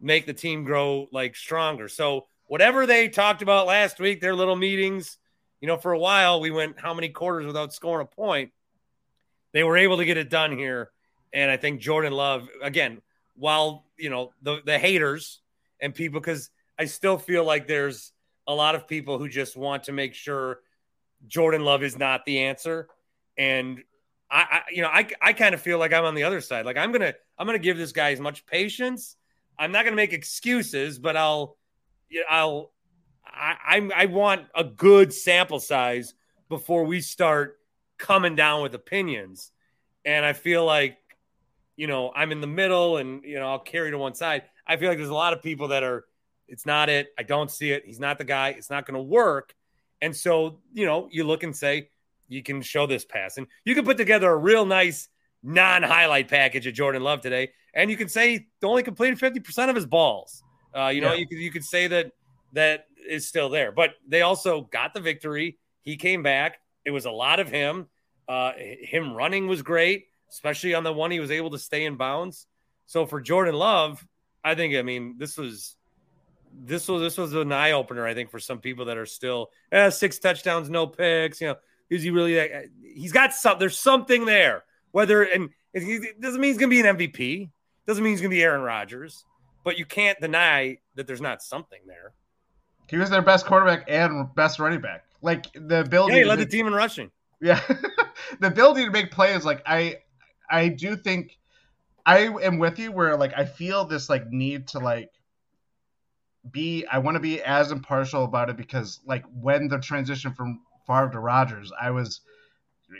make 0.00 0.26
the 0.26 0.34
team 0.34 0.64
grow 0.64 1.08
like 1.10 1.34
stronger. 1.34 1.88
So, 1.88 2.26
whatever 2.48 2.86
they 2.86 3.08
talked 3.08 3.42
about 3.42 3.66
last 3.66 4.00
week, 4.00 4.20
their 4.20 4.34
little 4.34 4.56
meetings, 4.56 5.18
you 5.60 5.68
know, 5.68 5.76
for 5.76 5.92
a 5.92 5.98
while 5.98 6.40
we 6.40 6.50
went 6.50 6.80
how 6.80 6.94
many 6.94 7.10
quarters 7.10 7.46
without 7.46 7.72
scoring 7.72 8.06
a 8.10 8.16
point. 8.16 8.50
They 9.52 9.62
were 9.62 9.76
able 9.76 9.98
to 9.98 10.04
get 10.04 10.16
it 10.16 10.28
done 10.28 10.56
here. 10.56 10.90
And 11.32 11.50
I 11.50 11.56
think 11.56 11.80
Jordan 11.80 12.12
Love, 12.12 12.48
again, 12.62 13.00
while, 13.36 13.84
you 13.96 14.10
know, 14.10 14.32
the, 14.42 14.60
the 14.64 14.78
haters 14.78 15.40
and 15.80 15.94
people, 15.94 16.20
because 16.20 16.50
I 16.78 16.86
still 16.86 17.18
feel 17.18 17.44
like 17.44 17.66
there's 17.66 18.12
a 18.46 18.54
lot 18.54 18.74
of 18.74 18.88
people 18.88 19.18
who 19.18 19.28
just 19.28 19.56
want 19.56 19.84
to 19.84 19.92
make 19.92 20.14
sure 20.14 20.60
Jordan 21.26 21.64
Love 21.64 21.82
is 21.82 21.98
not 21.98 22.24
the 22.24 22.40
answer. 22.40 22.88
And 23.36 23.82
I, 24.30 24.40
I 24.40 24.62
you 24.70 24.82
know, 24.82 24.88
I, 24.88 25.08
I 25.20 25.32
kind 25.32 25.54
of 25.54 25.60
feel 25.60 25.78
like 25.78 25.92
I'm 25.92 26.04
on 26.04 26.14
the 26.14 26.24
other 26.24 26.40
side. 26.40 26.64
Like 26.64 26.76
I'm 26.76 26.92
gonna, 26.92 27.14
I'm 27.38 27.46
gonna 27.46 27.58
give 27.58 27.76
this 27.76 27.92
guy 27.92 28.12
as 28.12 28.20
much 28.20 28.46
patience. 28.46 29.16
I'm 29.58 29.72
not 29.72 29.84
gonna 29.84 29.96
make 29.96 30.12
excuses, 30.12 30.98
but 30.98 31.16
I'll, 31.16 31.56
I'll, 32.28 32.72
I, 33.24 33.56
I'm, 33.66 33.92
I 33.94 34.06
want 34.06 34.46
a 34.54 34.64
good 34.64 35.12
sample 35.12 35.60
size 35.60 36.14
before 36.48 36.84
we 36.84 37.00
start 37.00 37.58
coming 37.98 38.34
down 38.34 38.62
with 38.62 38.74
opinions. 38.74 39.50
And 40.04 40.24
I 40.24 40.32
feel 40.32 40.64
like, 40.64 40.98
you 41.76 41.86
know, 41.86 42.12
I'm 42.14 42.32
in 42.32 42.40
the 42.40 42.46
middle, 42.46 42.96
and 42.96 43.22
you 43.24 43.38
know, 43.38 43.48
I'll 43.48 43.58
carry 43.58 43.90
to 43.90 43.98
one 43.98 44.14
side. 44.14 44.42
I 44.66 44.76
feel 44.76 44.88
like 44.88 44.98
there's 44.98 45.10
a 45.10 45.14
lot 45.14 45.32
of 45.32 45.42
people 45.42 45.68
that 45.68 45.82
are 45.82 46.04
it's 46.48 46.64
not 46.64 46.88
it. 46.88 47.08
I 47.18 47.22
don't 47.22 47.50
see 47.50 47.70
it. 47.70 47.84
He's 47.84 48.00
not 48.00 48.18
the 48.18 48.24
guy. 48.24 48.48
It's 48.50 48.70
not 48.70 48.86
going 48.86 48.96
to 48.96 49.02
work. 49.02 49.54
And 50.00 50.16
so, 50.16 50.60
you 50.72 50.86
know, 50.86 51.08
you 51.10 51.24
look 51.24 51.42
and 51.42 51.54
say, 51.54 51.90
you 52.28 52.42
can 52.42 52.62
show 52.62 52.86
this 52.86 53.04
pass. 53.04 53.36
And 53.36 53.46
you 53.64 53.74
can 53.74 53.84
put 53.84 53.96
together 53.96 54.30
a 54.30 54.36
real 54.36 54.64
nice 54.64 55.08
non 55.42 55.82
highlight 55.82 56.28
package 56.28 56.66
of 56.66 56.74
Jordan 56.74 57.02
Love 57.02 57.20
today. 57.20 57.50
And 57.74 57.90
you 57.90 57.96
can 57.96 58.08
say 58.08 58.30
he 58.30 58.46
only 58.62 58.82
completed 58.82 59.18
50% 59.18 59.68
of 59.68 59.76
his 59.76 59.86
balls. 59.86 60.42
Uh, 60.78 60.88
you 60.88 61.00
know, 61.00 61.12
Yeah. 61.12 61.18
you 61.18 61.26
could, 61.26 61.38
you 61.38 61.50
could 61.50 61.64
say 61.64 61.86
that 61.88 62.12
that 62.52 62.86
is 63.08 63.26
still 63.26 63.48
there. 63.48 63.72
But 63.72 63.94
they 64.06 64.22
also 64.22 64.62
got 64.62 64.94
the 64.94 65.00
victory. 65.00 65.58
He 65.82 65.96
came 65.96 66.22
back. 66.22 66.60
It 66.84 66.90
was 66.90 67.04
a 67.04 67.10
lot 67.10 67.40
of 67.40 67.50
him. 67.50 67.86
Uh, 68.28 68.52
him 68.56 69.12
running 69.14 69.46
was 69.46 69.62
great, 69.62 70.06
especially 70.30 70.74
on 70.74 70.84
the 70.84 70.92
one 70.92 71.10
he 71.10 71.20
was 71.20 71.30
able 71.30 71.50
to 71.50 71.58
stay 71.58 71.84
in 71.84 71.96
bounds. 71.96 72.46
So 72.86 73.06
for 73.06 73.20
Jordan 73.20 73.54
Love, 73.54 74.06
I 74.44 74.54
think, 74.54 74.74
I 74.76 74.82
mean, 74.82 75.16
this 75.18 75.36
was 75.36 75.74
this 76.60 76.88
was 76.88 77.02
this 77.02 77.18
was 77.18 77.34
an 77.34 77.52
eye 77.52 77.72
opener, 77.72 78.06
I 78.06 78.14
think, 78.14 78.30
for 78.30 78.38
some 78.38 78.58
people 78.58 78.86
that 78.86 78.96
are 78.96 79.06
still 79.06 79.50
eh, 79.72 79.90
six 79.90 80.18
touchdowns, 80.18 80.70
no 80.70 80.86
picks. 80.86 81.40
You 81.40 81.48
know, 81.48 81.56
is 81.90 82.02
he 82.02 82.10
really? 82.10 82.34
That, 82.34 82.66
he's 82.82 83.12
got 83.12 83.34
some. 83.34 83.58
There's 83.58 83.78
something 83.78 84.24
there. 84.24 84.64
Whether 84.92 85.22
and 85.22 85.50
it 85.74 86.20
doesn't 86.20 86.40
mean 86.40 86.50
he's 86.50 86.58
going 86.58 86.70
to 86.70 86.82
be 86.82 86.88
an 86.88 86.96
MVP. 86.96 87.50
Doesn't 87.86 88.02
mean 88.02 88.12
he's 88.12 88.20
going 88.20 88.30
to 88.30 88.36
be 88.36 88.42
Aaron 88.42 88.62
Rodgers. 88.62 89.24
But 89.68 89.78
you 89.78 89.84
can't 89.84 90.18
deny 90.18 90.78
that 90.94 91.06
there's 91.06 91.20
not 91.20 91.42
something 91.42 91.80
there. 91.86 92.14
He 92.88 92.96
was 92.96 93.10
their 93.10 93.20
best 93.20 93.44
quarterback 93.44 93.84
and 93.86 94.34
best 94.34 94.58
running 94.58 94.80
back. 94.80 95.04
Like 95.20 95.52
the 95.52 95.80
ability. 95.80 96.14
Yeah, 96.16 96.24
he 96.24 96.30
to 96.30 96.36
the 96.36 96.46
team 96.46 96.66
in 96.66 96.72
rushing. 96.72 97.10
Yeah, 97.38 97.60
the 98.40 98.46
ability 98.46 98.86
to 98.86 98.90
make 98.90 99.10
plays. 99.10 99.44
Like 99.44 99.60
I, 99.66 99.96
I 100.50 100.68
do 100.68 100.96
think 100.96 101.36
I 102.06 102.20
am 102.20 102.56
with 102.56 102.78
you. 102.78 102.92
Where 102.92 103.14
like 103.18 103.34
I 103.36 103.44
feel 103.44 103.84
this 103.84 104.08
like 104.08 104.30
need 104.30 104.68
to 104.68 104.78
like 104.78 105.10
be. 106.50 106.86
I 106.90 106.96
want 107.00 107.16
to 107.16 107.20
be 107.20 107.42
as 107.42 107.70
impartial 107.70 108.24
about 108.24 108.48
it 108.48 108.56
because 108.56 109.00
like 109.04 109.26
when 109.38 109.68
the 109.68 109.80
transition 109.80 110.32
from 110.32 110.62
Favre 110.86 111.10
to 111.10 111.18
Rodgers, 111.20 111.70
I 111.78 111.90
was 111.90 112.22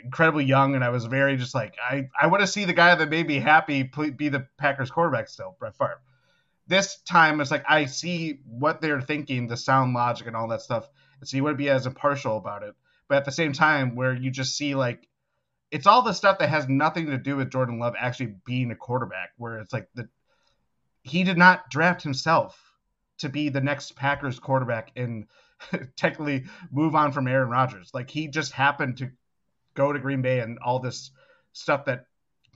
incredibly 0.03 0.45
young 0.45 0.75
and 0.75 0.83
I 0.83 0.89
was 0.89 1.05
very 1.05 1.35
just 1.35 1.55
like 1.55 1.73
I 1.89 2.09
I 2.21 2.27
want 2.27 2.41
to 2.41 2.47
see 2.47 2.65
the 2.65 2.73
guy 2.73 2.93
that 2.93 3.09
made 3.09 3.25
me 3.25 3.39
happy 3.39 3.81
be 3.81 4.29
the 4.29 4.45
Packers 4.59 4.91
quarterback 4.91 5.29
still, 5.29 5.55
Brett 5.59 5.75
Favre. 5.75 5.99
This 6.69 7.01
time 7.01 7.41
it's 7.41 7.51
like 7.51 7.65
I 7.67 7.85
see 7.85 8.39
what 8.45 8.79
they're 8.79 9.01
thinking, 9.01 9.47
the 9.47 9.57
sound 9.57 9.93
logic 9.93 10.27
and 10.27 10.35
all 10.35 10.47
that 10.49 10.61
stuff, 10.61 10.87
so 11.23 11.35
you 11.35 11.43
wouldn't 11.43 11.57
be 11.57 11.69
as 11.69 11.87
impartial 11.87 12.37
about 12.37 12.63
it. 12.63 12.75
But 13.07 13.17
at 13.17 13.25
the 13.25 13.31
same 13.31 13.53
time 13.53 13.95
where 13.95 14.13
you 14.13 14.29
just 14.29 14.55
see 14.55 14.75
like 14.75 15.07
it's 15.71 15.87
all 15.87 16.03
the 16.03 16.13
stuff 16.13 16.39
that 16.39 16.49
has 16.49 16.69
nothing 16.69 17.07
to 17.07 17.17
do 17.17 17.35
with 17.35 17.51
Jordan 17.51 17.79
Love 17.79 17.95
actually 17.97 18.35
being 18.45 18.71
a 18.71 18.75
quarterback 18.75 19.31
where 19.37 19.57
it's 19.59 19.73
like 19.73 19.89
the 19.95 20.07
he 21.01 21.23
did 21.23 21.37
not 21.37 21.69
draft 21.71 22.03
himself 22.03 22.59
to 23.17 23.29
be 23.29 23.49
the 23.49 23.61
next 23.61 23.95
Packers 23.95 24.39
quarterback 24.39 24.91
and 24.95 25.25
technically 25.95 26.45
move 26.71 26.95
on 26.95 27.11
from 27.11 27.27
Aaron 27.27 27.49
Rodgers. 27.49 27.91
Like 27.93 28.11
he 28.11 28.27
just 28.27 28.51
happened 28.51 28.97
to 28.97 29.09
go 29.73 29.91
to 29.91 29.99
Green 29.99 30.21
Bay 30.21 30.39
and 30.39 30.59
all 30.59 30.79
this 30.79 31.09
stuff 31.53 31.85
that 31.85 32.05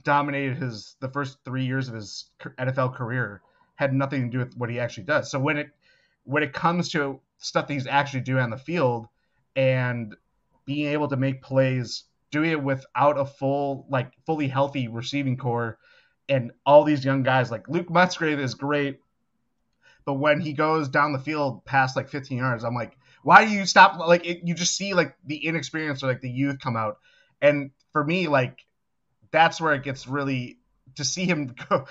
dominated 0.04 0.56
his 0.56 0.94
the 1.00 1.08
first 1.08 1.38
3 1.44 1.64
years 1.64 1.88
of 1.88 1.94
his 1.94 2.30
NFL 2.58 2.94
career 2.94 3.42
had 3.74 3.92
nothing 3.92 4.22
to 4.22 4.28
do 4.28 4.38
with 4.38 4.56
what 4.56 4.70
he 4.70 4.78
actually 4.78 5.04
does 5.04 5.30
so 5.30 5.38
when 5.38 5.56
it 5.56 5.68
when 6.24 6.42
it 6.42 6.52
comes 6.52 6.90
to 6.90 7.20
stuff 7.38 7.66
that 7.68 7.74
he's 7.74 7.86
actually 7.86 8.20
doing 8.20 8.42
on 8.42 8.50
the 8.50 8.56
field 8.56 9.06
and 9.56 10.14
being 10.64 10.88
able 10.88 11.08
to 11.08 11.16
make 11.16 11.42
plays 11.42 12.04
doing 12.30 12.50
it 12.50 12.62
without 12.62 13.18
a 13.18 13.24
full, 13.24 13.86
like 13.88 14.12
fully 14.26 14.48
healthy 14.48 14.88
receiving 14.88 15.36
corps, 15.36 15.78
and 16.28 16.50
all 16.66 16.84
these 16.84 17.04
young 17.04 17.22
guys. 17.22 17.50
Like 17.50 17.68
Luke 17.68 17.90
Musgrave 17.90 18.40
is 18.40 18.54
great, 18.54 19.00
but 20.04 20.14
when 20.14 20.40
he 20.40 20.52
goes 20.52 20.88
down 20.88 21.12
the 21.12 21.18
field 21.18 21.64
past 21.64 21.96
like 21.96 22.08
15 22.08 22.38
yards, 22.38 22.64
I'm 22.64 22.74
like, 22.74 22.96
why 23.22 23.44
do 23.44 23.52
you 23.52 23.66
stop? 23.66 23.98
Like 23.98 24.26
it, 24.26 24.40
you 24.42 24.54
just 24.54 24.76
see 24.76 24.94
like 24.94 25.14
the 25.24 25.46
inexperience 25.46 26.02
or 26.02 26.08
like 26.08 26.22
the 26.22 26.30
youth 26.30 26.58
come 26.58 26.76
out, 26.76 26.98
and 27.40 27.70
for 27.92 28.02
me, 28.02 28.26
like 28.26 28.64
that's 29.30 29.60
where 29.60 29.74
it 29.74 29.82
gets 29.82 30.08
really 30.08 30.58
to 30.96 31.04
see 31.04 31.26
him 31.26 31.54
go, 31.70 31.86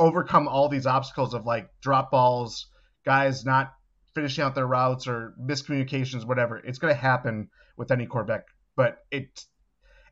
overcome 0.00 0.48
all 0.48 0.68
these 0.68 0.86
obstacles 0.86 1.34
of 1.34 1.46
like 1.46 1.68
drop 1.80 2.10
balls, 2.10 2.66
guys 3.04 3.44
not 3.44 3.74
finishing 4.14 4.42
out 4.42 4.54
their 4.54 4.66
routes 4.66 5.06
or 5.06 5.34
miscommunications, 5.40 6.26
whatever. 6.26 6.56
It's 6.56 6.78
going 6.78 6.92
to 6.92 7.00
happen 7.00 7.50
with 7.76 7.92
any 7.92 8.06
quarterback, 8.06 8.46
but 8.74 9.04
it 9.10 9.44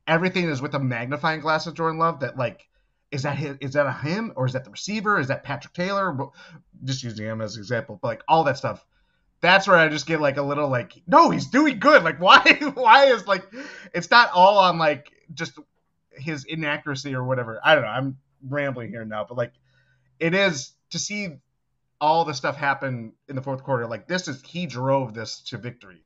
everything 0.06 0.48
is 0.48 0.62
with 0.62 0.74
a 0.74 0.78
magnifying 0.78 1.40
glass 1.40 1.66
of 1.66 1.74
Jordan 1.74 1.98
Love. 1.98 2.20
That 2.20 2.36
like, 2.36 2.68
is 3.10 3.22
that 3.22 3.36
his, 3.36 3.56
is 3.60 3.72
that 3.72 3.86
a 3.86 3.92
him 3.92 4.32
or 4.36 4.46
is 4.46 4.52
that 4.52 4.64
the 4.64 4.70
receiver? 4.70 5.18
Is 5.18 5.28
that 5.28 5.42
Patrick 5.42 5.72
Taylor? 5.72 6.16
Just 6.84 7.02
using 7.02 7.26
him 7.26 7.40
as 7.40 7.56
an 7.56 7.62
example, 7.62 7.98
but 8.00 8.08
like 8.08 8.22
all 8.28 8.44
that 8.44 8.58
stuff. 8.58 8.84
That's 9.40 9.68
where 9.68 9.76
I 9.76 9.88
just 9.88 10.06
get 10.06 10.20
like 10.20 10.36
a 10.36 10.42
little 10.42 10.68
like, 10.68 11.00
no, 11.06 11.30
he's 11.30 11.46
doing 11.46 11.78
good. 11.78 12.02
Like, 12.02 12.20
why? 12.20 12.42
Why 12.74 13.06
is 13.06 13.26
like, 13.26 13.46
it's 13.94 14.10
not 14.10 14.30
all 14.32 14.58
on 14.58 14.78
like 14.78 15.12
just 15.32 15.58
his 16.12 16.44
inaccuracy 16.44 17.14
or 17.14 17.24
whatever. 17.24 17.58
I 17.64 17.74
don't 17.74 17.84
know. 17.84 17.90
I'm 17.90 18.18
rambling 18.46 18.90
here 18.90 19.04
now, 19.04 19.24
but 19.26 19.38
like, 19.38 19.52
it 20.20 20.34
is 20.34 20.72
to 20.90 20.98
see 20.98 21.38
all 22.00 22.24
the 22.24 22.34
stuff 22.34 22.56
happen 22.56 23.12
in 23.28 23.36
the 23.36 23.42
fourth 23.42 23.62
quarter. 23.62 23.86
Like 23.86 24.06
this 24.06 24.28
is 24.28 24.42
he 24.42 24.66
drove 24.66 25.14
this 25.14 25.40
to 25.48 25.58
victory. 25.58 26.04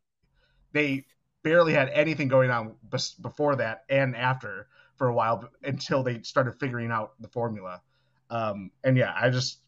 They 0.72 1.06
barely 1.42 1.72
had 1.72 1.88
anything 1.90 2.28
going 2.28 2.50
on 2.50 2.76
before 3.20 3.56
that 3.56 3.84
and 3.88 4.16
after 4.16 4.68
for 4.96 5.08
a 5.08 5.14
while 5.14 5.48
until 5.62 6.02
they 6.02 6.22
started 6.22 6.58
figuring 6.58 6.90
out 6.90 7.12
the 7.20 7.28
formula. 7.28 7.82
Um, 8.30 8.70
and 8.84 8.96
yeah, 8.96 9.12
I 9.14 9.30
just 9.30 9.58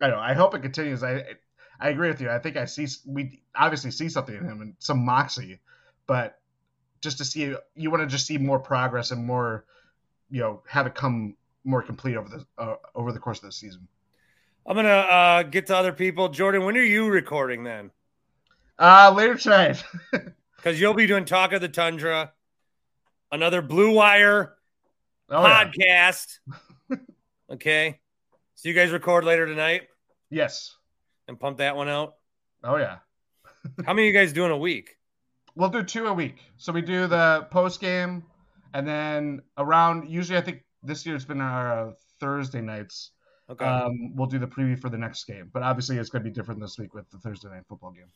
I 0.00 0.08
don't 0.08 0.16
know. 0.16 0.22
I 0.22 0.34
hope 0.34 0.54
it 0.54 0.62
continues. 0.62 1.02
I 1.02 1.24
I 1.80 1.88
agree 1.88 2.08
with 2.08 2.20
you. 2.20 2.30
I 2.30 2.38
think 2.38 2.56
I 2.56 2.66
see 2.66 2.86
we 3.06 3.42
obviously 3.54 3.90
see 3.90 4.08
something 4.08 4.34
in 4.34 4.44
him 4.44 4.60
and 4.60 4.74
some 4.78 5.04
moxie, 5.04 5.60
but 6.06 6.38
just 7.00 7.18
to 7.18 7.24
see 7.24 7.54
you 7.74 7.90
want 7.90 8.02
to 8.02 8.06
just 8.06 8.26
see 8.26 8.36
more 8.36 8.58
progress 8.58 9.10
and 9.10 9.24
more, 9.24 9.64
you 10.30 10.40
know, 10.40 10.62
have 10.68 10.86
it 10.86 10.94
come 10.94 11.36
more 11.70 11.82
complete 11.82 12.16
over 12.16 12.28
the 12.28 12.62
uh, 12.62 12.76
over 12.94 13.12
the 13.12 13.18
course 13.18 13.38
of 13.38 13.44
the 13.44 13.52
season. 13.52 13.86
I'm 14.66 14.76
gonna 14.76 14.88
uh, 14.88 15.42
get 15.44 15.66
to 15.68 15.76
other 15.76 15.92
people. 15.92 16.28
Jordan, 16.28 16.64
when 16.64 16.76
are 16.76 16.82
you 16.82 17.08
recording 17.08 17.64
then? 17.64 17.90
Uh 18.78 19.12
later 19.14 19.36
tonight. 19.36 19.82
Because 20.60 20.78
you'll 20.78 20.92
be 20.92 21.06
doing 21.06 21.24
Talk 21.24 21.54
of 21.54 21.62
the 21.62 21.70
Tundra, 21.70 22.32
another 23.32 23.62
Blue 23.62 23.94
Wire 23.94 24.56
oh, 25.30 25.42
podcast. 25.42 26.38
Yeah. 26.90 26.96
okay. 27.52 27.98
So 28.56 28.68
you 28.68 28.74
guys 28.74 28.90
record 28.90 29.24
later 29.24 29.46
tonight? 29.46 29.88
Yes. 30.28 30.76
And 31.28 31.40
pump 31.40 31.58
that 31.58 31.76
one 31.76 31.88
out? 31.88 32.16
Oh 32.62 32.76
yeah. 32.76 32.98
How 33.86 33.94
many 33.94 34.08
of 34.08 34.14
you 34.14 34.20
guys 34.20 34.34
doing 34.34 34.50
a 34.50 34.56
week? 34.56 34.98
We'll 35.54 35.70
do 35.70 35.82
two 35.82 36.08
a 36.08 36.12
week. 36.12 36.36
So 36.58 36.74
we 36.74 36.82
do 36.82 37.06
the 37.06 37.48
post 37.50 37.80
game, 37.80 38.22
and 38.74 38.86
then 38.86 39.40
around 39.56 40.10
usually 40.10 40.36
I 40.36 40.42
think 40.42 40.62
this 40.82 41.04
year 41.06 41.14
it's 41.14 41.24
been 41.24 41.40
our 41.40 41.88
uh, 41.88 41.92
Thursday 42.18 42.60
nights. 42.60 43.12
Okay. 43.48 43.64
Um, 43.64 44.14
we'll 44.14 44.28
do 44.28 44.38
the 44.38 44.46
preview 44.46 44.78
for 44.78 44.88
the 44.88 44.98
next 44.98 45.24
game, 45.24 45.50
but 45.52 45.62
obviously 45.62 45.96
it's 45.96 46.08
going 46.08 46.22
to 46.22 46.30
be 46.30 46.34
different 46.34 46.60
this 46.60 46.78
week 46.78 46.94
with 46.94 47.10
the 47.10 47.18
Thursday 47.18 47.48
night 47.48 47.64
football 47.68 47.90
game. 47.90 48.10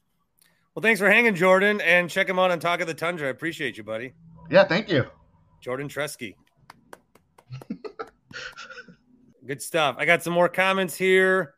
Well, 0.74 0.82
thanks 0.82 1.00
for 1.00 1.10
hanging, 1.10 1.34
Jordan, 1.34 1.80
and 1.80 2.08
check 2.10 2.28
him 2.28 2.38
out 2.38 2.50
on 2.50 2.58
Talk 2.60 2.80
of 2.80 2.86
the 2.86 2.94
Tundra. 2.94 3.28
I 3.28 3.30
appreciate 3.30 3.76
you, 3.76 3.84
buddy. 3.84 4.12
Yeah, 4.50 4.64
thank 4.64 4.88
you. 4.88 5.06
Jordan 5.60 5.88
Tresky. 5.88 6.34
Good 9.46 9.62
stuff. 9.62 9.96
I 9.98 10.04
got 10.04 10.22
some 10.22 10.32
more 10.32 10.48
comments 10.48 10.96
here. 10.96 11.54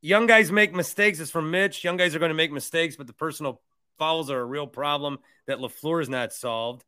Young 0.00 0.26
guys 0.26 0.52
make 0.52 0.74
mistakes. 0.74 1.18
It's 1.18 1.30
from 1.30 1.50
Mitch. 1.50 1.82
Young 1.82 1.96
guys 1.96 2.14
are 2.14 2.18
going 2.18 2.30
to 2.30 2.34
make 2.34 2.52
mistakes, 2.52 2.96
but 2.96 3.06
the 3.06 3.12
personal 3.12 3.60
fouls 3.98 4.30
are 4.30 4.40
a 4.40 4.44
real 4.44 4.66
problem 4.66 5.18
that 5.46 5.58
LaFleur 5.58 6.00
has 6.00 6.08
not 6.08 6.32
solved. 6.32 6.84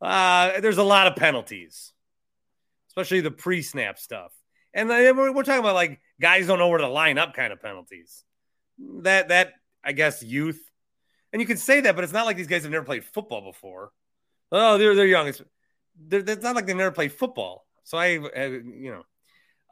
Uh, 0.00 0.60
there's 0.60 0.78
a 0.78 0.82
lot 0.82 1.06
of 1.06 1.16
penalties, 1.16 1.92
especially 2.96 3.20
the 3.20 3.30
pre-snap 3.30 3.98
stuff. 3.98 4.32
And 4.72 4.88
we're 4.88 5.42
talking 5.42 5.60
about 5.60 5.74
like 5.74 6.00
guys 6.20 6.46
don't 6.46 6.58
know 6.58 6.68
where 6.68 6.78
to 6.78 6.88
line 6.88 7.18
up 7.18 7.34
kind 7.34 7.52
of 7.52 7.60
penalties. 7.60 8.24
That 9.02 9.28
that 9.28 9.54
I 9.84 9.92
guess, 9.92 10.22
youth. 10.22 10.60
And 11.32 11.40
you 11.40 11.46
can 11.46 11.56
say 11.56 11.80
that, 11.80 11.94
but 11.94 12.04
it's 12.04 12.12
not 12.12 12.26
like 12.26 12.36
these 12.36 12.46
guys 12.46 12.62
have 12.62 12.72
never 12.72 12.84
played 12.84 13.04
football 13.04 13.42
before. 13.42 13.90
Oh, 14.50 14.78
they're 14.78 14.94
they're 14.94 15.06
young. 15.06 15.28
It's, 15.28 15.42
they're, 15.96 16.22
not 16.22 16.56
like 16.56 16.66
they've 16.66 16.76
never 16.76 16.90
played 16.90 17.12
football. 17.12 17.66
So 17.84 17.98
I, 17.98 18.18
I 18.36 18.46
you 18.46 18.92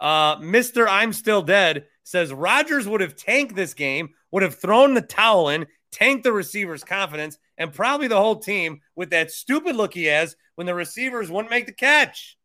know, 0.00 0.06
uh, 0.06 0.36
Mister 0.40 0.88
I'm 0.88 1.12
still 1.12 1.42
dead 1.42 1.86
says 2.04 2.32
Rodgers 2.32 2.86
would 2.86 3.00
have 3.00 3.16
tanked 3.16 3.54
this 3.54 3.74
game, 3.74 4.10
would 4.30 4.42
have 4.42 4.56
thrown 4.56 4.94
the 4.94 5.02
towel 5.02 5.48
in, 5.48 5.66
tanked 5.92 6.24
the 6.24 6.32
receiver's 6.32 6.84
confidence, 6.84 7.38
and 7.58 7.72
probably 7.72 8.08
the 8.08 8.20
whole 8.20 8.36
team 8.36 8.80
with 8.96 9.10
that 9.10 9.30
stupid 9.30 9.76
look 9.76 9.94
he 9.94 10.04
has 10.04 10.36
when 10.56 10.66
the 10.66 10.74
receivers 10.74 11.30
wouldn't 11.30 11.50
make 11.50 11.66
the 11.66 11.72
catch. 11.72 12.36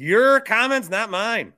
Your 0.00 0.38
comments, 0.38 0.88
not 0.88 1.10
mine. 1.10 1.54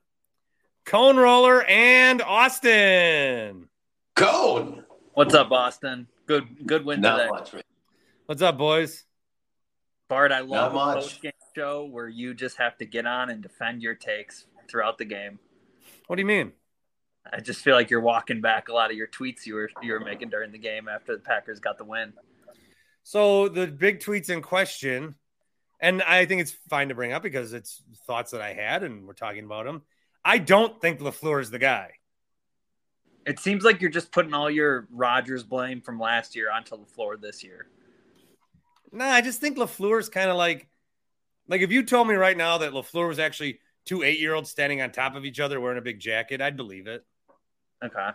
Cone 0.83 1.15
roller 1.15 1.63
and 1.63 2.23
Austin. 2.23 3.69
Cone. 4.15 4.83
What's 5.13 5.35
up, 5.35 5.49
Boston? 5.49 6.07
Good 6.25 6.65
good 6.65 6.83
win 6.83 7.01
Not 7.01 7.17
today. 7.17 7.29
much. 7.29 7.51
What's 8.25 8.41
up, 8.41 8.57
boys? 8.57 9.05
Bart, 10.09 10.31
I 10.31 10.39
love 10.39 10.73
a 10.73 10.99
post 10.99 11.21
game 11.21 11.31
show 11.55 11.85
where 11.85 12.09
you 12.09 12.33
just 12.33 12.57
have 12.57 12.75
to 12.79 12.85
get 12.85 13.05
on 13.05 13.29
and 13.29 13.43
defend 13.43 13.83
your 13.83 13.93
takes 13.93 14.47
throughout 14.67 14.97
the 14.97 15.05
game. 15.05 15.37
What 16.07 16.15
do 16.15 16.23
you 16.23 16.27
mean? 16.27 16.51
I 17.31 17.41
just 17.41 17.61
feel 17.61 17.75
like 17.75 17.91
you're 17.91 18.01
walking 18.01 18.41
back 18.41 18.69
a 18.69 18.73
lot 18.73 18.89
of 18.89 18.97
your 18.97 19.07
tweets 19.07 19.45
you 19.45 19.53
were 19.53 19.69
you 19.83 19.93
were 19.93 19.99
making 19.99 20.29
during 20.29 20.51
the 20.51 20.57
game 20.57 20.87
after 20.87 21.15
the 21.15 21.21
Packers 21.21 21.59
got 21.59 21.77
the 21.77 21.85
win. 21.85 22.13
So 23.03 23.49
the 23.49 23.67
big 23.67 23.99
tweets 23.99 24.31
in 24.31 24.41
question, 24.41 25.13
and 25.81 26.01
I 26.03 26.25
think 26.25 26.41
it's 26.41 26.55
fine 26.69 26.89
to 26.89 26.95
bring 26.95 27.11
up 27.11 27.23
because 27.23 27.53
it's 27.53 27.81
thoughts 28.05 28.31
that 28.31 28.41
I 28.41 28.53
had, 28.53 28.83
and 28.83 29.07
we're 29.07 29.13
talking 29.13 29.43
about 29.43 29.65
them. 29.65 29.81
I 30.23 30.37
don't 30.37 30.79
think 30.79 30.99
Lafleur 30.99 31.41
is 31.41 31.49
the 31.49 31.59
guy. 31.59 31.93
It 33.25 33.39
seems 33.39 33.63
like 33.63 33.81
you're 33.81 33.91
just 33.91 34.11
putting 34.11 34.33
all 34.33 34.49
your 34.49 34.87
Rodgers 34.91 35.43
blame 35.43 35.81
from 35.81 35.99
last 35.99 36.35
year 36.35 36.51
onto 36.51 36.75
LaFleur 36.75 37.19
this 37.21 37.43
year. 37.43 37.67
No, 38.91 39.05
nah, 39.05 39.11
I 39.11 39.21
just 39.21 39.39
think 39.41 39.57
Lafleur 39.57 39.99
is 39.99 40.09
kind 40.09 40.29
of 40.29 40.37
like 40.37 40.67
like 41.47 41.61
if 41.61 41.71
you 41.71 41.83
told 41.83 42.07
me 42.07 42.15
right 42.15 42.37
now 42.37 42.59
that 42.59 42.71
LaFleur 42.71 43.07
was 43.07 43.19
actually 43.19 43.59
two 43.85 44.03
eight-year-olds 44.03 44.49
standing 44.49 44.81
on 44.81 44.91
top 44.91 45.15
of 45.15 45.25
each 45.25 45.39
other 45.39 45.59
wearing 45.59 45.77
a 45.77 45.81
big 45.81 45.99
jacket, 45.99 46.41
I'd 46.41 46.57
believe 46.57 46.87
it. 46.87 47.05
Okay. 47.83 48.09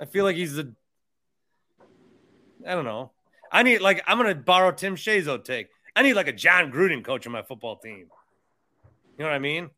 I 0.00 0.04
feel 0.04 0.24
like 0.24 0.36
he's 0.36 0.58
a 0.58 0.68
I 2.66 2.74
don't 2.74 2.84
know. 2.84 3.12
I 3.50 3.62
need 3.62 3.80
like 3.80 4.02
I'm 4.06 4.18
gonna 4.18 4.34
borrow 4.34 4.72
Tim 4.72 4.96
Shazo 4.96 5.42
take. 5.42 5.68
I 5.96 6.02
need 6.02 6.14
like 6.14 6.28
a 6.28 6.32
Jon 6.32 6.70
Gruden 6.72 7.04
coach 7.04 7.26
on 7.26 7.32
my 7.32 7.42
football 7.42 7.76
team. 7.76 8.06
You 9.18 9.24
know 9.24 9.26
what 9.26 9.34
I 9.34 9.38
mean? 9.38 9.70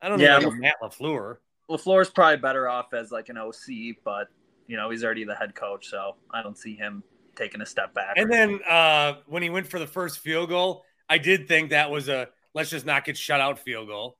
I 0.00 0.08
don't 0.08 0.18
yeah, 0.18 0.38
a 0.38 0.50
Matt 0.50 0.76
LaFleur. 0.82 1.38
LaFleur's 1.70 2.10
probably 2.10 2.36
better 2.36 2.68
off 2.68 2.94
as 2.94 3.10
like 3.10 3.28
an 3.28 3.38
OC, 3.38 3.96
but 4.04 4.28
you 4.66 4.76
know 4.76 4.90
he's 4.90 5.04
already 5.04 5.24
the 5.24 5.34
head 5.34 5.54
coach, 5.54 5.88
so 5.88 6.16
I 6.30 6.42
don't 6.42 6.56
see 6.56 6.74
him 6.74 7.02
taking 7.34 7.60
a 7.60 7.66
step 7.66 7.94
back. 7.94 8.14
And 8.16 8.30
then 8.30 8.60
uh, 8.68 9.14
when 9.26 9.42
he 9.42 9.50
went 9.50 9.66
for 9.66 9.78
the 9.78 9.86
first 9.86 10.18
field 10.18 10.48
goal, 10.48 10.84
I 11.08 11.18
did 11.18 11.48
think 11.48 11.70
that 11.70 11.90
was 11.90 12.08
a 12.08 12.28
let's 12.54 12.70
just 12.70 12.86
not 12.86 13.04
get 13.04 13.16
shut 13.16 13.40
out 13.40 13.58
field 13.58 13.88
goal. 13.88 14.16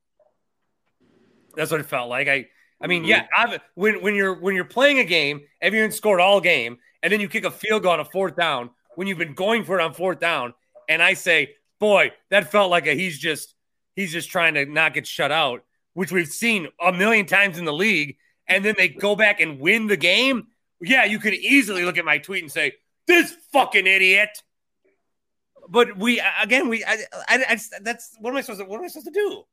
That's 1.55 1.71
what 1.71 1.81
it 1.81 1.87
felt 1.87 2.09
like. 2.09 2.29
I 2.29 2.49
I 2.81 2.87
mean, 2.89 3.05
yeah, 3.05 3.27
I've, 3.37 3.59
when 3.75 4.03
when 4.03 4.15
you're 4.15 4.35
when 4.35 4.55
you're 4.55 4.65
playing 4.65 4.99
a 4.99 5.05
game, 5.05 5.43
everyone 5.63 5.93
scored 5.93 6.21
all 6.21 6.41
game, 6.41 6.79
and 7.03 7.13
then 7.13 7.21
you 7.21 7.29
kick 7.29 7.45
a 7.45 7.51
field 7.51 7.83
goal 7.83 7.93
on 7.93 8.01
a 8.01 8.05
fourth 8.05 8.37
down 8.37 8.71
when 8.97 9.07
you've 9.07 9.19
been 9.19 9.35
going 9.35 9.65
for 9.65 9.79
it 9.79 9.83
on 9.83 9.95
fourth 9.95 10.21
down, 10.21 10.53
and 10.89 11.03
I 11.03 11.15
say, 11.15 11.55
boy, 11.79 12.13
that 12.31 12.51
felt 12.51 12.71
like 12.71 12.87
a 12.87 12.95
he's 12.95 13.19
just 13.19 13.55
he's 13.95 14.13
just 14.13 14.31
trying 14.31 14.55
to 14.55 14.67
not 14.67 14.95
get 14.95 15.07
shut 15.07 15.33
out 15.33 15.63
which 15.97 16.13
we've 16.13 16.29
seen 16.29 16.69
a 16.79 16.93
million 16.93 17.25
times 17.25 17.57
in 17.57 17.65
the 17.65 17.73
league, 17.73 18.19
and 18.47 18.63
then 18.63 18.75
they 18.77 18.87
go 18.87 19.17
back 19.17 19.41
and 19.41 19.59
win 19.59 19.87
the 19.87 19.97
game, 19.97 20.47
yeah, 20.79 21.07
you 21.07 21.19
could 21.19 21.33
easily 21.33 21.87
look 21.87 21.97
at 21.97 22.05
my 22.05 22.19
tweet 22.19 22.43
and 22.43 22.53
say, 22.53 22.75
this 23.07 23.35
fucking 23.51 23.87
idiot. 23.87 24.43
But 25.71 25.97
we, 25.97 26.23
again, 26.39 26.69
we, 26.69 26.85
I, 26.85 26.99
I, 27.27 27.45
I 27.49 27.59
that's 27.81 28.15
what 28.21 28.31
am 28.31 28.37
I 28.37 28.43
supposed 28.43 28.61
to, 28.61 28.67
what 28.67 28.77
am 28.77 28.85
I 28.85 28.89
supposed 28.89 29.07
to 29.07 29.13
do? 29.13 29.45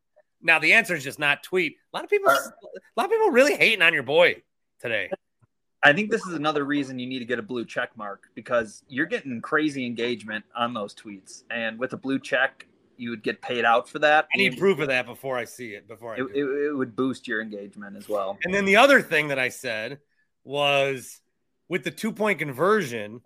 Now 0.42 0.60
the 0.60 0.74
answer 0.74 0.96
is 0.96 1.06
just 1.06 1.18
not 1.18 1.44
tweet. 1.44 1.78
A 1.94 1.96
lot 1.96 2.04
of 2.04 2.10
people, 2.10 2.30
a 2.30 2.52
lot 2.98 3.06
of 3.06 3.10
people 3.10 3.30
really 3.32 3.56
hating 3.56 3.82
on 3.82 3.94
your 3.94 4.04
boy 4.04 4.44
today. 4.82 5.12
I 5.84 5.94
think 5.94 6.10
this 6.10 6.26
is 6.26 6.34
another 6.34 6.64
reason 6.64 6.98
you 6.98 7.08
need 7.08 7.20
to 7.20 7.26
get 7.26 7.40
a 7.40 7.44
blue 7.44 7.66
check 7.66 7.96
mark 7.98 8.30
because 8.36 8.84
you're 8.88 9.06
getting 9.06 9.42
crazy 9.42 9.86
engagement 9.86 10.46
on 10.56 10.74
those 10.74 10.96
tweets. 10.96 11.44
And 11.52 11.78
with 11.78 11.94
a 11.94 11.98
blue 11.98 12.20
check, 12.20 12.68
you 12.96 13.10
would 13.10 13.24
get 13.24 13.42
paid 13.42 13.66
out 13.66 13.90
for 13.90 14.00
that. 14.00 14.28
I 14.34 14.38
need 14.38 14.58
proof 14.58 14.80
of 14.80 14.88
that 14.88 15.06
before 15.06 15.38
I 15.38 15.46
see 15.46 15.74
it. 15.74 15.88
Before 15.88 16.14
I 16.14 16.18
it, 16.18 16.24
it, 16.34 16.46
it, 16.46 16.74
would 16.74 16.96
boost 16.96 17.28
your 17.28 17.42
engagement 17.42 17.98
as 17.98 18.08
well. 18.08 18.38
And 18.44 18.54
then 18.54 18.66
the 18.66 18.78
other 18.78 19.02
thing 19.02 19.28
that 19.28 19.40
I 19.40 19.50
said 19.50 20.00
was 20.44 21.20
with 21.68 21.84
the 21.84 21.92
two 21.92 22.14
point 22.14 22.40
conversion, 22.40 23.22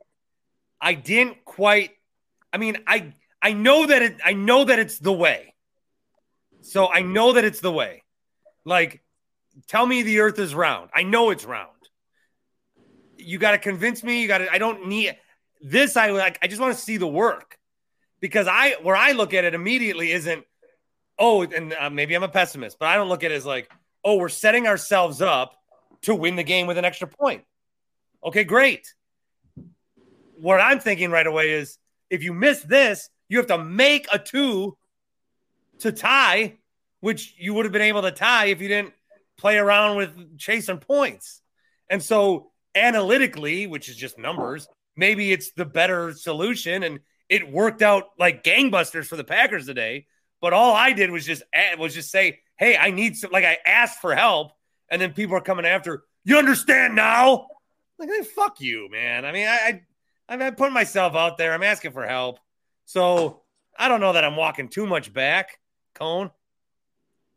I 0.82 0.94
didn't 0.94 1.46
quite 1.46 1.92
I 2.52 2.58
mean, 2.58 2.78
I 2.88 3.14
I 3.42 3.54
know 3.54 3.86
that 3.86 4.02
it 4.02 4.18
I 4.24 4.34
know 4.34 4.64
that 4.64 4.80
it's 4.80 4.98
the 5.00 5.14
way. 5.14 5.54
So 6.62 6.92
I 6.92 7.02
know 7.02 7.34
that 7.34 7.46
it's 7.46 7.60
the 7.60 7.72
way. 7.72 8.04
Like, 8.66 9.02
tell 9.68 9.86
me 9.86 10.02
the 10.02 10.20
earth 10.20 10.40
is 10.40 10.54
round. 10.54 10.90
I 10.94 11.04
know 11.04 11.30
it's 11.30 11.46
round. 11.46 11.77
You 13.28 13.38
got 13.38 13.52
to 13.52 13.58
convince 13.58 14.04
me. 14.04 14.22
You 14.22 14.28
got 14.28 14.38
to, 14.38 14.52
I 14.52 14.58
don't 14.58 14.88
need 14.88 15.18
this. 15.62 15.98
I 15.98 16.12
like, 16.12 16.40
I 16.42 16.48
just 16.48 16.62
want 16.62 16.74
to 16.76 16.82
see 16.82 16.96
the 16.96 17.08
work 17.08 17.58
because 18.22 18.48
I, 18.48 18.76
where 18.82 18.96
I 18.96 19.12
look 19.12 19.34
at 19.34 19.44
it 19.44 19.54
immediately 19.54 20.12
isn't, 20.14 20.46
oh, 21.20 21.44
and 21.44 21.74
uh, 21.74 21.90
maybe 21.90 22.16
I'm 22.16 22.24
a 22.24 22.30
pessimist, 22.30 22.80
but 22.80 22.88
I 22.88 22.96
don't 22.96 23.10
look 23.10 23.24
at 23.24 23.32
it 23.32 23.36
as 23.36 23.46
like, 23.46 23.70
oh, 24.04 24.16
we're 24.16 24.30
setting 24.30 24.66
ourselves 24.66 25.22
up 25.22 25.60
to 26.04 26.16
win 26.16 26.38
the 26.38 26.44
game 26.44 26.68
with 26.68 26.78
an 26.78 26.86
extra 26.86 27.08
point. 27.08 27.44
Okay, 28.24 28.46
great. 28.46 28.94
What 30.40 30.62
I'm 30.62 30.80
thinking 30.80 31.12
right 31.12 31.28
away 31.28 31.52
is 31.52 31.78
if 32.10 32.24
you 32.24 32.34
miss 32.34 32.62
this, 32.62 33.10
you 33.28 33.40
have 33.40 33.48
to 33.48 33.58
make 33.58 34.08
a 34.14 34.20
two 34.20 34.78
to 35.80 35.92
tie, 35.92 36.58
which 37.02 37.36
you 37.38 37.54
would 37.56 37.66
have 37.66 37.74
been 37.74 37.82
able 37.82 38.04
to 38.04 38.12
tie 38.12 38.46
if 38.46 38.62
you 38.62 38.70
didn't 38.70 38.94
play 39.38 39.58
around 39.58 39.98
with 39.98 40.38
chasing 40.38 40.78
points. 40.78 41.42
And 41.90 42.02
so 42.02 42.52
analytically, 42.78 43.68
which 43.68 43.90
is 43.90 43.96
just 43.96 44.18
numbers, 44.18 44.68
maybe 44.96 45.32
it's 45.32 45.52
the 45.52 45.66
better 45.66 46.14
solution. 46.14 46.84
And 46.84 47.00
it 47.30 47.52
worked 47.52 47.82
out 47.82 48.06
like 48.18 48.44
gangbusters 48.44 49.06
for 49.06 49.16
the 49.16 49.24
Packers 49.24 49.66
today. 49.66 50.08
But 50.40 50.54
all 50.54 50.74
I 50.74 50.94
did 50.94 51.12
was 51.12 51.26
just 51.26 51.44
eh, 51.54 51.76
was 51.76 51.94
just 51.94 52.12
say, 52.12 52.40
"Hey, 52.58 52.78
I 52.78 52.92
need 52.92 53.18
some." 53.18 53.32
Like 53.32 53.44
I 53.46 53.58
asked 53.66 54.00
for 54.00 54.16
help, 54.16 54.52
and 54.90 55.02
then 55.02 55.14
people 55.14 55.36
are 55.36 55.42
coming 55.42 55.66
after. 55.66 56.04
You 56.24 56.38
understand 56.38 56.96
now? 56.96 57.48
Like, 57.98 58.10
hey, 58.10 58.24
fuck 58.24 58.62
you, 58.62 58.90
man. 58.92 59.26
I 59.26 59.32
mean, 59.32 59.48
I, 59.48 59.82
I 60.30 60.36
I'm 60.36 60.56
putting 60.56 60.74
myself 60.74 61.16
out 61.16 61.38
there. 61.38 61.54
I'm 61.54 61.64
asking 61.64 61.92
for 61.92 62.06
help. 62.06 62.40
So 62.86 63.42
I 63.78 63.88
don't 63.88 64.00
know 64.00 64.14
that 64.14 64.24
I'm 64.24 64.36
walking 64.36 64.70
too 64.70 64.86
much 64.86 65.12
back. 65.12 65.60
Cone. 65.96 66.30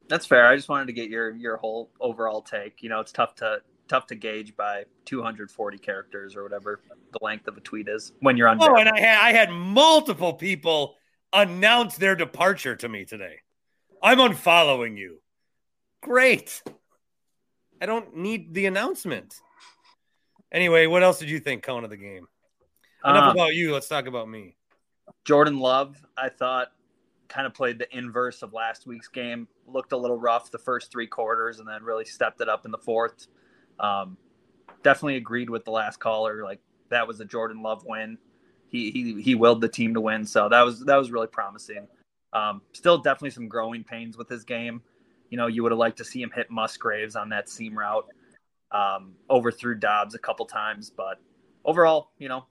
That's 0.09 0.27
fair. 0.27 0.47
I 0.47 0.57
just 0.57 0.69
wanted 0.69 0.87
to 0.87 0.93
get 0.93 1.09
your 1.09 1.31
your 1.31 1.57
whole 1.57 1.91
overall 2.01 2.43
take. 2.43 2.83
You 2.83 2.89
know, 2.91 3.01
it's 3.01 3.13
tough 3.13 3.37
to 3.37 3.63
tough 3.91 4.07
to 4.07 4.15
gauge 4.15 4.57
by 4.57 4.85
240 5.05 5.79
characters 5.79 6.37
or 6.37 6.45
whatever 6.45 6.81
the 7.13 7.19
length 7.21 7.49
of 7.49 7.57
a 7.57 7.61
tweet 7.61 7.89
is 7.89 8.13
when 8.21 8.37
you're 8.37 8.49
on. 8.49 8.59
Oh, 8.61 8.77
and 8.77 8.89
I 8.89 8.99
had 9.01 9.21
I 9.21 9.33
had 9.33 9.51
multiple 9.51 10.33
people 10.33 10.95
announce 11.33 11.97
their 11.97 12.15
departure 12.15 12.77
to 12.77 12.89
me 12.89 13.05
today. 13.05 13.41
I'm 14.03 14.19
unfollowing 14.19 14.97
you. 14.97 15.21
Great. 16.03 16.63
I 17.83 17.87
don't 17.87 18.17
need 18.17 18.55
the 18.55 18.67
announcement. 18.67 19.35
Anyway, 20.53 20.87
what 20.87 21.03
else 21.03 21.19
did 21.19 21.29
you 21.29 21.41
think, 21.41 21.63
Cone, 21.63 21.85
of 21.85 21.91
the 21.91 21.97
game? 21.97 22.27
Enough 23.05 23.31
um, 23.31 23.37
about 23.37 23.55
you. 23.55 23.73
Let's 23.73 23.89
talk 23.89 24.07
about 24.07 24.29
me. 24.29 24.57
Jordan 25.25 25.59
Love, 25.59 26.05
I 26.17 26.29
thought, 26.29 26.69
kind 27.29 27.47
of 27.47 27.55
played 27.55 27.79
the 27.79 27.97
inverse 27.97 28.43
of 28.43 28.53
last 28.53 28.87
week's 28.87 29.09
game. 29.09 29.49
Looked 29.67 29.93
a 29.93 29.97
little 29.97 30.19
rough 30.19 30.51
the 30.51 30.59
first 30.59 30.91
three 30.91 31.07
quarters, 31.07 31.59
and 31.59 31.69
then 31.69 31.83
really 31.83 32.05
stepped 32.05 32.41
it 32.41 32.49
up 32.49 32.65
in 32.65 32.71
the 32.71 32.79
fourth. 32.79 33.29
Um, 33.81 34.17
definitely 34.83 35.17
agreed 35.17 35.51
with 35.51 35.65
the 35.65 35.71
last 35.71 35.99
caller. 35.99 36.45
Like 36.45 36.61
that 36.91 37.09
was 37.09 37.21
a 37.21 37.25
Jordan 37.25 37.63
Love 37.63 37.85
win. 37.85 38.19
He 38.69 38.91
he 38.91 39.21
he 39.21 39.35
willed 39.35 39.61
the 39.61 39.69
team 39.69 39.95
to 39.95 40.01
win, 40.01 40.25
so 40.25 40.49
that 40.49 40.63
was 40.63 40.85
that 40.85 40.97
was 40.97 41.11
really 41.11 41.27
promising. 41.27 41.89
Um, 42.33 42.63
still, 42.73 42.99
definitely 42.99 43.31
some 43.31 43.49
growing 43.49 43.83
pains 43.83 44.17
with 44.17 44.29
his 44.29 44.45
game. 44.45 44.83
You 45.31 45.37
know, 45.37 45.49
you 45.49 45.63
would 45.63 45.73
have 45.73 45.79
liked 45.79 45.99
to 45.99 46.05
see 46.05 46.23
him 46.23 46.31
hit 46.35 46.51
Musgraves 46.51 47.17
on 47.17 47.29
that 47.31 47.49
seam 47.49 47.77
route. 47.77 48.07
Um, 48.71 49.15
overthrew 49.29 49.75
Doubs 49.75 50.15
a 50.15 50.19
couple 50.19 50.47
times, 50.47 50.93
but 50.97 51.19
overall, 51.65 52.13
you 52.19 52.29
know, 52.29 52.47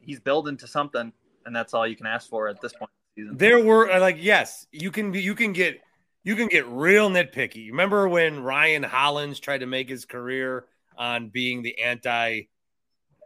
he's 0.00 0.18
building 0.18 0.56
to 0.58 0.66
something, 0.66 1.12
and 1.44 1.54
that's 1.54 1.74
all 1.74 1.86
you 1.86 1.96
can 1.96 2.06
ask 2.06 2.30
for 2.30 2.48
at 2.48 2.60
this 2.62 2.72
point 2.72 2.90
season. 3.14 3.36
There 3.36 3.62
were 3.62 3.98
like 3.98 4.16
yes, 4.18 4.66
you 4.72 4.90
can 4.90 5.12
you 5.12 5.34
can 5.34 5.52
get 5.52 5.80
you 6.24 6.36
can 6.36 6.48
get 6.48 6.66
real 6.66 7.10
nitpicky. 7.10 7.68
Remember 7.68 8.08
when 8.08 8.42
Ryan 8.42 8.82
Hollins 8.82 9.40
tried 9.40 9.58
to 9.58 9.66
make 9.66 9.88
his 9.88 10.04
career 10.04 10.66
on 10.96 11.28
being 11.28 11.62
the 11.62 11.80
anti 11.80 12.42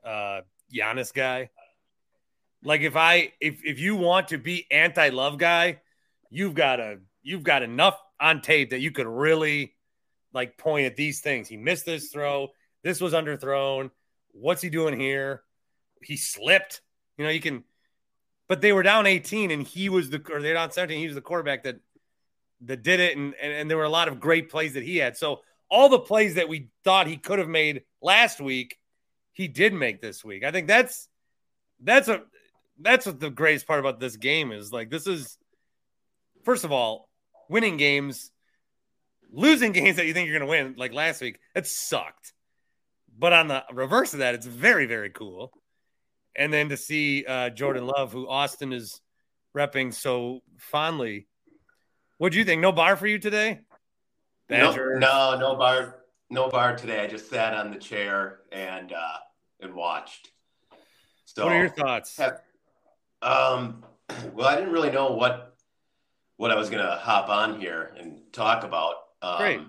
uh 0.04 0.40
Giannis 0.72 1.12
guy? 1.12 1.50
Like 2.64 2.80
if 2.80 2.96
I 2.96 3.32
if 3.40 3.64
if 3.64 3.78
you 3.78 3.96
want 3.96 4.28
to 4.28 4.38
be 4.38 4.66
anti 4.70 5.10
love 5.10 5.38
guy, 5.38 5.80
you've 6.30 6.54
got 6.54 6.80
a 6.80 6.98
you've 7.22 7.44
got 7.44 7.62
enough 7.62 8.00
on 8.18 8.40
tape 8.40 8.70
that 8.70 8.80
you 8.80 8.90
could 8.90 9.06
really 9.06 9.74
like 10.32 10.56
point 10.56 10.86
at 10.86 10.96
these 10.96 11.20
things. 11.20 11.48
He 11.48 11.56
missed 11.56 11.86
this 11.86 12.08
throw. 12.08 12.48
This 12.82 13.00
was 13.00 13.12
underthrown. 13.12 13.90
What's 14.32 14.62
he 14.62 14.70
doing 14.70 14.98
here? 14.98 15.42
He 16.02 16.16
slipped. 16.16 16.80
You 17.18 17.24
know, 17.24 17.30
you 17.30 17.40
can 17.40 17.64
but 18.48 18.60
they 18.60 18.72
were 18.72 18.82
down 18.82 19.06
18 19.06 19.50
and 19.50 19.62
he 19.66 19.88
was 19.88 20.10
the 20.10 20.22
or 20.30 20.40
they're 20.40 20.54
down 20.54 20.70
17 20.70 20.98
he 20.98 21.06
was 21.06 21.14
the 21.14 21.20
quarterback 21.20 21.64
that 21.64 21.80
that 22.62 22.82
did 22.82 23.00
it 23.00 23.16
and, 23.16 23.34
and 23.40 23.52
and 23.52 23.70
there 23.70 23.76
were 23.76 23.84
a 23.84 23.88
lot 23.88 24.08
of 24.08 24.20
great 24.20 24.50
plays 24.50 24.74
that 24.74 24.82
he 24.82 24.96
had. 24.96 25.16
So 25.16 25.40
all 25.70 25.88
the 25.88 25.98
plays 25.98 26.34
that 26.34 26.48
we 26.48 26.68
thought 26.84 27.06
he 27.06 27.16
could 27.16 27.38
have 27.38 27.48
made 27.48 27.82
last 28.00 28.40
week 28.40 28.78
he 29.36 29.48
did 29.48 29.74
make 29.74 30.00
this 30.00 30.24
week. 30.24 30.44
I 30.44 30.50
think 30.50 30.66
that's 30.66 31.08
that's 31.82 32.08
a 32.08 32.22
that's 32.80 33.04
what 33.04 33.20
the 33.20 33.28
greatest 33.28 33.66
part 33.66 33.80
about 33.80 34.00
this 34.00 34.16
game 34.16 34.50
is. 34.50 34.72
Like 34.72 34.90
this 34.90 35.06
is 35.06 35.36
first 36.44 36.64
of 36.64 36.72
all 36.72 37.10
winning 37.50 37.76
games 37.76 38.30
losing 39.30 39.72
games 39.80 39.96
that 39.96 40.06
you 40.06 40.14
think 40.14 40.26
you're 40.28 40.38
going 40.38 40.48
to 40.48 40.50
win 40.50 40.74
like 40.78 40.94
last 40.94 41.20
week 41.20 41.38
that 41.54 41.66
sucked. 41.66 42.32
But 43.18 43.34
on 43.34 43.48
the 43.48 43.64
reverse 43.72 44.14
of 44.14 44.20
that 44.20 44.34
it's 44.34 44.46
very 44.46 44.86
very 44.86 45.10
cool. 45.10 45.52
And 46.34 46.50
then 46.50 46.70
to 46.70 46.76
see 46.76 47.24
uh, 47.26 47.50
Jordan 47.50 47.86
Love, 47.86 48.12
who 48.12 48.28
Austin 48.28 48.72
is 48.72 49.00
repping 49.56 49.92
so 49.92 50.40
fondly. 50.58 51.26
What 52.18 52.32
do 52.32 52.38
you 52.38 52.44
think? 52.44 52.60
No 52.60 52.72
bar 52.72 52.96
for 52.96 53.06
you 53.06 53.18
today? 53.18 53.60
Badger. 54.48 54.98
No, 54.98 55.34
no, 55.34 55.38
no 55.38 55.56
bar, 55.56 55.96
no 56.30 56.48
bar 56.48 56.76
today. 56.76 57.00
I 57.00 57.06
just 57.06 57.28
sat 57.28 57.54
on 57.54 57.70
the 57.70 57.78
chair 57.78 58.40
and 58.52 58.92
uh, 58.92 59.18
and 59.60 59.74
watched. 59.74 60.30
So, 61.24 61.44
what 61.44 61.52
are 61.52 61.58
your 61.58 61.68
thoughts? 61.68 62.16
Have, 62.16 62.40
um, 63.22 63.84
well, 64.34 64.46
I 64.46 64.56
didn't 64.56 64.72
really 64.72 64.90
know 64.90 65.12
what 65.12 65.56
what 66.36 66.50
I 66.50 66.56
was 66.56 66.70
gonna 66.70 66.96
hop 66.96 67.28
on 67.28 67.60
here 67.60 67.94
and 67.98 68.20
talk 68.32 68.64
about. 68.64 68.94
Um, 69.20 69.38
Great. 69.38 69.60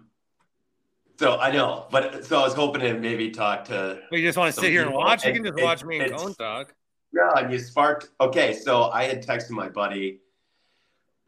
So 1.20 1.40
I 1.40 1.52
know, 1.52 1.88
but 1.90 2.26
so 2.26 2.40
I 2.40 2.44
was 2.44 2.54
hoping 2.54 2.82
to 2.82 2.94
maybe 2.94 3.32
talk 3.32 3.66
to. 3.66 4.00
But 4.10 4.20
you 4.20 4.28
just 4.28 4.38
want 4.38 4.54
to 4.54 4.62
sit 4.62 4.70
here 4.72 4.84
and 4.84 4.94
watch? 4.94 5.26
And, 5.26 5.36
you 5.36 5.42
can 5.42 5.52
just 5.52 5.64
watch 5.64 5.84
me 5.84 6.00
and 6.00 6.16
Cone 6.16 6.36
talk. 6.36 6.76
Yeah, 7.12 7.32
and 7.38 7.52
you 7.52 7.58
sparked. 7.58 8.10
Okay, 8.22 8.54
so 8.54 8.92
I 8.92 9.06
had 9.06 9.26
texted 9.26 9.50
my 9.50 9.68
buddy. 9.68 10.20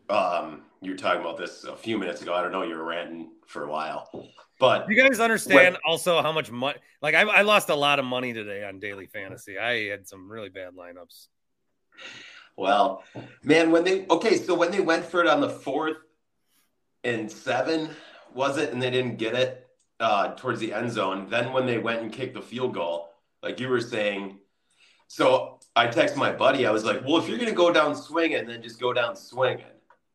Um, 0.08 0.62
you 0.82 0.92
were 0.92 0.98
talking 0.98 1.22
about 1.22 1.38
this 1.38 1.64
a 1.64 1.76
few 1.76 1.98
minutes 1.98 2.22
ago. 2.22 2.34
I 2.34 2.42
don't 2.42 2.52
know. 2.52 2.64
You 2.64 2.76
were 2.76 2.84
ranting 2.86 3.32
for 3.48 3.64
a 3.64 3.70
while, 3.70 4.10
but 4.60 4.90
you 4.90 4.96
guys 4.96 5.20
understand 5.20 5.74
when, 5.74 5.82
also 5.86 6.22
how 6.22 6.32
much 6.32 6.52
money? 6.52 6.78
Like 7.02 7.16
I, 7.16 7.22
I 7.22 7.42
lost 7.42 7.70
a 7.70 7.76
lot 7.76 8.00
of 8.00 8.06
money 8.06 8.34
today 8.34 8.64
on 8.64 8.80
daily 8.80 9.08
fantasy. 9.08 9.58
I 9.58 9.90
had 9.90 10.08
some 10.08 10.32
really 10.32 10.50
bad 10.50 10.74
lineups. 10.76 11.28
Well, 12.56 13.04
man, 13.44 13.72
when 13.72 13.84
they 13.84 14.06
okay, 14.10 14.38
so 14.38 14.54
when 14.56 14.72
they 14.72 14.82
went 14.82 15.06
for 15.06 15.22
it 15.22 15.28
on 15.28 15.42
the 15.42 15.50
fourth 15.50 15.98
and 17.04 17.32
seven, 17.32 17.90
was 18.34 18.58
it, 18.58 18.72
and 18.74 18.82
they 18.82 18.92
didn't 18.92 19.18
get 19.18 19.34
it 19.34 19.68
uh, 20.00 20.34
towards 20.36 20.60
the 20.60 20.74
end 20.74 20.92
zone. 20.92 21.28
Then 21.30 21.52
when 21.52 21.66
they 21.66 21.78
went 21.78 22.02
and 22.02 22.12
kicked 22.12 22.36
the 22.36 22.42
field 22.42 22.74
goal, 22.74 23.10
like 23.42 23.60
you 23.60 23.70
were 23.70 23.82
saying, 23.82 24.40
so 25.08 25.60
I 25.76 25.88
texted 25.88 26.18
my 26.18 26.32
buddy. 26.32 26.66
I 26.66 26.72
was 26.72 26.84
like, 26.84 27.02
"Well, 27.06 27.18
if 27.18 27.28
you're 27.28 27.38
gonna 27.38 27.52
go 27.52 27.72
down 27.72 27.96
swinging, 27.96 28.46
then 28.46 28.62
just 28.62 28.80
go 28.80 28.94
down 28.94 29.16
swinging, 29.16 29.66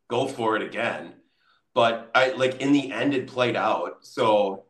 go 0.08 0.26
for 0.26 0.56
it 0.56 0.62
again." 0.62 1.14
But 1.74 2.10
I 2.14 2.30
like 2.30 2.60
in 2.60 2.72
the 2.72 2.92
end, 2.92 3.14
it 3.14 3.26
played 3.26 3.56
out. 3.56 3.98
So, 4.06 4.64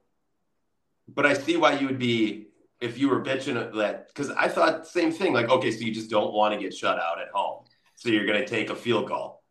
but 1.08 1.26
I 1.26 1.34
see 1.34 1.56
why 1.56 1.78
you 1.78 1.86
would 1.86 1.98
be 1.98 2.48
if 2.80 2.98
you 2.98 3.08
were 3.08 3.22
bitching 3.22 3.60
at 3.60 3.74
that 3.74 4.08
because 4.08 4.30
I 4.30 4.48
thought 4.48 4.86
same 4.86 5.12
thing. 5.12 5.32
Like, 5.32 5.48
okay, 5.48 5.70
so 5.70 5.80
you 5.80 5.92
just 5.92 6.10
don't 6.10 6.32
want 6.32 6.54
to 6.54 6.60
get 6.60 6.74
shut 6.74 6.98
out 6.98 7.20
at 7.20 7.28
home, 7.32 7.64
so 7.94 8.08
you're 8.08 8.26
gonna 8.26 8.46
take 8.46 8.70
a 8.70 8.74
field 8.74 9.08
goal. 9.08 9.42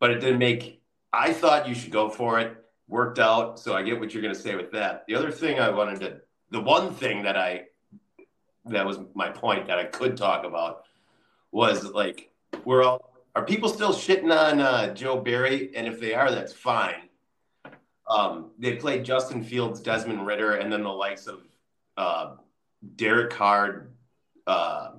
But 0.00 0.10
it 0.10 0.20
didn't 0.20 0.38
make. 0.38 0.82
I 1.12 1.32
thought 1.32 1.68
you 1.68 1.74
should 1.74 1.92
go 1.92 2.08
for 2.08 2.40
it 2.40 2.64
worked 2.88 3.18
out. 3.18 3.58
So 3.58 3.74
I 3.74 3.82
get 3.82 3.98
what 3.98 4.12
you're 4.12 4.22
to 4.22 4.34
say 4.34 4.54
with 4.54 4.72
that. 4.72 5.04
The 5.06 5.14
other 5.14 5.30
thing 5.30 5.58
I 5.58 5.70
wanted 5.70 6.00
to, 6.00 6.20
the 6.50 6.60
one 6.60 6.94
thing 6.94 7.22
that 7.22 7.36
I, 7.36 7.64
that 8.66 8.86
was 8.86 8.98
my 9.14 9.30
point 9.30 9.66
that 9.66 9.78
I 9.78 9.84
could 9.84 10.16
talk 10.16 10.44
about 10.44 10.84
was 11.50 11.84
like, 11.84 12.30
we're 12.64 12.82
all, 12.82 13.13
are 13.34 13.44
people 13.44 13.68
still 13.68 13.92
shitting 13.92 14.30
on 14.30 14.60
uh, 14.60 14.94
Joe 14.94 15.20
Barry? 15.20 15.70
And 15.74 15.86
if 15.86 16.00
they 16.00 16.14
are, 16.14 16.30
that's 16.30 16.52
fine. 16.52 17.08
Um, 18.08 18.50
they 18.58 18.76
played 18.76 19.04
Justin 19.04 19.42
Fields, 19.42 19.80
Desmond 19.80 20.26
Ridder, 20.26 20.56
and 20.56 20.72
then 20.72 20.82
the 20.82 20.90
likes 20.90 21.26
of 21.26 21.40
uh, 21.96 22.36
Derek 22.96 23.30
Carr, 23.30 23.88
uh, 24.46 24.90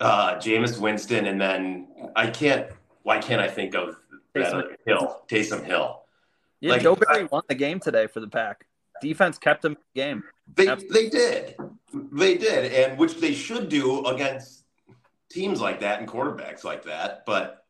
uh, 0.00 0.34
Jameis 0.36 0.78
Winston, 0.78 1.26
and 1.26 1.40
then 1.40 1.88
I 2.16 2.28
can't. 2.30 2.70
Why 3.02 3.18
can't 3.18 3.40
I 3.40 3.48
think 3.48 3.74
of 3.74 3.96
Taysom 4.34 4.76
Hill? 4.86 5.22
Taysom 5.28 5.64
Hill. 5.64 6.02
Yeah, 6.60 6.72
like, 6.72 6.82
Joe 6.82 6.96
Barry 6.96 7.22
I, 7.22 7.28
won 7.30 7.42
the 7.48 7.54
game 7.54 7.78
today 7.78 8.06
for 8.06 8.20
the 8.20 8.28
Pack. 8.28 8.66
Defense 9.00 9.38
kept 9.38 9.62
them 9.62 9.72
in 9.72 9.78
the 9.94 10.00
game. 10.00 10.22
They 10.54 10.66
they 10.90 11.08
did, 11.10 11.56
they 12.12 12.36
did, 12.36 12.72
and 12.72 12.98
which 12.98 13.20
they 13.20 13.34
should 13.34 13.68
do 13.68 14.04
against 14.06 14.64
teams 15.30 15.60
like 15.60 15.80
that 15.80 16.00
and 16.00 16.08
quarterbacks 16.08 16.64
like 16.64 16.84
that. 16.84 17.24
But 17.26 17.64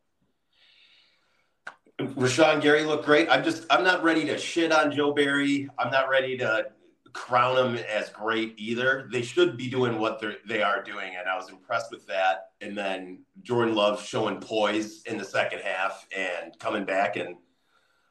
Rashan 1.99 2.61
Gary 2.61 2.83
looked 2.83 3.05
great. 3.05 3.27
I'm 3.29 3.43
just 3.43 3.65
I'm 3.69 3.83
not 3.83 4.03
ready 4.03 4.25
to 4.25 4.37
shit 4.37 4.71
on 4.71 4.91
Joe 4.91 5.13
Barry. 5.13 5.69
I'm 5.79 5.91
not 5.91 6.09
ready 6.09 6.37
to 6.37 6.67
crown 7.13 7.57
him 7.57 7.83
as 7.91 8.09
great 8.09 8.53
either. 8.57 9.09
They 9.11 9.23
should 9.23 9.57
be 9.57 9.69
doing 9.69 9.97
what 9.97 10.19
they 10.19 10.35
they 10.47 10.61
are 10.61 10.83
doing, 10.83 11.15
and 11.17 11.27
I 11.27 11.35
was 11.35 11.49
impressed 11.49 11.91
with 11.91 12.05
that. 12.07 12.51
And 12.61 12.77
then 12.77 13.23
Jordan 13.41 13.73
Love 13.73 14.03
showing 14.03 14.39
poise 14.39 15.03
in 15.03 15.17
the 15.17 15.25
second 15.25 15.61
half 15.61 16.07
and 16.15 16.57
coming 16.59 16.85
back. 16.85 17.15
And 17.15 17.37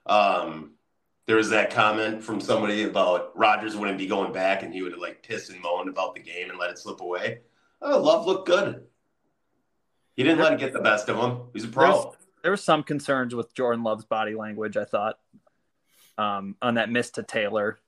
um, 0.06 0.72
there 1.26 1.36
was 1.36 1.50
that 1.50 1.70
comment 1.70 2.24
from 2.24 2.40
somebody 2.40 2.82
about 2.82 3.36
Rodgers 3.38 3.76
wouldn't 3.76 3.98
be 3.98 4.08
going 4.08 4.32
back, 4.32 4.64
and 4.64 4.74
he 4.74 4.82
would 4.82 4.98
like 4.98 5.22
pissed 5.22 5.50
and 5.50 5.60
moaned 5.60 5.88
about 5.88 6.16
the 6.16 6.20
game 6.20 6.50
and 6.50 6.58
let 6.58 6.70
it 6.70 6.78
slip 6.78 7.00
away. 7.00 7.38
Oh, 7.80 8.00
Love 8.00 8.26
looked 8.26 8.48
good. 8.48 8.82
He 10.16 10.22
didn't 10.22 10.38
let 10.38 10.54
it 10.54 10.58
get 10.58 10.72
the 10.72 10.80
best 10.80 11.08
of 11.08 11.16
him. 11.18 11.42
He's 11.52 11.64
a 11.64 11.68
pro. 11.68 11.90
There's- 11.92 12.16
there 12.42 12.52
were 12.52 12.56
some 12.56 12.84
concerns 12.84 13.34
with 13.34 13.52
Jordan 13.54 13.82
Love's 13.82 14.04
body 14.04 14.34
language. 14.36 14.76
I 14.76 14.84
thought 14.84 15.18
um, 16.16 16.54
on 16.62 16.74
that 16.74 16.88
miss 16.88 17.10
to 17.12 17.24
Taylor. 17.24 17.78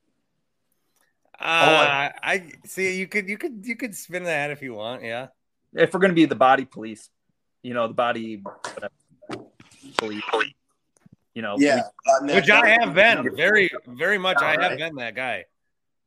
Uh, 1.40 2.10
I 2.20 2.50
see. 2.64 2.98
You 2.98 3.06
could, 3.06 3.28
you 3.28 3.38
could, 3.38 3.64
you 3.64 3.76
could 3.76 3.94
spin 3.94 4.24
that 4.24 4.50
if 4.50 4.60
you 4.60 4.74
want. 4.74 5.04
Yeah. 5.04 5.28
If 5.74 5.94
we're 5.94 6.00
going 6.00 6.10
to 6.10 6.16
be 6.16 6.24
the 6.24 6.34
body 6.34 6.64
police, 6.64 7.08
you 7.62 7.72
know, 7.72 7.86
the 7.86 7.94
body 7.94 8.42
police, 9.96 10.24
you 11.34 11.42
know, 11.42 11.54
Yeah, 11.58 11.82
on 12.20 12.26
Which 12.26 12.50
I 12.50 12.66
have 12.80 12.94
been 12.94 13.36
very, 13.36 13.70
very 13.86 14.18
much. 14.18 14.38
I 14.42 14.52
have 14.52 14.60
Alright. 14.60 14.78
been 14.78 14.96
that 14.96 15.14
guy. 15.14 15.44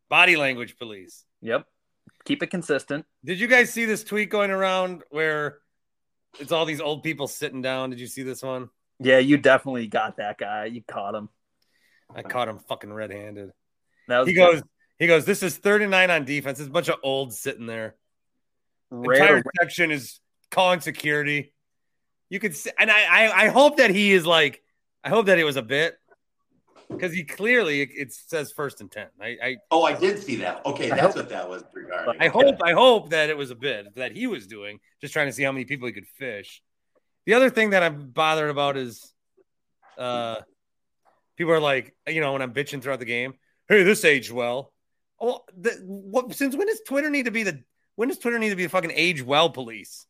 Body 0.10 0.36
language 0.36 0.78
police. 0.78 1.24
Yep. 1.42 1.66
Keep 2.26 2.44
it 2.44 2.48
consistent. 2.48 3.06
Did 3.24 3.40
you 3.40 3.48
guys 3.48 3.72
see 3.72 3.86
this 3.86 4.04
tweet 4.04 4.30
going 4.30 4.52
around 4.52 5.04
where 5.10 5.60
it's 6.40 6.52
all 6.52 6.66
these 6.66 6.82
old 6.82 7.04
people 7.04 7.28
sitting 7.28 7.62
down? 7.62 7.90
Did 7.90 8.00
you 8.00 8.08
see 8.08 8.24
this 8.24 8.42
one? 8.42 8.70
Yeah, 9.00 9.20
you 9.20 9.38
definitely 9.38 9.88
got 9.88 10.18
that 10.18 10.38
guy. 10.38 10.66
You 10.66 10.84
caught 10.88 11.16
him. 11.16 11.30
I 12.14 12.22
caught 12.22 12.48
him 12.48 12.60
fucking 12.60 12.92
red-handed. 12.92 13.52
That 14.08 14.28
He 14.28 14.34
good. 14.34 14.54
goes, 14.54 14.64
he 15.00 15.08
goes. 15.08 15.26
This 15.26 15.44
is 15.44 15.58
39 15.58 16.12
on 16.12 16.26
defense. 16.26 16.58
There's 16.58 16.68
a 16.68 16.72
bunch 16.72 16.90
of 16.90 16.98
olds 17.04 17.40
sitting 17.40 17.66
there. 17.66 17.96
Rare 18.90 19.38
Entire 19.38 19.44
section 19.60 19.92
is 19.92 20.20
calling 20.50 20.82
security. 20.82 21.54
You 22.30 22.40
could, 22.40 22.56
see, 22.56 22.72
and 22.78 22.92
I, 22.92 23.04
I, 23.04 23.44
I 23.46 23.48
hope 23.48 23.78
that 23.78 23.90
he 23.90 24.12
is 24.12 24.26
like, 24.26 24.62
I 25.04 25.10
hope 25.10 25.28
that 25.28 25.40
it 25.40 25.44
was 25.44 25.56
a 25.56 25.62
bit 25.62 25.98
because 26.92 27.14
he 27.14 27.24
clearly 27.24 27.82
it, 27.82 27.90
it 27.96 28.14
says 28.14 28.52
first 28.52 28.82
and 28.82 28.92
ten. 28.92 29.08
I, 29.20 29.38
I, 29.44 29.58
Oh, 29.72 29.84
I 29.84 29.94
did 29.94 30.20
see 30.22 30.36
that. 30.38 30.66
Okay, 30.66 30.92
I 30.92 30.96
that's 30.96 31.08
hope- 31.08 31.16
what 31.16 31.30
that 31.30 31.50
was 31.50 31.64
regarding. 31.74 32.22
I 32.22 32.28
hope, 32.28 32.56
I 32.64 32.74
hope 32.74 33.10
that 33.12 33.30
it 33.30 33.38
was 33.38 33.50
a 33.52 33.56
bit 33.56 33.96
that 33.96 34.12
he 34.12 34.28
was 34.28 34.48
doing, 34.48 34.80
just 35.02 35.14
trying 35.14 35.28
to 35.28 35.34
see 35.34 35.44
how 35.44 35.52
many 35.52 35.66
people 35.66 35.88
he 35.88 35.94
could 35.94 36.08
fish. 36.08 36.62
The 37.26 37.34
other 37.36 37.50
thing 37.50 37.72
that 37.72 37.84
I'm 37.84 38.10
bothered 38.10 38.50
about 38.50 38.78
is, 38.78 39.14
uh, 39.98 40.38
people 41.38 41.54
are 41.54 41.60
like, 41.60 41.96
you 42.08 42.22
know, 42.22 42.34
when 42.34 42.42
I'm 42.42 42.54
bitching 42.54 42.82
throughout 42.82 43.00
the 43.00 43.06
game, 43.06 43.34
hey, 43.70 43.84
this 43.84 44.04
aged 44.06 44.32
well. 44.32 44.74
Oh, 45.20 45.42
the, 45.58 45.72
what? 45.86 46.34
Since 46.34 46.56
when 46.56 46.68
does 46.68 46.82
Twitter 46.88 47.10
need 47.10 47.26
to 47.26 47.32
be 47.32 47.44
the? 47.44 47.64
When 47.96 48.08
does 48.10 48.18
Twitter 48.18 48.40
need 48.40 48.50
to 48.50 48.56
be 48.56 48.64
the 48.64 48.70
fucking 48.70 48.92
age 48.94 49.22
well 49.22 49.50
police? 49.50 50.08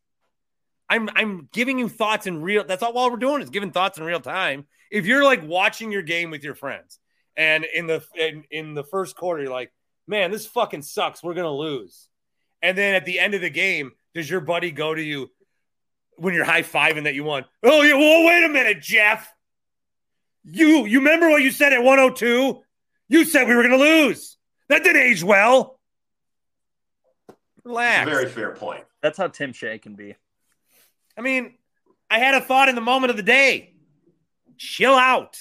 I'm 0.91 1.09
I'm 1.15 1.47
giving 1.53 1.79
you 1.79 1.87
thoughts 1.87 2.27
in 2.27 2.41
real. 2.41 2.65
That's 2.65 2.83
all. 2.83 2.91
All 2.97 3.09
we're 3.09 3.15
doing 3.15 3.41
is 3.41 3.49
giving 3.49 3.71
thoughts 3.71 3.97
in 3.97 4.03
real 4.03 4.19
time. 4.19 4.65
If 4.91 5.05
you're 5.05 5.23
like 5.23 5.41
watching 5.41 5.89
your 5.89 6.01
game 6.01 6.31
with 6.31 6.43
your 6.43 6.53
friends, 6.53 6.99
and 7.37 7.63
in 7.63 7.87
the 7.87 8.03
in, 8.13 8.43
in 8.51 8.73
the 8.73 8.83
first 8.83 9.15
quarter, 9.15 9.41
you're 9.43 9.51
like, 9.53 9.71
man, 10.05 10.31
this 10.31 10.45
fucking 10.45 10.81
sucks. 10.81 11.23
We're 11.23 11.33
gonna 11.33 11.49
lose. 11.49 12.09
And 12.61 12.77
then 12.77 12.93
at 12.93 13.05
the 13.05 13.19
end 13.19 13.33
of 13.35 13.41
the 13.41 13.49
game, 13.49 13.93
does 14.13 14.29
your 14.29 14.41
buddy 14.41 14.69
go 14.71 14.93
to 14.93 15.01
you 15.01 15.31
when 16.17 16.33
you're 16.33 16.43
high 16.43 16.61
fiving 16.61 17.05
that 17.05 17.15
you 17.15 17.23
won? 17.23 17.45
Oh, 17.63 17.81
yeah. 17.83 17.93
Well, 17.93 18.27
wait 18.27 18.43
a 18.43 18.49
minute, 18.49 18.81
Jeff. 18.81 19.33
You 20.43 20.85
you 20.85 20.99
remember 20.99 21.29
what 21.29 21.41
you 21.41 21.51
said 21.51 21.71
at 21.71 21.81
102? 21.83 22.61
You 23.07 23.23
said 23.23 23.47
we 23.47 23.55
were 23.55 23.63
gonna 23.63 23.77
lose. 23.77 24.35
That 24.67 24.83
didn't 24.83 25.03
age 25.03 25.23
well. 25.23 25.79
It's 27.29 27.65
Relax. 27.65 28.09
very 28.09 28.27
fair 28.27 28.51
point. 28.51 28.83
That's 29.01 29.17
how 29.17 29.29
Tim 29.29 29.53
Shea 29.53 29.77
can 29.79 29.95
be. 29.95 30.15
I 31.17 31.21
mean, 31.21 31.55
I 32.09 32.19
had 32.19 32.35
a 32.35 32.41
thought 32.41 32.69
in 32.69 32.75
the 32.75 32.81
moment 32.81 33.11
of 33.11 33.17
the 33.17 33.23
day. 33.23 33.73
Chill 34.57 34.95
out. 34.95 35.37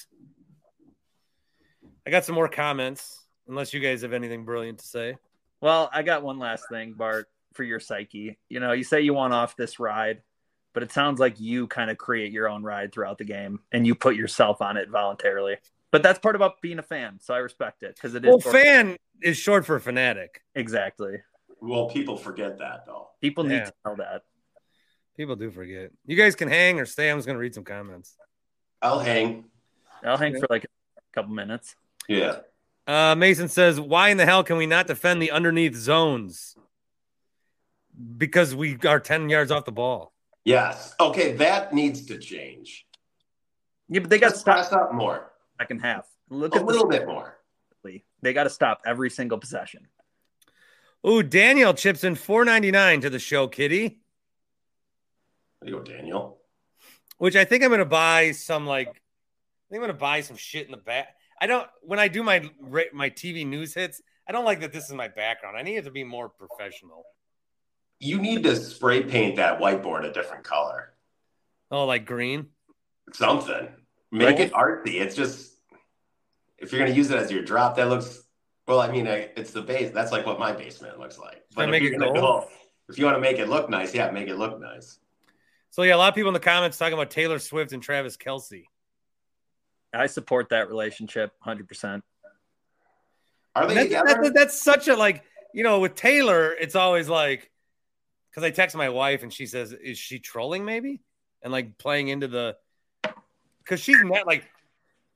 I 2.07 2.11
got 2.11 2.25
some 2.25 2.35
more 2.35 2.49
comments, 2.49 3.25
unless 3.49 3.75
you 3.75 3.81
guys 3.81 4.03
have 4.03 4.13
anything 4.13 4.45
brilliant 4.45 4.79
to 4.79 4.87
say. 4.87 5.17
Well, 5.61 5.91
I 5.93 6.03
got 6.03 6.23
one 6.23 6.39
last 6.39 6.65
thing, 6.71 6.95
Bart, 6.95 7.29
for 7.53 7.63
your 7.63 7.81
psyche. 7.81 8.39
You 8.49 8.61
know, 8.61 8.73
you 8.73 8.85
say 8.85 9.03
you 9.03 9.15
want 9.15 9.35
off 9.35 9.57
this 9.57 9.79
ride, 9.79 10.23
but 10.73 10.83
it 10.83 10.93
sounds 10.93 11.21
like 11.21 11.39
you 11.39 11.67
kind 11.67 11.91
of 11.91 11.99
create 11.99 12.33
your 12.33 12.49
own 12.49 12.63
ride 12.63 12.93
throughout 12.93 13.19
the 13.19 13.25
game 13.25 13.61
and 13.71 13.87
you 13.87 13.95
put 13.95 14.17
yourself 14.17 14.63
on 14.63 14.77
it 14.77 14.89
voluntarily. 14.89 15.57
But 15.91 16.03
that's 16.03 16.19
part 16.19 16.37
about 16.37 16.63
being 16.63 16.79
a 16.79 16.83
fan, 16.83 17.19
so 17.21 17.35
I 17.35 17.39
respect 17.39 17.83
it 17.83 17.97
because 17.97 18.15
it 18.15 18.25
is. 18.25 18.29
Well, 18.29 18.41
short- 18.41 18.55
fan 18.55 18.97
is 19.23 19.37
short 19.37 19.67
for 19.67 19.79
fanatic. 19.79 20.43
exactly. 20.55 21.19
Well, 21.61 21.91
people 21.91 22.17
forget 22.17 22.59
that 22.59 22.87
though. 22.87 23.09
People 23.21 23.45
need 23.45 23.67
to 23.67 23.73
know 23.85 23.97
that. 23.97 24.23
People 25.21 25.37
do 25.37 25.51
forget. 25.51 25.91
You 26.07 26.17
guys 26.17 26.35
can 26.35 26.49
hang 26.49 26.81
or 26.81 26.87
stay. 26.87 27.11
I'm 27.11 27.19
just 27.19 27.27
going 27.27 27.35
to 27.37 27.41
read 27.41 27.55
some 27.55 27.63
comments. 27.63 28.17
I'll 28.81 29.01
hang. 29.01 29.45
I'll 30.03 30.17
hang 30.17 30.41
for 30.41 30.47
like 30.49 30.65
a 30.65 30.69
couple 31.13 31.35
minutes. 31.35 31.77
Yeah. 32.09 32.37
Uh, 32.87 33.15
Mason 33.15 33.49
says, 33.49 33.79
"Why 33.79 34.09
in 34.09 34.17
the 34.17 34.25
hell 34.25 34.43
can 34.43 34.57
we 34.57 34.65
not 34.65 34.87
defend 34.87 35.21
the 35.21 35.31
underneath 35.31 35.75
zones? 35.75 36.57
Because 38.17 38.55
we 38.55 38.79
are 38.89 38.99
ten 38.99 39.29
yards 39.29 39.51
off 39.51 39.67
the 39.67 39.73
ball. 39.73 40.15
Yes. 40.47 40.95
Okay, 40.99 41.33
that 41.33 41.75
needs 41.75 42.07
to 42.07 42.17
change. 42.17 42.87
Yeah, 43.91 44.01
but 44.01 44.09
they 44.09 44.19
got 44.19 44.29
Let's 44.29 44.41
stopped 44.41 44.71
press 44.71 44.73
up 44.73 44.95
more. 44.95 45.33
second 45.61 45.81
half. 45.81 46.07
Look 46.31 46.55
A 46.57 46.61
at 46.61 46.65
little 46.65 46.89
the 46.89 46.97
bit 46.99 47.07
more. 47.07 47.37
They 48.23 48.33
got 48.33 48.45
to 48.45 48.51
stop 48.51 48.81
every 48.87 49.11
single 49.11 49.37
possession. 49.37 49.87
Ooh, 51.07 51.23
Daniel 51.23 51.75
chips 51.75 52.05
in 52.05 52.15
four 52.15 52.47
ninety 52.47 52.71
nine 52.71 53.03
to 53.03 53.11
the 53.11 53.19
show, 53.19 53.49
Kitty. 53.49 54.00
There 55.61 55.71
you 55.71 55.79
go, 55.79 55.83
Daniel. 55.83 56.39
Which 57.19 57.37
I 57.37 57.45
think 57.45 57.63
I'm 57.63 57.71
going 57.71 57.81
to 57.81 57.85
buy 57.85 58.33
some 58.33 58.67
like. 58.67 58.89
I 58.89 59.69
think 59.71 59.83
I'm 59.83 59.89
going 59.89 59.89
to 59.89 59.95
buy 59.95 60.21
some 60.23 60.37
shit 60.37 60.67
in 60.67 60.73
the 60.73 60.79
back. 60.79 61.09
I 61.41 61.47
don't 61.47 61.69
when 61.83 61.99
I 61.99 62.09
do 62.09 62.23
my 62.23 62.49
my 62.93 63.11
TV 63.11 63.47
news 63.47 63.75
hits. 63.75 64.01
I 64.29 64.33
don't 64.33 64.45
like 64.45 64.61
that 64.61 64.73
this 64.73 64.85
is 64.85 64.93
my 64.93 65.09
background. 65.09 65.57
I 65.57 65.63
need 65.63 65.77
it 65.77 65.85
to 65.85 65.91
be 65.91 66.05
more 66.05 66.29
professional. 66.29 67.05
You 67.99 68.19
need 68.19 68.43
to 68.45 68.57
spray 68.57 69.03
paint 69.03 69.37
that 69.37 69.61
whiteboard 69.61 70.05
a 70.05 70.13
different 70.13 70.45
color. 70.45 70.95
Oh, 71.71 71.85
like 71.85 72.07
green. 72.07 72.47
Something. 73.13 73.69
Make 74.11 74.41
it 74.41 74.53
artsy. 74.53 75.01
It's 75.01 75.15
just 75.15 75.53
if 76.59 76.73
you're 76.73 76.81
going 76.81 76.91
to 76.91 76.97
use 76.97 77.11
it 77.11 77.19
as 77.19 77.31
your 77.31 77.43
drop, 77.43 77.77
that 77.77 77.89
looks 77.89 78.23
well. 78.67 78.81
I 78.81 78.91
mean, 78.91 79.09
I, 79.09 79.31
it's 79.37 79.51
the 79.51 79.63
base. 79.63 79.91
That's 79.93 80.13
like 80.13 80.27
what 80.27 80.39
my 80.39 80.53
basement 80.53 80.99
looks 80.99 81.19
like. 81.19 81.43
I 81.57 81.65
if 81.65 81.71
make 81.71 81.83
you're 81.83 81.95
it 81.95 81.99
gonna 81.99 82.13
go, 82.13 82.49
if 82.89 82.99
you 82.99 83.05
want 83.05 83.17
to 83.17 83.21
make 83.21 83.39
it 83.39 83.49
look 83.49 83.69
nice, 83.71 83.95
yeah, 83.95 84.11
make 84.11 84.29
it 84.29 84.37
look 84.37 84.61
nice. 84.61 84.99
So 85.71 85.83
yeah, 85.83 85.95
a 85.95 85.99
lot 85.99 86.09
of 86.09 86.15
people 86.15 86.29
in 86.29 86.35
the 86.35 86.41
comments 86.41 86.77
talking 86.77 86.95
about 86.95 87.11
Taylor 87.11 87.39
Swift 87.39 87.73
and 87.73 87.83
Travis 87.83 88.17
Kelce. 88.17 88.65
I 89.93 90.07
support 90.07 90.51
that 90.51 90.69
relationship 90.69 91.33
100%. 91.45 92.03
Are 93.57 93.67
they 93.67 93.75
That's, 93.75 93.87
together? 93.87 94.07
that's, 94.07 94.35
that's 94.35 94.63
such 94.63 94.89
a 94.89 94.95
like 94.95 95.25
you 95.53 95.65
know 95.65 95.81
with 95.81 95.95
Taylor, 95.95 96.53
it's 96.53 96.77
always 96.77 97.09
like 97.09 97.51
because 98.31 98.45
I 98.45 98.51
text 98.51 98.77
my 98.77 98.89
wife 98.89 99.23
and 99.23 99.33
she 99.33 99.47
says, 99.47 99.73
"Is 99.73 99.99
she 99.99 100.21
trolling 100.21 100.65
maybe?" 100.65 101.01
And 101.43 101.53
like 101.53 101.77
playing 101.79 102.09
into 102.09 102.29
the 102.29 102.57
because 103.59 103.81
she's 103.81 104.01
not 104.03 104.27
like 104.27 104.45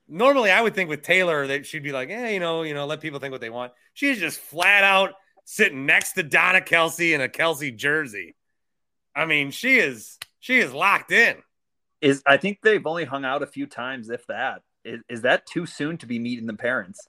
normally 0.08 0.50
I 0.50 0.60
would 0.60 0.74
think 0.74 0.90
with 0.90 1.02
Taylor 1.02 1.46
that 1.46 1.66
she'd 1.66 1.84
be 1.84 1.92
like, 1.92 2.08
"Yeah, 2.08 2.28
you 2.28 2.40
know, 2.40 2.62
you 2.62 2.74
know, 2.74 2.86
let 2.86 3.00
people 3.00 3.20
think 3.20 3.30
what 3.30 3.40
they 3.40 3.50
want." 3.50 3.72
She's 3.92 4.18
just 4.18 4.40
flat 4.40 4.82
out 4.82 5.14
sitting 5.44 5.86
next 5.86 6.14
to 6.14 6.24
Donna 6.24 6.60
Kelce 6.60 7.14
in 7.14 7.20
a 7.20 7.28
Kelce 7.28 7.74
jersey. 7.76 8.34
I 9.14 9.26
mean, 9.26 9.52
she 9.52 9.78
is 9.78 10.18
she 10.44 10.58
is 10.58 10.74
locked 10.74 11.10
in. 11.10 11.36
Is 12.02 12.22
I 12.26 12.36
think 12.36 12.58
they've 12.62 12.86
only 12.86 13.06
hung 13.06 13.24
out 13.24 13.42
a 13.42 13.46
few 13.46 13.66
times, 13.66 14.10
if 14.10 14.26
that. 14.26 14.60
Is, 14.84 15.00
is 15.08 15.22
that 15.22 15.46
too 15.46 15.64
soon 15.64 15.96
to 15.98 16.06
be 16.06 16.18
meeting 16.18 16.46
the 16.46 16.52
parents? 16.52 17.00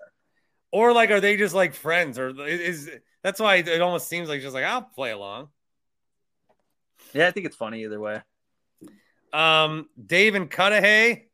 Or 0.71 0.93
like, 0.93 1.11
are 1.11 1.19
they 1.19 1.35
just 1.35 1.53
like 1.53 1.73
friends? 1.73 2.17
Or 2.17 2.29
is 2.47 2.89
that's 3.23 3.41
why 3.41 3.55
it 3.55 3.81
almost 3.81 4.07
seems 4.07 4.29
like 4.29 4.39
just 4.39 4.53
like 4.53 4.63
I'll 4.63 4.83
play 4.83 5.11
along. 5.11 5.49
Yeah, 7.13 7.27
I 7.27 7.31
think 7.31 7.45
it's 7.45 7.57
funny 7.57 7.83
either 7.83 7.99
way. 7.99 8.21
Um, 9.33 9.89
Dave 10.03 10.35
and 10.35 10.49
Cudahy. 10.49 11.27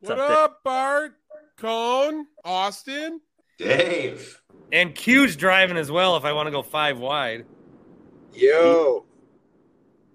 What's 0.00 0.10
What 0.10 0.18
up, 0.18 0.28
Dave? 0.28 0.36
up, 0.36 0.62
Bart? 0.62 1.12
Cone? 1.56 2.26
Austin? 2.44 3.22
Dave. 3.56 4.42
And 4.72 4.94
Q's 4.94 5.36
driving 5.36 5.78
as 5.78 5.90
well 5.90 6.18
if 6.18 6.26
I 6.26 6.34
want 6.34 6.48
to 6.48 6.50
go 6.50 6.62
five 6.62 6.98
wide. 6.98 7.46
Yo, 8.34 9.06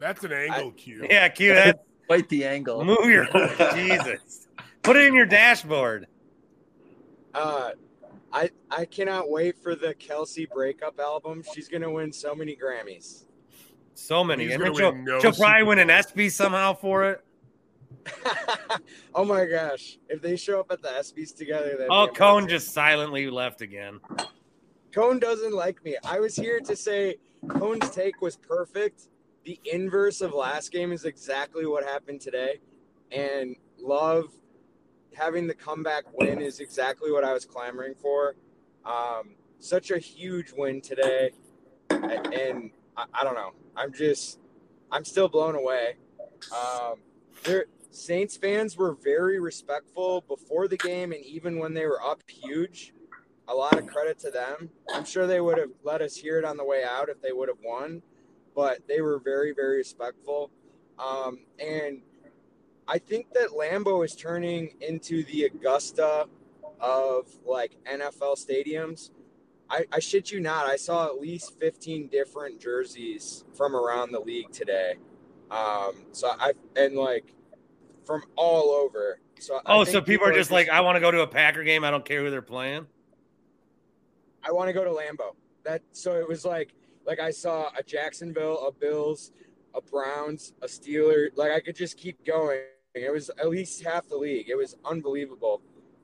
That's 0.06 0.24
an 0.24 0.34
angle 0.34 0.70
cue. 0.74 1.08
Yeah, 1.10 1.28
Q, 1.30 1.56
that 1.56 1.84
Quite 2.06 2.30
the 2.30 2.46
angle. 2.46 2.86
move 2.86 3.06
your 3.06 3.26
Jesus. 3.74 4.48
Put 4.84 4.98
it 4.98 5.06
in 5.06 5.16
your 5.16 5.26
dashboard. 5.26 6.06
uh, 7.34 7.72
I 8.32 8.52
I 8.70 8.86
cannot 8.86 9.32
wait 9.32 9.58
for 9.58 9.74
the 9.74 9.96
Kelce 9.96 10.48
breakup 10.48 11.00
album. 11.00 11.42
She's 11.56 11.68
gonna 11.68 11.90
win 11.90 12.14
so 12.14 12.36
many 12.36 12.56
Grammys. 12.56 13.26
So 13.96 14.24
many. 14.24 14.46
He's 14.46 14.54
And 14.54 14.76
she'll, 14.76 14.94
no 14.94 15.20
she'll 15.20 15.32
probably 15.34 15.62
Super 15.62 15.66
win 15.66 15.80
an 15.80 15.88
Bowls. 15.88 16.06
SB 16.06 16.32
somehow 16.32 16.76
for 16.76 17.06
it. 17.06 17.22
oh 19.16 19.26
my 19.26 19.46
gosh! 19.46 19.98
If 20.08 20.22
they 20.22 20.36
show 20.36 20.60
up 20.60 20.72
at 20.72 20.84
the 20.84 20.90
ESPYS 20.90 21.36
together, 21.36 21.70
that'd 21.72 21.88
Oh, 21.90 22.06
be 22.06 22.14
Cone 22.14 22.48
just 22.48 22.74
silently 22.74 23.28
left 23.32 23.62
again. 23.62 24.00
Cone 24.94 25.18
doesn't 25.18 25.54
like 25.54 25.84
me. 25.84 25.98
I 26.04 26.20
was 26.20 26.36
here 26.36 26.60
to 26.60 26.76
say 26.76 27.16
Cone's 27.50 27.90
take 27.90 28.22
was 28.22 28.36
perfect. 28.36 29.08
The 29.46 29.60
inverse 29.64 30.22
of 30.22 30.34
last 30.34 30.72
game 30.72 30.92
is 30.92 31.06
exactly 31.06 31.66
what 31.66 31.84
happened 31.84 32.20
today. 32.20 32.60
And 33.12 33.56
love 33.80 34.32
having 35.14 35.48
the 35.48 35.54
comeback 35.54 36.04
win 36.14 36.42
is 36.42 36.60
exactly 36.60 37.12
what 37.12 37.24
I 37.24 37.32
was 37.32 37.46
clamoring 37.46 37.94
for. 37.96 38.36
Um, 38.84 39.36
such 39.60 39.92
a 39.92 40.00
huge 40.00 40.52
win 40.52 40.82
today. 40.82 41.32
And 41.90 42.72
I, 42.98 43.06
I 43.14 43.24
don't 43.24 43.36
know. 43.36 43.52
I'm 43.76 43.94
just, 43.94 44.40
I'm 44.92 45.06
still 45.06 45.30
blown 45.30 45.56
away. 45.56 45.96
Um, 46.52 46.96
there, 47.44 47.66
Saints 47.92 48.36
fans 48.36 48.76
were 48.76 48.94
very 48.94 49.40
respectful 49.40 50.26
before 50.28 50.68
the 50.68 50.78
game 50.78 51.12
and 51.12 51.24
even 51.24 51.60
when 51.60 51.74
they 51.74 51.86
were 51.86 52.02
up 52.02 52.22
huge 52.28 52.94
a 53.48 53.54
lot 53.54 53.78
of 53.78 53.86
credit 53.86 54.20
to 54.20 54.32
them. 54.32 54.70
I'm 54.94 55.06
sure 55.06 55.28
they 55.28 55.40
would 55.40 55.58
have 55.58 55.70
let 55.84 56.02
us 56.02 56.16
hear 56.16 56.40
it 56.40 56.46
on 56.46 56.58
the 56.58 56.64
way 56.64 56.84
out 56.84 57.10
if 57.10 57.22
they 57.22 57.32
would 57.32 57.48
have 57.48 57.60
won, 57.64 58.02
but 58.56 58.88
they 58.88 59.02
were 59.02 59.20
very, 59.20 59.54
very 59.54 59.78
respectful. 59.78 60.50
Um, 60.98 61.40
and 61.60 62.02
I 62.88 62.98
think 62.98 63.34
that 63.34 63.50
Lambeau 63.50 64.06
is 64.06 64.16
turning 64.16 64.76
into 64.82 65.24
the 65.24 65.44
Augusta 65.44 66.28
of 66.80 67.28
like 67.46 67.78
NFL 67.92 68.38
stadiums. 68.38 69.12
I, 69.70 69.86
I 69.92 70.00
shit 70.00 70.32
you 70.32 70.40
not, 70.40 70.68
I 70.68 70.76
saw 70.76 71.08
at 71.08 71.20
least 71.20 71.60
15 71.60 72.08
different 72.08 72.60
jerseys 72.60 73.44
from 73.56 73.76
around 73.76 74.12
the 74.12 74.20
league 74.20 74.52
today. 74.52 74.96
Um, 75.50 76.06
so 76.12 76.32
I 76.40 76.54
and 76.76 76.96
like 76.96 77.34
from 78.06 78.24
all 78.36 78.70
over. 78.70 79.20
So 79.40 79.60
Oh, 79.66 79.84
so 79.84 80.02
people 80.02 80.28
are 80.28 80.34
just 80.34 80.52
like, 80.52 80.70
I 80.70 80.82
want 80.82 80.96
to 80.96 81.00
go 81.00 81.12
to 81.12 81.22
a 81.22 81.28
Packer 81.28 81.64
game. 81.64 81.84
I 81.84 81.92
don't 81.92 82.06
care 82.06 82.24
who 82.24 82.30
they're 82.30 82.42
playing. 82.42 82.86
I 84.44 84.52
want 84.52 84.70
to 84.70 84.74
go 84.74 84.84
to 84.84 84.92
Lambeau. 84.92 85.36
That 85.64 85.82
so 85.92 86.14
it 86.14 86.28
was 86.28 86.46
like 86.46 86.74
like 87.06 87.20
I 87.20 87.32
saw 87.32 87.70
a 87.78 87.84
Jacksonville, 87.84 88.68
a 88.68 88.72
Bills, 88.72 89.32
a 89.74 89.82
Browns, 89.82 90.54
a 90.62 90.68
Steeler. 90.68 91.30
Like 91.36 91.52
I 91.52 91.60
could 91.60 91.76
just 91.76 91.98
keep 91.98 92.26
going. 92.26 92.62
It 92.94 93.12
was 93.12 93.30
at 93.38 93.50
least 93.50 93.84
half 93.84 94.08
the 94.08 94.16
league. 94.16 94.50
It 94.50 94.56
was 94.56 94.76
unbelievable. 94.86 95.62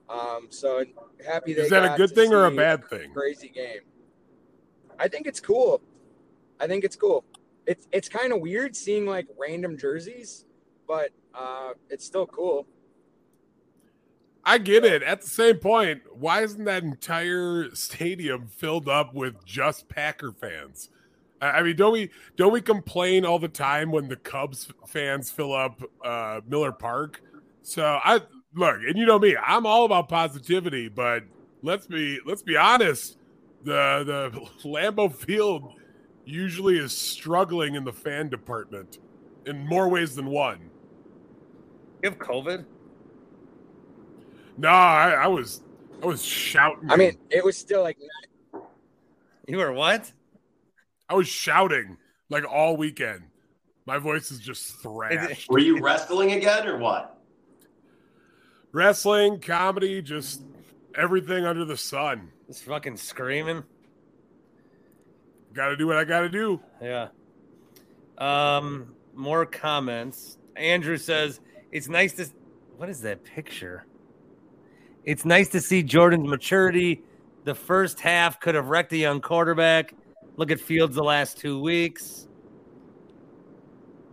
Um, 0.09 0.47
so 0.49 0.83
happy 1.25 1.53
they 1.53 1.63
Is 1.63 1.69
that 1.69 1.93
a 1.93 1.97
good 1.97 2.13
thing 2.13 2.33
or 2.33 2.45
a 2.45 2.51
bad 2.51 2.85
thing? 2.89 3.13
Crazy 3.13 3.47
game. 3.47 3.79
I 4.99 5.07
think 5.07 5.25
it's 5.25 5.39
cool. 5.39 5.81
I 6.59 6.67
think 6.67 6.83
it's 6.83 6.95
cool. 6.95 7.23
It's 7.65 7.87
it's 7.91 8.09
kind 8.09 8.33
of 8.33 8.41
weird 8.41 8.75
seeing 8.75 9.05
like 9.05 9.27
random 9.39 9.77
jerseys, 9.77 10.45
but 10.87 11.11
uh, 11.33 11.71
it's 11.89 12.05
still 12.05 12.27
cool. 12.27 12.67
I 14.43 14.57
get 14.57 14.83
it. 14.83 15.03
At 15.03 15.21
the 15.21 15.29
same 15.29 15.57
point, 15.57 16.01
why 16.13 16.41
isn't 16.41 16.63
that 16.65 16.83
entire 16.83 17.73
stadium 17.75 18.47
filled 18.47 18.89
up 18.89 19.13
with 19.13 19.45
just 19.45 19.87
Packer 19.87 20.31
fans? 20.31 20.89
I 21.41 21.63
mean, 21.63 21.75
don't 21.75 21.93
we 21.93 22.11
don't 22.37 22.53
we 22.53 22.61
complain 22.61 23.25
all 23.25 23.39
the 23.39 23.47
time 23.47 23.91
when 23.91 24.07
the 24.07 24.15
Cubs 24.15 24.71
fans 24.85 25.31
fill 25.31 25.53
up 25.53 25.81
uh, 26.03 26.41
Miller 26.47 26.71
Park? 26.71 27.21
So 27.63 27.99
I 28.03 28.21
look, 28.53 28.77
and 28.87 28.95
you 28.97 29.05
know 29.05 29.17
me, 29.17 29.35
I'm 29.35 29.65
all 29.65 29.85
about 29.85 30.07
positivity, 30.07 30.87
but 30.87 31.23
let's 31.63 31.87
be 31.87 32.19
let's 32.25 32.43
be 32.43 32.57
honest. 32.57 33.17
The 33.63 34.03
the 34.05 34.39
Lambeau 34.69 35.13
Field 35.13 35.73
usually 36.25 36.77
is 36.77 36.95
struggling 36.95 37.75
in 37.75 37.83
the 37.83 37.93
fan 37.93 38.29
department 38.29 38.99
in 39.45 39.65
more 39.65 39.89
ways 39.89 40.15
than 40.15 40.27
one. 40.27 40.69
You 42.03 42.09
have 42.11 42.19
COVID? 42.19 42.65
No, 44.61 44.69
I, 44.69 45.09
I 45.23 45.27
was 45.27 45.63
I 46.03 46.05
was 46.05 46.23
shouting. 46.23 46.91
I 46.91 46.95
mean, 46.95 47.17
it 47.31 47.43
was 47.43 47.57
still 47.57 47.81
like 47.81 47.97
You 49.47 49.57
were 49.57 49.71
what? 49.71 50.11
I 51.09 51.15
was 51.15 51.27
shouting 51.27 51.97
like 52.29 52.45
all 52.47 52.77
weekend. 52.77 53.23
My 53.87 53.97
voice 53.97 54.29
is 54.29 54.39
just 54.39 54.75
thrashed. 54.83 55.49
Were 55.49 55.57
you 55.57 55.81
wrestling 55.81 56.33
again 56.33 56.67
or 56.67 56.77
what? 56.77 57.17
Wrestling, 58.71 59.39
comedy, 59.39 59.99
just 60.03 60.43
everything 60.95 61.43
under 61.43 61.65
the 61.65 61.75
sun. 61.75 62.29
Just 62.45 62.63
fucking 62.65 62.97
screaming. 62.97 63.63
Got 65.53 65.69
to 65.69 65.75
do 65.75 65.87
what 65.87 65.97
I 65.97 66.03
got 66.03 66.19
to 66.19 66.29
do. 66.29 66.61
Yeah. 66.79 67.07
Um, 68.19 68.93
more 69.15 69.43
comments. 69.47 70.37
Andrew 70.55 70.97
says 70.97 71.39
it's 71.71 71.89
nice 71.89 72.13
to. 72.13 72.27
What 72.77 72.89
is 72.89 73.01
that 73.01 73.23
picture? 73.23 73.87
It's 75.05 75.25
nice 75.25 75.49
to 75.49 75.61
see 75.61 75.81
Jordan's 75.83 76.27
maturity. 76.27 77.03
The 77.43 77.55
first 77.55 77.99
half 77.99 78.39
could 78.39 78.55
have 78.55 78.67
wrecked 78.67 78.93
a 78.93 78.97
young 78.97 79.19
quarterback. 79.21 79.95
Look 80.37 80.51
at 80.51 80.59
Fields 80.59 80.95
the 80.95 81.03
last 81.03 81.37
two 81.37 81.59
weeks. 81.59 82.27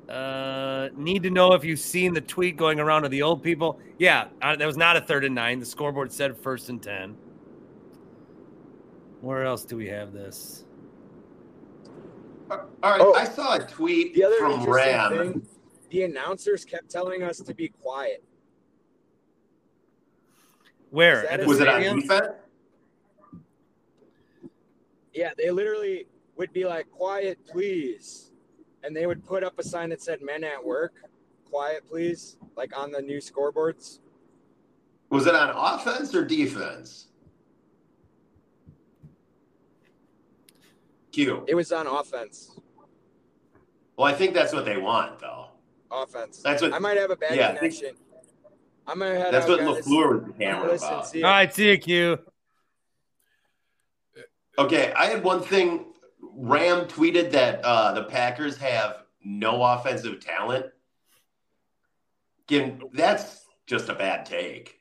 Uh, 0.08 0.88
need 0.96 1.22
to 1.22 1.30
know 1.30 1.52
if 1.52 1.62
you've 1.64 1.78
seen 1.78 2.14
the 2.14 2.20
tweet 2.20 2.56
going 2.56 2.80
around 2.80 3.04
of 3.04 3.10
the 3.10 3.20
old 3.20 3.42
people. 3.42 3.78
Yeah, 3.98 4.28
uh, 4.40 4.56
that 4.56 4.66
was 4.66 4.78
not 4.78 4.96
a 4.96 5.00
third 5.02 5.24
and 5.24 5.34
nine. 5.34 5.60
The 5.60 5.66
scoreboard 5.66 6.10
said 6.10 6.36
first 6.36 6.70
and 6.70 6.82
ten. 6.82 7.14
Where 9.20 9.44
else 9.44 9.64
do 9.64 9.76
we 9.76 9.86
have 9.88 10.12
this? 10.14 10.64
All 12.50 12.58
right, 12.82 13.00
Oh, 13.00 13.12
I 13.12 13.24
saw 13.24 13.56
a 13.56 13.58
tweet 13.60 14.14
the 14.14 14.24
other 14.24 14.38
from 14.38 14.64
Ram. 14.64 15.10
thing, 15.18 15.46
the 15.90 16.04
announcers 16.04 16.64
kept 16.64 16.90
telling 16.90 17.22
us 17.22 17.38
to 17.40 17.54
be 17.54 17.68
quiet. 17.68 18.24
Where? 20.90 21.22
Is 21.22 21.22
that 21.22 21.32
At 21.32 21.40
the 21.40 21.44
a 21.44 21.48
Was 21.48 21.60
it 21.60 21.68
on 21.68 21.74
stadium? 21.80 22.00
defense? 22.00 22.26
Yeah, 25.14 25.30
they 25.36 25.50
literally 25.50 26.06
would 26.36 26.52
be 26.52 26.64
like, 26.64 26.90
"Quiet, 26.90 27.38
please," 27.46 28.30
and 28.84 28.96
they 28.96 29.06
would 29.06 29.24
put 29.26 29.42
up 29.42 29.58
a 29.58 29.62
sign 29.64 29.90
that 29.90 30.00
said 30.00 30.22
"Men 30.22 30.44
at 30.44 30.64
Work." 30.64 30.94
Quiet, 31.50 31.84
please, 31.88 32.36
like 32.56 32.76
on 32.76 32.92
the 32.92 33.00
new 33.02 33.18
scoreboards. 33.18 33.98
Was 35.10 35.26
it 35.26 35.34
on 35.34 35.50
offense 35.56 36.14
or 36.14 36.24
defense? 36.24 37.06
Q. 41.12 41.44
It 41.48 41.54
was 41.54 41.72
on 41.72 41.86
offense. 41.86 42.54
Well, 43.96 44.06
I 44.06 44.12
think 44.14 44.34
that's 44.34 44.52
what 44.52 44.64
they 44.66 44.76
want, 44.76 45.18
though. 45.18 45.46
Offense. 45.90 46.40
That's 46.42 46.60
what- 46.62 46.72
I 46.74 46.78
might 46.78 46.98
have 46.98 47.10
a 47.10 47.16
bad 47.16 47.34
yeah, 47.36 47.48
I 47.48 47.56
think- 47.58 47.74
connection. 47.74 47.96
I'm 48.88 48.98
gonna 48.98 49.14
head 49.18 49.34
That's 49.34 49.44
out, 49.48 49.60
what 49.62 49.74
guys. 49.76 49.84
Lafleur 49.86 50.26
was 50.26 50.34
hammering 50.40 50.70
Listen, 50.70 50.88
about. 50.88 51.06
see 51.08 51.22
All 51.22 51.42
ya. 51.42 51.50
see 51.50 51.70
you, 51.70 51.78
Q. 51.78 52.18
Okay, 54.58 54.92
I 54.96 55.06
had 55.06 55.22
one 55.22 55.42
thing. 55.42 55.84
Ram 56.20 56.86
tweeted 56.86 57.30
that 57.32 57.60
uh, 57.64 57.92
the 57.92 58.04
Packers 58.04 58.56
have 58.58 59.02
no 59.24 59.62
offensive 59.62 60.20
talent. 60.20 60.66
Again, 62.48 62.80
that's 62.92 63.44
just 63.66 63.88
a 63.88 63.94
bad 63.94 64.24
take. 64.26 64.80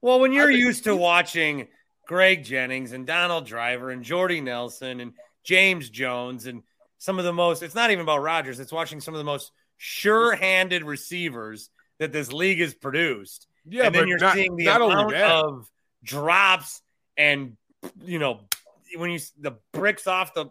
Well, 0.00 0.18
when 0.20 0.32
you're 0.32 0.46
been- 0.48 0.58
used 0.58 0.84
to 0.84 0.96
watching 0.96 1.68
Greg 2.06 2.42
Jennings 2.44 2.92
and 2.92 3.06
Donald 3.06 3.46
Driver 3.46 3.90
and 3.90 4.02
Jordy 4.02 4.40
Nelson 4.40 5.00
and 5.00 5.12
James 5.44 5.90
Jones 5.90 6.46
and 6.46 6.62
some 6.98 7.18
of 7.18 7.24
the 7.24 7.32
most, 7.32 7.62
it's 7.62 7.74
not 7.74 7.90
even 7.90 8.02
about 8.02 8.22
Rodgers, 8.22 8.58
it's 8.60 8.72
watching 8.72 9.00
some 9.00 9.14
of 9.14 9.18
the 9.18 9.24
most 9.24 9.52
sure 9.76 10.34
handed 10.34 10.82
receivers 10.84 11.70
that 11.98 12.12
this 12.12 12.32
league 12.32 12.60
has 12.60 12.74
produced. 12.74 13.46
Yeah, 13.64 13.86
and 13.86 13.94
then 13.94 14.02
but 14.02 14.08
you're 14.08 14.18
not, 14.18 14.34
seeing 14.34 14.56
the 14.56 14.64
not 14.64 14.80
amount 14.80 15.14
of 15.14 15.70
drops 16.02 16.80
and, 17.16 17.56
you 18.04 18.18
know, 18.18 18.40
when 18.96 19.10
you 19.10 19.18
the 19.40 19.58
bricks 19.72 20.06
off 20.06 20.32
the, 20.32 20.46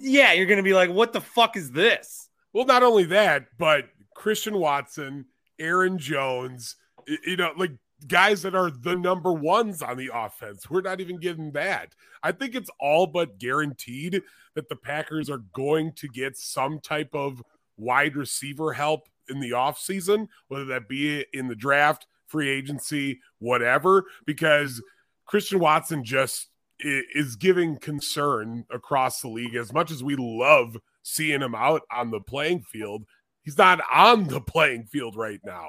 yeah, 0.00 0.32
you're 0.32 0.46
going 0.46 0.58
to 0.58 0.62
be 0.62 0.74
like, 0.74 0.90
what 0.90 1.12
the 1.12 1.20
fuck 1.20 1.56
is 1.56 1.70
this? 1.70 2.28
Well, 2.52 2.66
not 2.66 2.82
only 2.82 3.04
that, 3.04 3.46
but 3.58 3.86
Christian 4.14 4.58
Watson, 4.58 5.24
Aaron 5.58 5.96
Jones, 5.96 6.76
you 7.24 7.36
know, 7.36 7.52
like 7.56 7.72
guys 8.06 8.42
that 8.42 8.54
are 8.54 8.70
the 8.70 8.96
number 8.96 9.32
ones 9.32 9.80
on 9.80 9.96
the 9.96 10.10
offense. 10.12 10.68
We're 10.68 10.82
not 10.82 11.00
even 11.00 11.18
getting 11.18 11.52
that. 11.52 11.94
I 12.22 12.32
think 12.32 12.54
it's 12.54 12.70
all 12.78 13.06
but 13.06 13.38
guaranteed 13.38 14.22
that 14.54 14.68
the 14.68 14.76
Packers 14.76 15.30
are 15.30 15.42
going 15.54 15.92
to 15.96 16.08
get 16.08 16.36
some 16.36 16.80
type 16.80 17.14
of 17.14 17.42
wide 17.78 18.16
receiver 18.16 18.72
help 18.72 19.08
in 19.28 19.40
the 19.40 19.52
off 19.52 19.78
season, 19.78 20.28
whether 20.48 20.64
that 20.66 20.88
be 20.88 21.24
in 21.32 21.48
the 21.48 21.54
draft, 21.54 22.06
free 22.26 22.48
agency, 22.48 23.20
whatever, 23.38 24.04
because 24.26 24.82
Christian 25.26 25.58
Watson 25.58 26.04
just 26.04 26.48
is 26.84 27.36
giving 27.36 27.78
concern 27.78 28.64
across 28.70 29.20
the 29.20 29.28
league 29.28 29.54
as 29.54 29.72
much 29.72 29.90
as 29.90 30.02
we 30.02 30.16
love 30.16 30.76
seeing 31.02 31.40
him 31.40 31.54
out 31.54 31.82
on 31.92 32.10
the 32.10 32.20
playing 32.20 32.62
field. 32.62 33.04
He's 33.42 33.58
not 33.58 33.80
on 33.92 34.24
the 34.24 34.40
playing 34.40 34.86
field 34.86 35.16
right 35.16 35.40
now. 35.44 35.68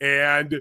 And 0.00 0.60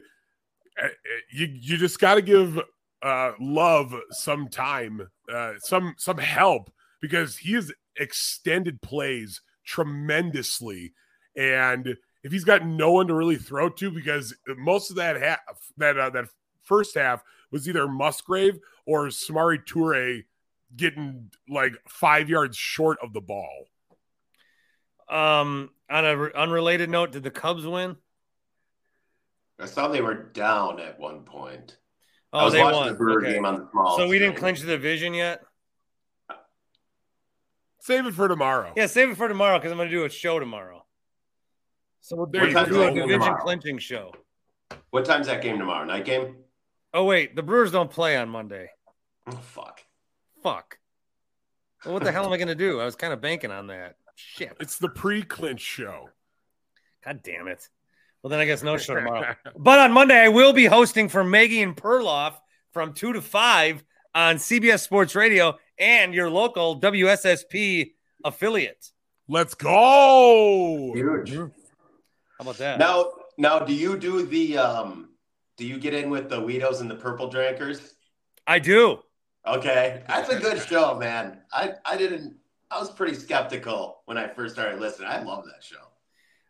uh, 0.82 0.88
you 1.32 1.48
you 1.48 1.78
just 1.78 2.00
got 2.00 2.16
to 2.16 2.22
give 2.22 2.60
uh, 3.02 3.32
love 3.40 3.94
some 4.12 4.48
time, 4.48 5.08
uh, 5.32 5.54
some 5.60 5.96
some 5.98 6.18
help 6.18 6.72
because 7.02 7.38
he 7.38 7.54
has 7.54 7.72
extended 7.98 8.82
plays 8.82 9.42
tremendously. 9.66 10.94
And 11.36 11.98
if 12.24 12.32
he's 12.32 12.44
got 12.44 12.66
no 12.66 12.92
one 12.92 13.08
to 13.08 13.14
really 13.14 13.36
throw 13.38 13.70
to, 13.70 13.92
because 13.92 14.34
most 14.58 14.90
of 14.90 14.98
that 14.98 15.20
half, 15.22 15.40
that 15.78 15.98
uh, 15.98 16.10
that 16.12 16.26
first 16.64 16.96
half 16.96 17.24
was 17.52 17.68
either 17.68 17.88
Musgrave 17.88 18.60
or 18.86 19.08
Samori 19.08 19.64
Toure 19.66 20.24
getting 20.76 21.32
like 21.50 21.74
five 21.88 22.30
yards 22.30 22.56
short 22.58 22.98
of 23.04 23.14
the 23.14 23.22
ball. 23.22 23.66
Um, 25.10 25.72
on 25.90 26.06
an 26.06 26.18
re- 26.18 26.32
unrelated 26.36 26.90
note, 26.90 27.12
did 27.12 27.24
the 27.24 27.32
Cubs 27.32 27.66
win? 27.68 27.98
I 29.60 29.66
saw 29.66 29.90
they 29.90 30.02
were 30.02 30.14
down 30.16 30.80
at 30.80 31.00
one 31.00 31.24
point. 31.24 31.78
I 32.34 32.42
Oh, 32.42 32.46
was 32.46 32.54
they 32.54 32.62
watching 32.62 32.80
won. 32.80 32.96
the 32.98 33.14
Okay. 33.18 33.34
game 33.34 33.46
on 33.46 33.60
the 33.60 33.68
small. 33.72 33.98
So 33.98 34.08
we 34.08 34.18
didn't 34.18 34.36
screen. 34.36 34.40
clinch 34.56 34.62
the 34.62 34.68
division 34.68 35.14
yet. 35.14 35.42
Save 37.82 38.06
it 38.06 38.14
for 38.14 38.28
tomorrow. 38.28 38.72
Yeah, 38.78 38.86
save 38.86 39.10
it 39.10 39.18
for 39.18 39.28
tomorrow 39.28 39.58
because 39.58 39.72
I'm 39.72 39.78
going 39.78 39.90
to 39.90 39.96
do 39.96 40.06
a 40.06 40.10
show 40.10 40.40
tomorrow. 40.40 40.81
So 42.02 42.16
we'll 42.16 42.26
There 42.26 42.42
do, 42.42 42.50
you 42.50 42.56
we'll 42.56 42.66
do 42.66 42.84
a 42.84 43.08
division 43.08 43.36
clinching 43.40 43.78
show. 43.78 44.14
What 44.90 45.06
time's 45.06 45.28
that 45.28 45.42
game 45.42 45.58
tomorrow? 45.58 45.86
Night 45.86 46.06
game? 46.06 46.36
Oh 46.94 47.06
wait, 47.06 47.36
the 47.36 47.44
Brewers 47.44 47.72
don't 47.72 47.90
play 47.90 48.18
on 48.18 48.28
Monday. 48.28 48.70
Oh 49.28 49.32
fuck. 49.32 49.82
Fuck. 50.44 50.78
Well, 51.86 51.94
what 51.94 52.04
the 52.04 52.12
hell 52.12 52.26
am 52.26 52.34
I 52.34 52.38
going 52.38 52.48
to 52.48 52.56
do? 52.56 52.80
I 52.80 52.86
was 52.86 52.96
kind 52.96 53.14
of 53.14 53.22
banking 53.22 53.52
on 53.52 53.68
that. 53.68 53.96
Shit. 54.16 54.56
It's 54.60 54.78
the 54.78 54.90
pre-clinch 54.90 55.62
show. 55.62 56.10
God 57.04 57.22
damn 57.24 57.48
it. 57.48 57.68
Well, 58.22 58.30
then 58.30 58.40
I 58.40 58.46
guess 58.46 58.62
no 58.62 58.78
show 58.78 58.96
tomorrow. 58.96 59.36
but 59.58 59.80
on 59.80 59.92
Monday, 59.92 60.20
I 60.20 60.28
will 60.28 60.54
be 60.54 60.66
hosting 60.66 61.10
for 61.10 61.24
Maggie 61.24 61.64
and 61.64 61.76
Perloff 61.76 62.34
from 62.72 62.94
2 62.94 63.14
to 63.14 63.22
5 63.22 63.84
on 64.14 64.36
CBS 64.36 64.82
Sports 64.82 65.16
Radio 65.16 65.58
and 65.80 66.14
your 66.14 66.30
local 66.30 66.80
WSSP 66.80 67.94
affiliate. 68.24 68.92
Let's 69.28 69.56
go. 69.56 70.92
Huge. 70.94 71.52
How 72.42 72.50
about 72.50 72.58
that? 72.58 72.80
Now, 72.80 73.12
now, 73.38 73.60
do 73.60 73.72
you 73.72 73.96
do 74.00 74.26
the 74.26 74.58
um? 74.58 75.10
Do 75.58 75.68
you 75.68 75.78
get 75.78 75.94
in 75.94 76.10
with 76.10 76.28
the 76.28 76.38
Weedos 76.38 76.82
and 76.82 76.90
the 76.90 76.96
Purple 76.96 77.30
Drinkers? 77.30 77.94
I 78.48 78.58
do. 78.58 78.98
Okay, 79.46 80.02
that's 80.08 80.30
a 80.30 80.40
good 80.40 80.60
show, 80.60 80.98
man. 80.98 81.38
I 81.54 81.74
I 81.86 81.98
didn't. 81.98 82.38
I 82.72 82.80
was 82.80 82.90
pretty 82.90 83.14
skeptical 83.14 84.02
when 84.06 84.18
I 84.18 84.28
first 84.28 84.56
started 84.56 84.80
listening. 84.80 85.10
I 85.10 85.22
love 85.22 85.46
that 85.46 85.64
show. 85.64 85.86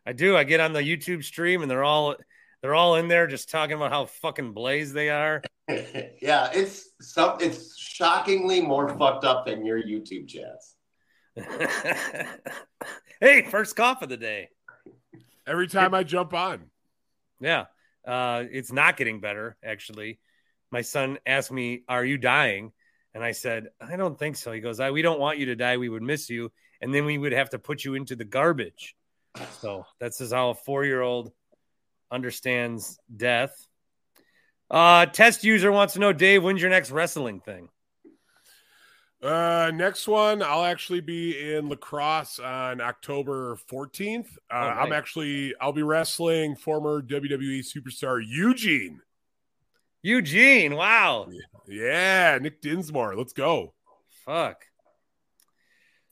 I 0.06 0.14
do. 0.14 0.34
I 0.34 0.44
get 0.44 0.60
on 0.60 0.72
the 0.72 0.80
YouTube 0.80 1.24
stream 1.24 1.60
and 1.60 1.70
they're 1.70 1.84
all 1.84 2.16
they're 2.62 2.74
all 2.74 2.96
in 2.96 3.08
there 3.08 3.26
just 3.26 3.50
talking 3.50 3.76
about 3.76 3.92
how 3.92 4.06
fucking 4.06 4.54
blaze 4.54 4.94
they 4.94 5.10
are. 5.10 5.42
yeah, 5.68 6.48
it's 6.54 6.88
some. 7.02 7.36
It's 7.38 7.76
shockingly 7.76 8.62
more 8.62 8.96
fucked 8.96 9.26
up 9.26 9.44
than 9.44 9.66
your 9.66 9.82
YouTube 9.82 10.26
chats. 10.26 10.74
hey, 13.20 13.42
first 13.42 13.76
cough 13.76 14.00
of 14.00 14.08
the 14.08 14.16
day. 14.16 14.48
Every 15.46 15.68
time 15.68 15.94
I 15.94 16.04
jump 16.04 16.34
on. 16.34 16.70
Yeah. 17.40 17.66
Uh, 18.06 18.44
it's 18.50 18.72
not 18.72 18.96
getting 18.96 19.20
better, 19.20 19.56
actually. 19.64 20.18
My 20.70 20.82
son 20.82 21.18
asked 21.26 21.52
me, 21.52 21.82
Are 21.88 22.04
you 22.04 22.18
dying? 22.18 22.72
And 23.14 23.22
I 23.22 23.32
said, 23.32 23.68
I 23.80 23.96
don't 23.96 24.18
think 24.18 24.36
so. 24.36 24.52
He 24.52 24.60
goes, 24.60 24.80
I, 24.80 24.90
We 24.90 25.02
don't 25.02 25.20
want 25.20 25.38
you 25.38 25.46
to 25.46 25.56
die. 25.56 25.76
We 25.76 25.88
would 25.88 26.02
miss 26.02 26.30
you. 26.30 26.50
And 26.80 26.94
then 26.94 27.04
we 27.04 27.18
would 27.18 27.32
have 27.32 27.50
to 27.50 27.58
put 27.58 27.84
you 27.84 27.94
into 27.94 28.16
the 28.16 28.24
garbage. 28.24 28.96
So 29.60 29.86
that's 29.98 30.18
just 30.18 30.32
how 30.32 30.50
a 30.50 30.54
four 30.54 30.84
year 30.84 31.00
old 31.00 31.32
understands 32.10 32.98
death. 33.14 33.54
Uh, 34.70 35.06
test 35.06 35.44
user 35.44 35.70
wants 35.70 35.94
to 35.94 36.00
know, 36.00 36.12
Dave, 36.12 36.42
when's 36.42 36.60
your 36.60 36.70
next 36.70 36.90
wrestling 36.90 37.40
thing? 37.40 37.68
Uh, 39.22 39.70
next 39.72 40.08
one, 40.08 40.42
I'll 40.42 40.64
actually 40.64 41.00
be 41.00 41.54
in 41.54 41.68
La 41.68 41.76
Crosse 41.76 42.40
on 42.40 42.80
October 42.80 43.56
14th. 43.70 44.26
Uh, 44.50 44.54
Oh, 44.54 44.56
I'm 44.56 44.92
actually, 44.92 45.54
I'll 45.60 45.72
be 45.72 45.84
wrestling 45.84 46.56
former 46.56 47.00
WWE 47.00 47.60
superstar 47.60 48.20
Eugene. 48.26 49.00
Eugene. 50.02 50.74
Wow. 50.74 51.28
Yeah, 51.68 52.38
Nick 52.42 52.60
Dinsmore. 52.60 53.14
Let's 53.14 53.32
go. 53.32 53.74
Fuck. 54.26 54.64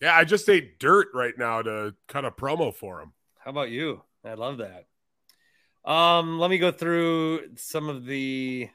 Yeah, 0.00 0.14
I 0.14 0.24
just 0.24 0.48
ate 0.48 0.78
dirt 0.78 1.08
right 1.12 1.34
now 1.36 1.62
to 1.62 1.94
cut 2.06 2.24
a 2.24 2.30
promo 2.30 2.72
for 2.72 3.00
him. 3.00 3.12
How 3.38 3.50
about 3.50 3.70
you? 3.70 4.02
I 4.24 4.34
love 4.34 4.58
that. 4.58 4.86
Um, 5.84 6.38
let 6.38 6.48
me 6.50 6.58
go 6.58 6.70
through 6.70 7.56
some 7.56 7.88
of 7.88 8.04
the 8.06 8.68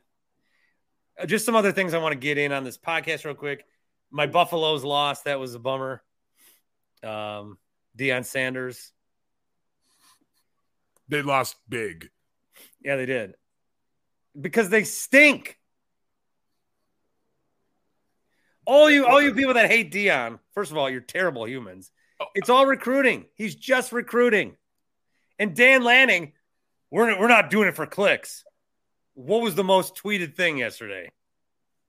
uh, 1.18 1.26
just 1.26 1.46
some 1.46 1.56
other 1.56 1.72
things 1.72 1.94
I 1.94 2.00
want 2.00 2.14
to 2.14 2.20
get 2.20 2.38
in 2.38 2.52
on 2.52 2.64
this 2.64 2.78
podcast 2.78 3.24
real 3.26 3.36
quick. 3.36 3.64
My 4.16 4.28
Buffaloes 4.28 4.86
lost. 4.86 5.26
That 5.26 5.42
was 5.42 5.56
a 5.56 5.60
bummer. 5.60 6.02
Um, 7.04 7.58
Deion 7.98 8.24
Sanders. 8.24 8.94
They 11.10 11.22
lost 11.22 11.58
big. 11.68 12.10
Yeah, 12.82 12.96
they 12.96 13.06
did. 13.06 13.36
Because 14.40 14.70
they 14.70 14.86
stink. 14.86 15.60
All 18.66 18.90
you 18.90 19.06
all 19.06 19.22
you 19.22 19.34
people 19.34 19.56
that 19.56 19.70
hate 19.70 19.92
Deion, 19.92 20.40
first 20.54 20.72
of 20.72 20.78
all, 20.78 20.90
you're 20.90 21.02
terrible 21.02 21.46
humans. 21.46 21.92
It's 22.36 22.50
all 22.50 22.66
recruiting. 22.66 23.26
He's 23.36 23.54
just 23.54 23.92
recruiting. 23.92 24.56
And 25.38 25.54
Dan 25.54 25.84
Lanning, 25.84 26.32
we're 26.90 27.20
we're 27.20 27.28
not 27.28 27.50
doing 27.50 27.68
it 27.68 27.76
for 27.76 27.86
clicks. 27.86 28.46
What 29.14 29.42
was 29.42 29.56
the 29.56 29.64
most 29.66 30.02
tweeted 30.02 30.36
thing 30.36 30.58
yesterday? 30.58 31.12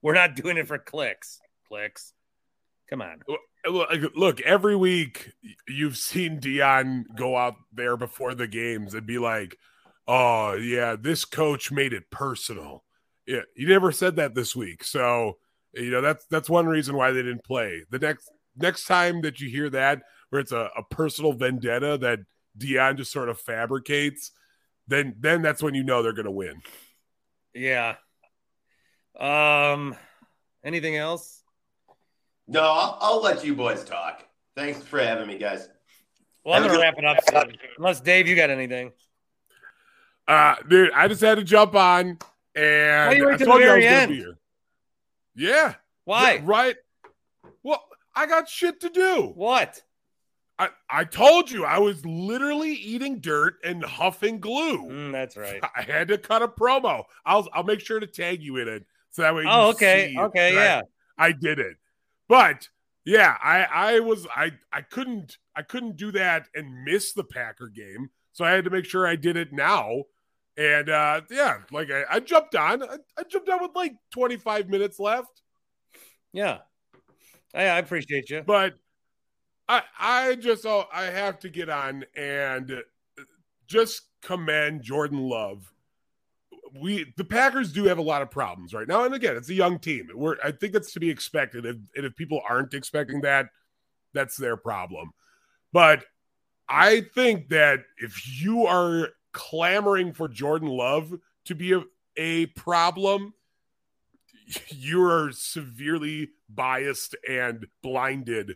We're 0.01 0.13
not 0.13 0.35
doing 0.35 0.57
it 0.57 0.67
for 0.67 0.77
clicks. 0.77 1.39
Clicks. 1.69 2.11
Come 2.89 3.01
on. 3.01 3.21
Look, 4.15 4.41
every 4.41 4.75
week 4.75 5.31
you've 5.67 5.97
seen 5.97 6.39
Deion 6.39 7.03
go 7.15 7.35
out 7.35 7.55
there 7.73 7.97
before 7.97 8.33
the 8.33 8.47
games 8.47 8.93
and 8.93 9.05
be 9.05 9.17
like, 9.17 9.57
"Oh 10.07 10.53
yeah, 10.53 10.95
this 10.99 11.25
coach 11.25 11.71
made 11.71 11.91
it 11.91 12.09
personal." 12.09 12.85
Yeah, 13.25 13.41
you 13.55 13.67
never 13.67 13.91
said 13.91 14.15
that 14.15 14.35
this 14.35 14.55
week, 14.55 14.85
so 14.85 15.37
you 15.73 15.91
know 15.91 16.01
that's 16.01 16.25
that's 16.27 16.49
one 16.49 16.65
reason 16.67 16.95
why 16.95 17.11
they 17.11 17.23
didn't 17.23 17.43
play. 17.43 17.83
The 17.89 17.99
next 17.99 18.29
next 18.55 18.85
time 18.85 19.21
that 19.21 19.41
you 19.41 19.49
hear 19.49 19.69
that, 19.71 20.01
where 20.29 20.39
it's 20.39 20.53
a, 20.53 20.69
a 20.77 20.83
personal 20.89 21.33
vendetta 21.33 21.97
that 21.97 22.19
Deion 22.57 22.97
just 22.97 23.11
sort 23.11 23.27
of 23.27 23.39
fabricates, 23.39 24.31
then 24.87 25.15
then 25.19 25.41
that's 25.41 25.61
when 25.61 25.75
you 25.75 25.83
know 25.83 26.01
they're 26.03 26.13
going 26.13 26.25
to 26.25 26.31
win. 26.31 26.61
Yeah. 27.53 27.95
Um 29.19 29.95
anything 30.63 30.95
else? 30.95 31.43
No, 32.47 32.61
I'll, 32.61 32.97
I'll 33.01 33.21
let 33.21 33.43
you 33.45 33.55
boys 33.55 33.83
talk. 33.83 34.23
Thanks 34.55 34.81
for 34.81 34.99
having 34.99 35.27
me, 35.27 35.37
guys. 35.37 35.69
Well, 36.43 36.55
I'm 36.55 36.67
gonna 36.67 36.79
wrap 36.79 36.95
it 36.97 37.05
up 37.05 37.17
soon. 37.29 37.57
Unless 37.77 38.01
Dave, 38.01 38.27
you 38.27 38.35
got 38.35 38.49
anything. 38.49 38.91
Uh, 40.27 40.55
dude, 40.69 40.91
I 40.93 41.07
just 41.07 41.21
had 41.21 41.35
to 41.35 41.43
jump 41.43 41.75
on, 41.75 42.17
and 42.55 43.09
Why 43.09 43.13
you 43.15 43.25
wait 43.25 43.41
I 43.41 43.45
told 43.45 43.61
you 43.61 43.69
I 43.69 43.75
was 43.75 43.83
very 43.83 43.83
gonna 43.83 44.07
be 44.07 44.15
here. 44.15 44.37
Yeah. 45.35 45.73
Why? 46.05 46.33
Yeah, 46.35 46.41
right. 46.45 46.75
Well, 47.63 47.83
I 48.15 48.25
got 48.27 48.47
shit 48.49 48.79
to 48.81 48.89
do. 48.89 49.31
What? 49.35 49.81
I, 50.59 50.69
I 50.89 51.03
told 51.03 51.51
you 51.51 51.65
I 51.65 51.77
was 51.79 52.03
literally 52.05 52.71
eating 52.71 53.19
dirt 53.19 53.55
and 53.63 53.83
huffing 53.83 54.39
glue. 54.39 54.87
Mm, 54.87 55.11
that's 55.11 55.37
right. 55.37 55.61
I 55.75 55.81
had 55.83 56.07
to 56.07 56.17
cut 56.17 56.41
a 56.41 56.47
promo. 56.47 57.03
I'll 57.25 57.47
I'll 57.53 57.63
make 57.63 57.81
sure 57.81 57.99
to 57.99 58.07
tag 58.07 58.41
you 58.41 58.57
in 58.57 58.67
it 58.67 58.85
so 59.11 59.21
that 59.21 59.35
way. 59.35 59.43
you 59.43 59.49
Oh, 59.51 59.69
okay. 59.71 60.11
see 60.13 60.19
Okay, 60.19 60.53
that 60.55 60.61
I- 60.61 60.63
yeah. 60.77 60.81
I, 61.19 61.31
did 61.31 61.59
it, 61.59 61.75
but 62.27 62.67
yeah, 63.05 63.37
I 63.41 63.63
I 63.63 63.99
was 63.99 64.27
I 64.35 64.51
I 64.71 64.81
couldn't 64.81 65.37
I 65.55 65.61
couldn't 65.61 65.95
do 65.95 66.11
that 66.11 66.47
and 66.53 66.83
miss 66.83 67.13
the 67.13 67.23
Packer 67.23 67.69
game, 67.69 68.09
so 68.33 68.43
I 68.43 68.51
had 68.51 68.65
to 68.65 68.69
make 68.69 68.85
sure 68.85 69.07
I 69.07 69.15
did 69.15 69.37
it 69.37 69.53
now. 69.53 70.03
And 70.57 70.89
uh 70.89 71.21
yeah, 71.29 71.59
like 71.71 71.89
I, 71.91 72.03
I 72.09 72.19
jumped 72.19 72.55
on. 72.55 72.83
I, 72.83 72.97
I 73.17 73.23
jumped 73.23 73.49
on 73.49 73.61
with 73.61 73.71
like 73.75 73.93
25 74.11 74.69
minutes 74.69 74.99
left. 74.99 75.41
Yeah. 76.33 76.59
I, 77.53 77.63
I 77.63 77.77
appreciate 77.79 78.29
you. 78.29 78.43
But 78.45 78.75
I 79.69 79.83
I 79.99 80.35
just 80.35 80.65
oh 80.65 80.85
I 80.91 81.05
have 81.05 81.39
to 81.39 81.49
get 81.49 81.69
on 81.69 82.05
and 82.15 82.83
just 83.67 84.01
commend 84.21 84.81
Jordan 84.83 85.19
Love. 85.19 85.71
We 86.81 87.13
the 87.17 87.23
Packers 87.23 87.71
do 87.71 87.85
have 87.85 87.97
a 87.97 88.03
lot 88.03 88.21
of 88.21 88.31
problems 88.31 88.73
right 88.73 88.87
now, 88.87 89.03
and 89.05 89.13
again, 89.13 89.35
it's 89.35 89.49
a 89.49 89.53
young 89.53 89.79
team. 89.79 90.09
We're 90.13 90.37
I 90.43 90.51
think 90.51 90.73
that's 90.73 90.93
to 90.93 90.99
be 90.99 91.09
expected. 91.09 91.65
If, 91.65 91.77
and 91.95 92.05
if 92.05 92.15
people 92.15 92.41
aren't 92.47 92.73
expecting 92.73 93.21
that, 93.21 93.47
that's 94.13 94.37
their 94.37 94.57
problem. 94.57 95.11
But 95.73 96.05
I 96.67 97.01
think 97.01 97.49
that 97.49 97.81
if 97.97 98.41
you 98.41 98.65
are 98.65 99.09
clamoring 99.31 100.13
for 100.13 100.27
Jordan 100.27 100.69
Love 100.69 101.13
to 101.45 101.55
be 101.55 101.73
a, 101.73 101.83
a 102.17 102.47
problem, 102.47 103.33
you 104.69 105.03
are 105.03 105.31
severely 105.31 106.29
biased 106.49 107.15
and 107.27 107.67
blinded 107.81 108.55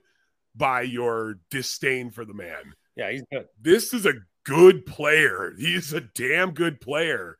by 0.55 0.81
your 0.81 1.39
disdain 1.49 2.11
for 2.11 2.25
the 2.25 2.33
man. 2.33 2.73
Yeah, 2.95 3.11
he's 3.11 3.23
good. 3.31 3.47
This 3.61 3.93
is 3.93 4.05
a 4.05 4.13
good 4.43 4.85
player. 4.85 5.53
He's 5.57 5.93
a 5.93 6.01
damn 6.01 6.51
good 6.51 6.81
player. 6.81 7.37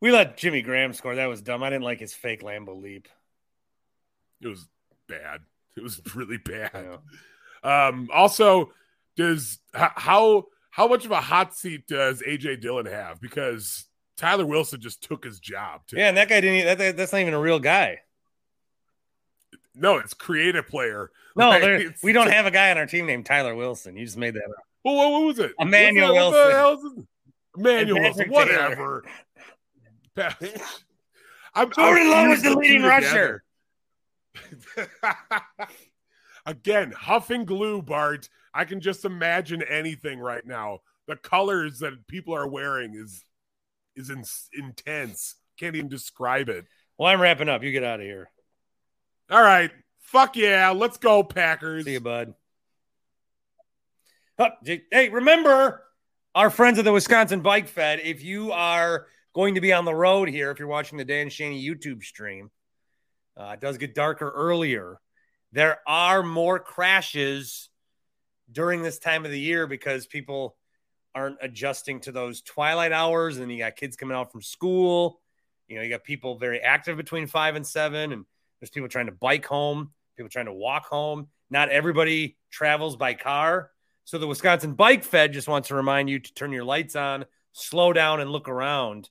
We 0.00 0.12
let 0.12 0.36
Jimmy 0.36 0.62
Graham 0.62 0.92
score. 0.92 1.14
That 1.14 1.26
was 1.26 1.42
dumb. 1.42 1.62
I 1.62 1.70
didn't 1.70 1.84
like 1.84 2.00
his 2.00 2.14
fake 2.14 2.42
Lambeau 2.42 2.80
leap. 2.80 3.08
It 4.40 4.48
was 4.48 4.66
bad. 5.08 5.40
It 5.76 5.82
was 5.82 6.00
really 6.14 6.38
bad. 6.38 6.98
Um, 7.62 8.08
also, 8.12 8.72
does 9.16 9.58
how 9.72 10.46
how 10.70 10.88
much 10.88 11.04
of 11.04 11.10
a 11.10 11.20
hot 11.20 11.54
seat 11.54 11.86
does 11.86 12.22
AJ 12.22 12.60
Dillon 12.60 12.86
have? 12.86 13.20
Because 13.20 13.86
Tyler 14.16 14.46
Wilson 14.46 14.80
just 14.80 15.02
took 15.02 15.24
his 15.24 15.40
job. 15.40 15.82
Too. 15.86 15.96
Yeah, 15.96 16.08
and 16.08 16.16
that 16.16 16.28
guy 16.28 16.40
didn't. 16.40 16.78
That, 16.78 16.96
that's 16.96 17.12
not 17.12 17.20
even 17.20 17.34
a 17.34 17.40
real 17.40 17.58
guy. 17.58 18.00
No, 19.74 19.98
it's 19.98 20.14
creative 20.14 20.66
player. 20.66 21.10
No, 21.34 21.50
like, 21.50 21.96
we 22.02 22.12
don't 22.12 22.30
have 22.30 22.46
a 22.46 22.50
guy 22.50 22.70
on 22.70 22.78
our 22.78 22.86
team 22.86 23.06
named 23.06 23.26
Tyler 23.26 23.54
Wilson. 23.54 23.94
You 23.96 24.06
just 24.06 24.16
made 24.16 24.34
that 24.34 24.44
up. 24.44 24.64
Well, 24.84 24.94
what, 24.96 25.12
what 25.12 25.24
was 25.24 25.38
it? 25.38 25.52
Emmanuel 25.58 26.14
Wilson. 26.14 27.06
Emmanuel 27.58 28.00
Wilson. 28.00 28.30
Whatever. 28.30 29.04
I'm, 31.54 31.72
Jordan 31.72 32.10
Love 32.10 32.28
was 32.28 32.42
the 32.42 32.54
leading 32.56 32.82
rusher. 32.82 33.42
Again, 36.46 36.92
huff 36.92 37.30
and 37.30 37.46
glue, 37.46 37.82
Bart. 37.82 38.28
I 38.54 38.64
can 38.64 38.80
just 38.80 39.04
imagine 39.04 39.62
anything 39.62 40.18
right 40.18 40.46
now. 40.46 40.80
The 41.06 41.16
colors 41.16 41.80
that 41.80 42.06
people 42.06 42.34
are 42.34 42.48
wearing 42.48 42.94
is 42.94 43.24
is 43.96 44.10
in, 44.10 44.24
intense. 44.52 45.36
Can't 45.58 45.74
even 45.74 45.88
describe 45.88 46.48
it. 46.48 46.66
Well, 46.98 47.08
I'm 47.08 47.20
wrapping 47.20 47.48
up. 47.48 47.62
You 47.62 47.72
get 47.72 47.84
out 47.84 48.00
of 48.00 48.06
here. 48.06 48.30
All 49.30 49.42
right. 49.42 49.70
Fuck 50.00 50.36
yeah. 50.36 50.70
Let's 50.70 50.98
go, 50.98 51.22
Packers. 51.22 51.84
See 51.84 51.92
you, 51.92 52.00
bud. 52.00 52.34
Hey, 54.64 55.08
remember 55.08 55.82
our 56.34 56.50
friends 56.50 56.78
at 56.78 56.84
the 56.84 56.92
Wisconsin 56.92 57.40
Bike 57.40 57.68
Fed. 57.68 58.00
If 58.04 58.22
you 58.22 58.52
are 58.52 59.06
going 59.36 59.54
to 59.56 59.60
be 59.60 59.74
on 59.74 59.84
the 59.84 59.94
road 59.94 60.30
here, 60.30 60.50
if 60.50 60.58
you're 60.58 60.66
watching 60.66 60.96
the 60.96 61.04
Dan 61.04 61.26
Shaney 61.26 61.62
YouTube 61.62 62.02
stream, 62.02 62.50
uh, 63.36 63.50
it 63.52 63.60
does 63.60 63.76
get 63.76 63.94
darker 63.94 64.30
earlier. 64.30 64.98
There 65.52 65.78
are 65.86 66.22
more 66.22 66.58
crashes 66.58 67.68
during 68.50 68.80
this 68.80 68.98
time 68.98 69.26
of 69.26 69.30
the 69.30 69.38
year 69.38 69.66
because 69.66 70.06
people 70.06 70.56
aren't 71.14 71.36
adjusting 71.42 72.00
to 72.00 72.12
those 72.12 72.40
twilight 72.40 72.92
hours, 72.92 73.36
and 73.36 73.52
you 73.52 73.58
got 73.58 73.76
kids 73.76 73.94
coming 73.94 74.16
out 74.16 74.32
from 74.32 74.40
school. 74.40 75.20
You 75.68 75.76
know, 75.76 75.82
you 75.82 75.90
got 75.90 76.02
people 76.02 76.38
very 76.38 76.60
active 76.60 76.96
between 76.96 77.26
five 77.26 77.56
and 77.56 77.66
seven, 77.66 78.12
and 78.12 78.24
there's 78.58 78.70
people 78.70 78.88
trying 78.88 79.06
to 79.06 79.12
bike 79.12 79.44
home, 79.44 79.90
people 80.16 80.30
trying 80.30 80.46
to 80.46 80.52
walk 80.54 80.86
home. 80.86 81.28
Not 81.50 81.68
everybody 81.68 82.38
travels 82.50 82.96
by 82.96 83.12
car. 83.12 83.70
So 84.04 84.16
the 84.16 84.26
Wisconsin 84.26 84.72
Bike 84.72 85.04
Fed 85.04 85.34
just 85.34 85.46
wants 85.46 85.68
to 85.68 85.74
remind 85.74 86.08
you 86.08 86.20
to 86.20 86.34
turn 86.34 86.52
your 86.52 86.64
lights 86.64 86.96
on, 86.96 87.26
slow 87.52 87.92
down, 87.92 88.20
and 88.20 88.30
look 88.30 88.48
around. 88.48 89.10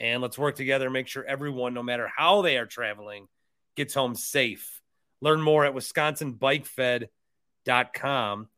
And 0.00 0.20
let's 0.22 0.38
work 0.38 0.56
together 0.56 0.86
and 0.86 0.92
make 0.92 1.06
sure 1.06 1.24
everyone, 1.24 1.74
no 1.74 1.82
matter 1.82 2.10
how 2.14 2.42
they 2.42 2.56
are 2.56 2.66
traveling, 2.66 3.28
gets 3.76 3.94
home 3.94 4.16
safe. 4.16 4.80
Learn 5.20 5.42
more 5.42 5.66
at 5.66 5.74
wisconsinbikefed.com. 5.74 8.48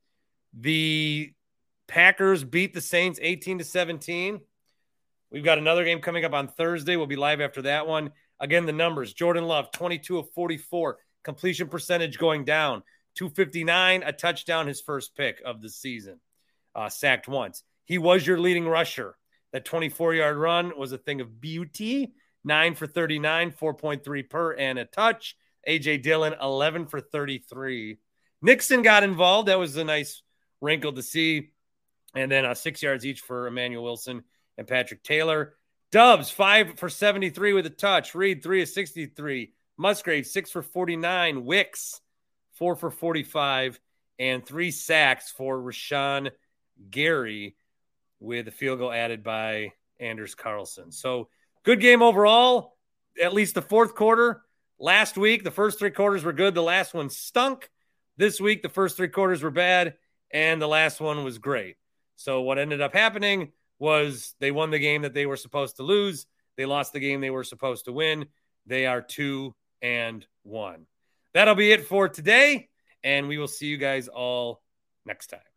The 0.55 1.33
Packers 1.89 2.45
beat 2.45 2.75
the 2.75 2.81
Saints 2.81 3.19
18 3.21 3.59
to 3.59 3.65
17. 3.65 4.41
We've 5.33 5.45
got 5.45 5.59
another 5.59 5.85
game 5.85 6.01
coming 6.01 6.25
up 6.25 6.33
on 6.33 6.47
Thursday. 6.47 6.95
We'll 6.97 7.07
be 7.07 7.17
live 7.17 7.41
after 7.41 7.63
that 7.63 7.89
one. 7.89 8.13
Again, 8.39 8.65
the 8.65 8.73
numbers 8.73 9.13
Jordan 9.13 9.45
Love, 9.45 9.73
22 9.73 10.19
of 10.19 10.31
44, 10.35 10.99
completion 11.25 11.69
percentage 11.69 12.19
going 12.19 12.45
down. 12.45 12.85
259, 13.17 14.05
a 14.05 14.13
touchdown, 14.13 14.67
his 14.67 14.81
first 14.81 15.15
pick 15.17 15.43
of 15.45 15.61
the 15.61 15.69
season. 15.69 16.19
Uh, 16.75 16.89
sacked 16.89 17.29
once. 17.29 17.63
He 17.85 17.99
was 17.99 18.27
your 18.27 18.39
leading 18.39 18.67
rusher. 18.67 19.17
That 19.53 19.65
24 19.65 20.15
yard 20.15 20.37
run 20.37 20.73
was 20.77 20.93
a 20.93 20.99
thing 20.99 21.21
of 21.21 21.41
beauty. 21.41 22.13
Nine 22.45 22.75
for 22.75 22.87
39, 22.87 23.53
4.3 23.53 24.31
per 24.31 24.53
and 24.53 24.79
a 24.79 24.85
touch. 24.85 25.37
AJ 25.69 26.03
Dillon, 26.03 26.35
11 26.41 26.87
for 26.87 27.01
33. 27.01 27.99
Nixon 28.41 28.83
got 28.83 29.05
involved. 29.05 29.49
That 29.49 29.59
was 29.59 29.77
a 29.77 29.85
nice 29.85 30.23
wrinkle 30.61 30.93
to 30.95 31.03
see. 31.03 31.51
And 32.15 32.31
then 32.31 32.45
uh, 32.45 32.55
six 32.55 32.83
yards 32.83 33.07
each 33.07 33.21
for 33.21 33.47
Emmanuel 33.47 33.85
Wilson 33.85 34.25
and 34.59 34.67
Patrick 34.67 35.03
Taylor. 35.03 35.55
Doubs, 35.93 36.31
five 36.31 36.79
for 36.79 36.89
73 36.89 37.53
with 37.53 37.67
a 37.67 37.71
touch. 37.71 38.15
Reed, 38.15 38.43
three 38.43 38.63
of 38.63 38.69
63. 38.69 39.53
Musgrave, 39.77 40.27
six 40.27 40.51
for 40.51 40.63
49. 40.63 41.45
Wicks, 41.45 42.01
four 42.55 42.77
for 42.77 42.91
45, 42.91 43.79
and 44.19 44.45
three 44.45 44.71
sacks 44.71 45.31
for 45.31 45.59
Rashan 45.59 46.31
Gary 46.91 47.57
with 48.23 48.49
a 48.49 48.53
field 48.53 48.79
goal 48.79 48.93
added 48.93 49.23
by 49.23 49.73
Anders 49.99 50.35
Carlson. 50.35 50.93
So 50.93 51.29
good 51.65 51.81
game 51.81 52.03
overall, 52.03 52.77
at 53.21 53.35
least 53.35 53.55
the 53.55 53.63
fourth 53.63 53.95
quarter. 53.95 54.43
Last 54.79 55.17
week, 55.17 55.45
the 55.45 55.51
first 55.51 55.79
three 55.79 55.91
quarters 55.91 56.25
were 56.25 56.33
good. 56.33 56.55
The 56.55 56.63
last 56.63 56.95
one 56.95 57.11
stunk. 57.11 57.69
This 58.17 58.41
week, 58.41 58.63
the 58.63 58.69
first 58.69 58.97
three 58.97 59.09
quarters 59.09 59.43
were 59.43 59.51
bad, 59.51 59.95
and 60.31 60.61
the 60.61 60.69
last 60.69 61.01
one 61.01 61.25
was 61.25 61.39
great. 61.39 61.77
So 62.17 62.43
what 62.43 62.59
ended 62.59 62.81
up 62.81 62.93
happening 62.93 63.53
was 63.79 64.35
they 64.39 64.51
won 64.51 64.71
the 64.71 64.79
game 64.79 65.03
that 65.03 65.15
they 65.15 65.27
were 65.27 65.37
supposed 65.37 65.77
to 65.77 65.83
lose. 65.83 66.27
They 66.57 66.67
lost 66.67 66.93
the 66.93 67.01
game 67.01 67.21
they 67.21 67.31
were 67.31 67.45
supposed 67.45 67.87
to 67.87 67.93
win. 67.93 68.27
They 68.67 68.87
are 68.87 69.03
two 69.03 69.55
and 69.81 70.25
one. 70.43 70.87
That'll 71.35 71.55
be 71.55 71.73
it 71.73 71.87
for 71.87 72.09
today. 72.09 72.69
And 73.03 73.27
we 73.27 73.39
will 73.39 73.49
see 73.49 73.67
you 73.67 73.79
guys 73.79 74.07
all 74.07 74.63
next 75.05 75.29
time. 75.29 75.52